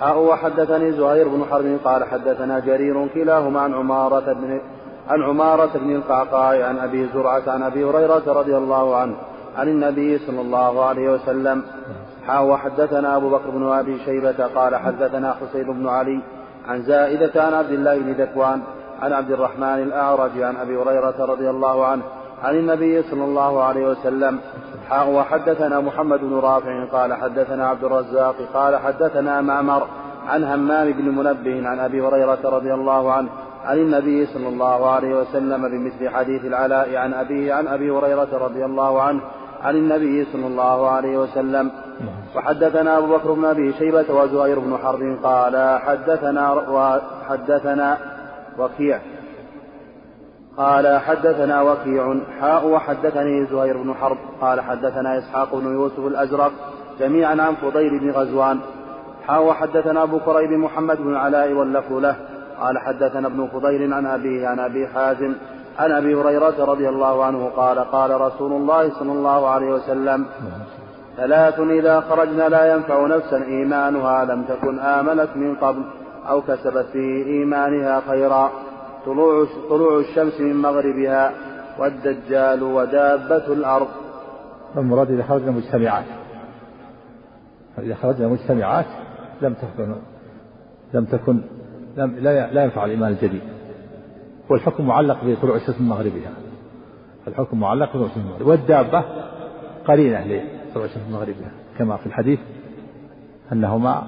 حاء 0.00 0.18
وحدثني 0.18 0.92
زهير 0.92 1.28
بن 1.28 1.44
حرب 1.50 1.78
قال 1.84 2.04
حدثنا 2.04 2.58
جرير 2.58 3.08
كلاهما 3.08 3.60
عن 3.60 3.74
عمارة 3.74 4.32
بن 4.32 4.60
عن 5.08 5.22
عمارة 5.22 5.78
بن 5.78 5.96
القعقاع 5.96 6.68
عن 6.68 6.78
أبي 6.78 7.08
زرعة 7.14 7.42
عن 7.46 7.62
أبي 7.62 7.84
هريرة 7.84 8.32
رضي 8.32 8.56
الله 8.56 8.96
عنه 8.96 9.16
عن 9.56 9.68
النبي 9.68 10.18
صلى 10.18 10.40
الله 10.40 10.84
عليه 10.84 11.10
وسلم. 11.10 11.62
حاء 12.26 12.44
وحدثنا 12.44 13.16
أبو 13.16 13.30
بكر 13.30 13.50
بن 13.50 13.72
أبي 13.72 13.98
شيبة 14.04 14.46
قال 14.54 14.76
حدثنا 14.76 15.34
حسين 15.34 15.72
بن 15.72 15.88
علي 15.88 16.20
عن 16.68 16.82
زائدة 16.82 17.42
عن 17.42 17.54
عبد 17.54 17.70
الله 17.70 17.98
بن 17.98 18.12
ذكوان 18.12 18.62
عن 19.02 19.12
عبد 19.12 19.30
الرحمن 19.30 19.82
الأعرج 19.82 20.42
عن 20.42 20.56
أبي 20.56 20.76
هريرة 20.76 21.24
رضي 21.24 21.50
الله 21.50 21.86
عنه 21.86 22.02
عن 22.42 22.54
النبي 22.54 23.02
صلى 23.02 23.24
الله 23.24 23.62
عليه 23.62 23.88
وسلم. 23.88 24.40
وحدثنا 25.08 25.80
محمد 25.80 26.20
بن 26.20 26.34
رافع 26.38 26.84
قال 26.84 27.14
حدثنا 27.14 27.68
عبد 27.68 27.84
الرزاق 27.84 28.36
قال 28.54 28.76
حدثنا 28.76 29.40
معمر 29.40 29.86
عن 30.28 30.44
همام 30.44 30.92
بن 30.92 31.04
منبه 31.04 31.68
عن 31.68 31.78
أبي 31.78 32.00
هريرة 32.00 32.38
رضي 32.44 32.74
الله 32.74 33.12
عنه 33.12 33.28
عن 33.64 33.78
النبي 33.78 34.26
صلى 34.26 34.48
الله 34.48 34.90
عليه 34.90 35.20
وسلم 35.20 35.68
بمثل 35.68 36.08
حديث 36.08 36.44
العلاء 36.44 36.96
عن 36.96 37.14
أبيه 37.14 37.54
عن 37.54 37.68
أبي 37.68 37.90
هريرة 37.90 38.28
رضي 38.32 38.64
الله 38.64 39.02
عنه 39.02 39.20
عن 39.62 39.76
النبي 39.76 40.26
صلى 40.32 40.46
الله 40.46 40.90
عليه 40.90 41.18
وسلم. 41.18 41.70
وحدثنا 42.36 42.98
أبو 42.98 43.16
بكر 43.16 43.32
بن 43.32 43.44
أبي 43.44 43.72
شيبة 43.72 44.14
وزهير 44.14 44.58
بن 44.58 44.78
حرب 44.78 45.18
قال 45.22 45.78
حدثنا 45.80 46.52
وحدثنا 46.52 47.98
وكيع. 48.58 48.98
قال 50.56 50.98
حدثنا 50.98 51.62
وكيع. 51.62 52.14
حاء 52.40 52.66
وحدثني 52.66 53.46
زهير 53.46 53.82
بن 53.82 53.94
حرب. 53.94 54.16
قال 54.40 54.60
حدثنا 54.60 55.18
إسحاق 55.18 55.54
بن 55.54 55.72
يوسف 55.72 55.98
الأزرق 55.98 56.52
جميعا 57.00 57.42
عن 57.42 57.54
فضيل 57.54 57.98
بن 57.98 58.10
غزوان. 58.10 58.58
حاء 59.26 59.46
وحدثنا 59.46 60.02
أبو 60.02 60.18
كريب 60.18 60.50
محمد 60.50 60.96
بن 60.96 61.10
العلاء 61.10 61.52
واللفظ 61.52 61.92
له. 61.92 62.16
قال 62.60 62.78
حدثنا 62.78 63.28
ابن 63.28 63.48
فضيل 63.52 63.92
عن 63.92 64.06
ابيه 64.06 64.48
عن 64.48 64.58
أبي 64.58 64.88
حازم. 64.88 65.34
عن 65.78 65.92
أبي 65.92 66.14
هريرة 66.14 66.64
رضي 66.64 66.88
الله 66.88 67.24
عنه 67.24 67.50
قال 67.56 67.78
قال 67.78 68.20
رسول 68.20 68.52
الله 68.52 68.98
صلى 68.98 69.12
الله 69.12 69.48
عليه 69.48 69.72
وسلم 69.72 70.26
ثلاث 71.16 71.60
إذا 71.60 72.00
خرجنا 72.00 72.48
لا 72.48 72.74
ينفع 72.74 73.06
نفسا 73.06 73.44
إيمانها 73.44 74.24
لم 74.24 74.42
تكن 74.42 74.78
آمنت 74.78 75.28
من 75.36 75.54
قبل 75.54 75.82
أو 76.28 76.40
كسبت 76.40 76.86
في 76.92 77.24
إيمانها 77.26 78.02
خيرا. 78.08 78.50
طلوع 79.06 79.46
طلوع 79.70 79.98
الشمس 79.98 80.40
من 80.40 80.56
مغربها 80.62 81.32
والدجال 81.78 82.62
ودابة 82.62 83.46
الأرض. 83.46 83.88
المراد 84.76 85.10
إذا 85.10 85.22
خرجنا 85.22 85.50
مجتمعات. 85.50 86.04
إذا 87.78 87.94
خرجنا 87.94 88.28
مجتمعات 88.28 88.86
لم 89.42 89.54
تكن 89.54 89.94
لم 90.94 91.04
تكن 91.04 91.40
لم 91.96 92.16
لا, 92.18 92.52
لا 92.52 92.64
ينفع 92.64 92.84
الإيمان 92.84 93.12
الجديد. 93.12 93.55
والحكم 94.50 94.86
معلق 94.86 95.18
بطلوع 95.24 95.56
الشمس 95.56 95.80
من 95.80 95.88
مغربها. 95.88 96.30
الحكم 97.28 97.60
معلق 97.60 97.88
بطلوع 97.88 98.06
الشمس 98.06 98.24
من 98.24 98.30
مغربها. 98.30 98.48
والدابة 98.48 99.04
قرينة 99.86 100.20
لطلوع 100.20 100.84
الشمس 100.84 101.02
من 101.08 101.12
مغربها. 101.12 101.50
كما 101.78 101.96
في 101.96 102.06
الحديث 102.06 102.38
أنهما 103.52 104.02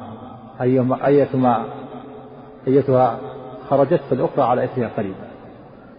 أيهما 0.60 1.06
أيتما 1.06 1.64
أيتها 2.66 3.18
خرجت 3.70 4.00
فالأخرى 4.10 4.42
على 4.42 4.64
إثرها 4.64 4.90
قريبا 4.96 5.28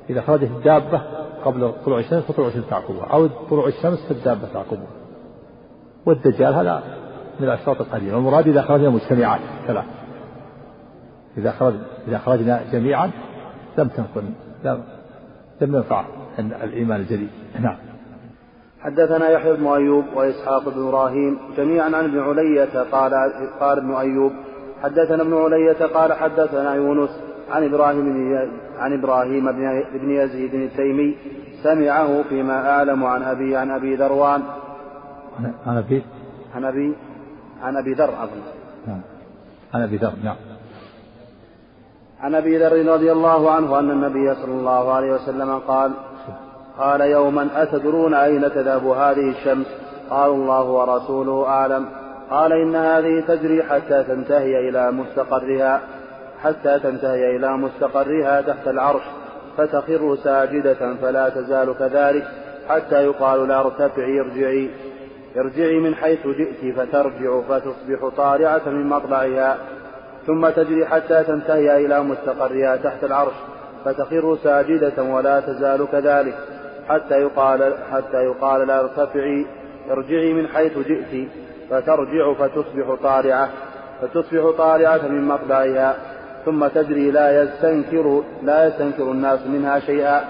إذا 0.09 0.21
خرجت 0.21 0.51
الدابة 0.51 1.01
قبل 1.45 1.73
طلوع 1.85 1.99
الشمس 1.99 2.23
فطلوع 2.23 2.47
الشمس 2.47 2.69
تعقبها. 2.69 3.05
أو 3.05 3.27
طلوع 3.27 3.67
الشمس 3.67 4.05
فالدابة 4.09 4.47
تعقبها. 4.53 4.87
والدجال 6.05 6.53
هذا 6.53 6.83
من 7.39 7.47
الأشراط 7.47 7.81
القديمة. 7.81 8.17
المراد 8.17 8.47
إذا 8.47 8.61
خرجنا 8.61 8.89
مجتمعات 8.89 9.41
ثلاث 9.67 9.85
إذا 11.37 11.51
خرج 11.51 11.73
إذا 12.07 12.17
خرجنا 12.17 12.61
جميعا 12.71 13.11
لم 13.79 13.87
تنقل 13.87 14.23
لم 14.63 14.83
لم 15.61 15.75
ينفع 15.75 16.05
الإيمان 16.39 16.99
الجديد 16.99 17.29
نعم. 17.61 17.75
حدثنا 18.81 19.29
يحيى 19.29 19.53
بن 19.53 19.67
أيوب 19.67 20.05
وإسحاق 20.15 20.69
بن 20.69 20.87
إبراهيم 20.87 21.37
جميعا 21.57 21.85
عن 21.85 22.05
ابن 22.05 22.19
علية 22.19 22.83
قال 22.91 23.13
قال 23.59 23.77
ابن 23.77 23.91
أيوب 23.91 24.31
حدثنا 24.83 25.23
ابن 25.23 25.33
علية 25.33 25.85
قال 25.85 26.13
حدثنا 26.13 26.73
يونس 26.73 27.09
عن 27.51 27.63
إبراهيم 27.63 28.01
بن 28.01 28.49
عن 28.77 28.93
إبراهيم 28.93 29.51
بن 29.93 30.11
يزيد 30.11 30.53
التيمي 30.53 31.17
سمعه 31.63 32.23
فيما 32.23 32.69
أعلم 32.69 33.05
عن 33.05 33.23
أبي 33.23 33.55
عن 33.55 33.71
أبي 33.71 33.95
ذروان. 33.95 34.43
عن 35.65 35.77
أبي؟ 35.77 36.03
عن 36.55 36.65
أبي 36.65 36.95
عن 37.61 37.77
أبي 37.77 37.93
ذر 37.93 38.23
أظن. 38.23 38.41
نعم. 38.87 39.01
عن 39.73 39.81
أبي 39.81 39.97
ذر 39.97 40.13
نعم. 40.23 40.35
عن 42.23 42.35
أبي 42.35 42.57
ذر 42.57 42.93
رضي 42.93 43.11
الله 43.11 43.51
عنه 43.51 43.79
أن 43.79 43.91
النبي 43.91 44.35
صلى 44.35 44.51
الله 44.51 44.93
عليه 44.93 45.13
وسلم 45.13 45.59
قال 45.59 45.91
قال 46.77 47.01
يوما 47.01 47.47
أتدرون 47.55 48.13
أين 48.13 48.41
تذهب 48.41 48.87
هذه 48.87 49.29
الشمس؟ 49.29 49.67
قالوا 50.09 50.35
الله 50.35 50.63
ورسوله 50.63 51.47
أعلم. 51.47 51.85
قال 52.29 52.53
إن 52.53 52.75
هذه 52.75 53.23
تجري 53.27 53.63
حتى 53.63 54.03
تنتهي 54.03 54.69
إلى 54.69 54.91
مستقرها 54.91 55.81
حتى 56.43 56.79
تنتهي 56.79 57.35
إلى 57.35 57.57
مستقرها 57.57 58.41
تحت 58.41 58.67
العرش 58.67 59.03
فتخر 59.57 60.15
ساجدة 60.23 60.95
فلا 61.01 61.29
تزال 61.29 61.77
كذلك 61.79 62.27
حتى 62.69 63.03
يقال 63.03 63.47
لا 63.47 63.59
ارتفعي 63.59 64.19
ارجعي. 64.19 64.69
ارجعي 65.37 65.79
من 65.79 65.95
حيث 65.95 66.27
جئت 66.27 66.75
فترجع 66.75 67.41
فتصبح 67.41 68.09
طارعة 68.17 68.61
من 68.69 68.87
مطلعها. 68.89 69.57
ثم 70.27 70.49
تجري 70.49 70.85
حتى 70.85 71.23
تنتهي 71.23 71.85
إلى 71.85 72.03
مستقرها 72.03 72.75
تحت 72.75 73.03
العرش 73.03 73.33
فتخر 73.85 74.37
ساجدة 74.43 75.03
ولا 75.03 75.39
تزال 75.39 75.87
كذلك 75.91 76.35
حتى 76.89 77.15
يقال 77.21 77.73
حتى 77.91 78.17
يقال 78.17 78.67
لا 78.67 78.79
ارتفعي 78.79 79.45
ارجعي 79.91 80.33
من 80.33 80.47
حيث 80.47 80.77
جئت 80.77 81.29
فترجع 81.69 82.33
فتصبح 82.33 82.95
طارعة 83.03 83.49
فتصبح 84.01 84.57
طارعة 84.57 85.07
من 85.07 85.23
مطلعها 85.23 85.95
ثم 86.45 86.67
تجري 86.67 87.11
لا 87.11 87.43
يستنكر 87.43 88.23
لا 88.43 88.67
يستنكر 88.67 89.03
الناس 89.03 89.39
منها 89.47 89.79
شيئا 89.79 90.21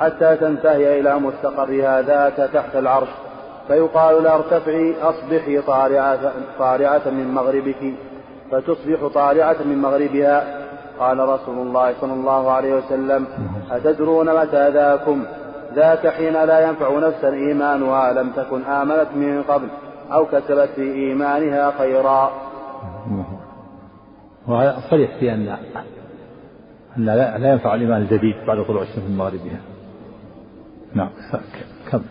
حتى 0.00 0.36
تنتهي 0.36 1.00
إلى 1.00 1.18
مستقرها 1.18 2.02
ذاك 2.02 2.50
تحت 2.52 2.76
العرش 2.76 3.08
فيقال 3.68 4.22
لا 4.22 4.34
ارتفعي 4.34 4.94
أصبحي 5.02 5.60
طارعة, 5.60 6.32
طارعة 6.58 7.02
من 7.06 7.34
مغربك. 7.34 7.94
فتصبح 8.52 9.06
طالعة 9.14 9.56
من 9.64 9.78
مغربها. 9.78 10.62
قال 10.98 11.18
رسول 11.18 11.58
الله 11.58 11.94
صلى 12.00 12.12
الله 12.12 12.50
عليه 12.50 12.74
وسلم 12.74 13.26
أتدرون 13.70 14.40
متى 14.40 14.70
ذاكم؟ 14.70 15.24
ذاك 15.74 16.06
حين 16.08 16.32
لا 16.32 16.68
ينفع 16.68 16.98
نفسا 16.98 17.32
إيمانها 17.32 18.12
لم 18.12 18.30
تكن 18.30 18.62
آمنت 18.62 19.08
من 19.14 19.42
قبل 19.42 19.68
أو 20.12 20.26
كسبت 20.26 20.68
في 20.74 20.82
إيمانها 20.82 21.70
خيرا. 21.78 22.30
وهذا 24.48 24.76
صريح 24.90 25.18
في 25.20 25.32
أن 25.32 25.56
أن 26.96 27.04
لا 27.42 27.52
ينفع 27.52 27.74
الإيمان 27.74 28.02
الجديد 28.02 28.36
بعد 28.46 28.64
طلوع 28.68 28.82
الشمس 28.82 29.04
من 29.08 29.16
مغربها. 29.16 29.60
نعم 30.94 31.10
كم؟ 31.90 32.02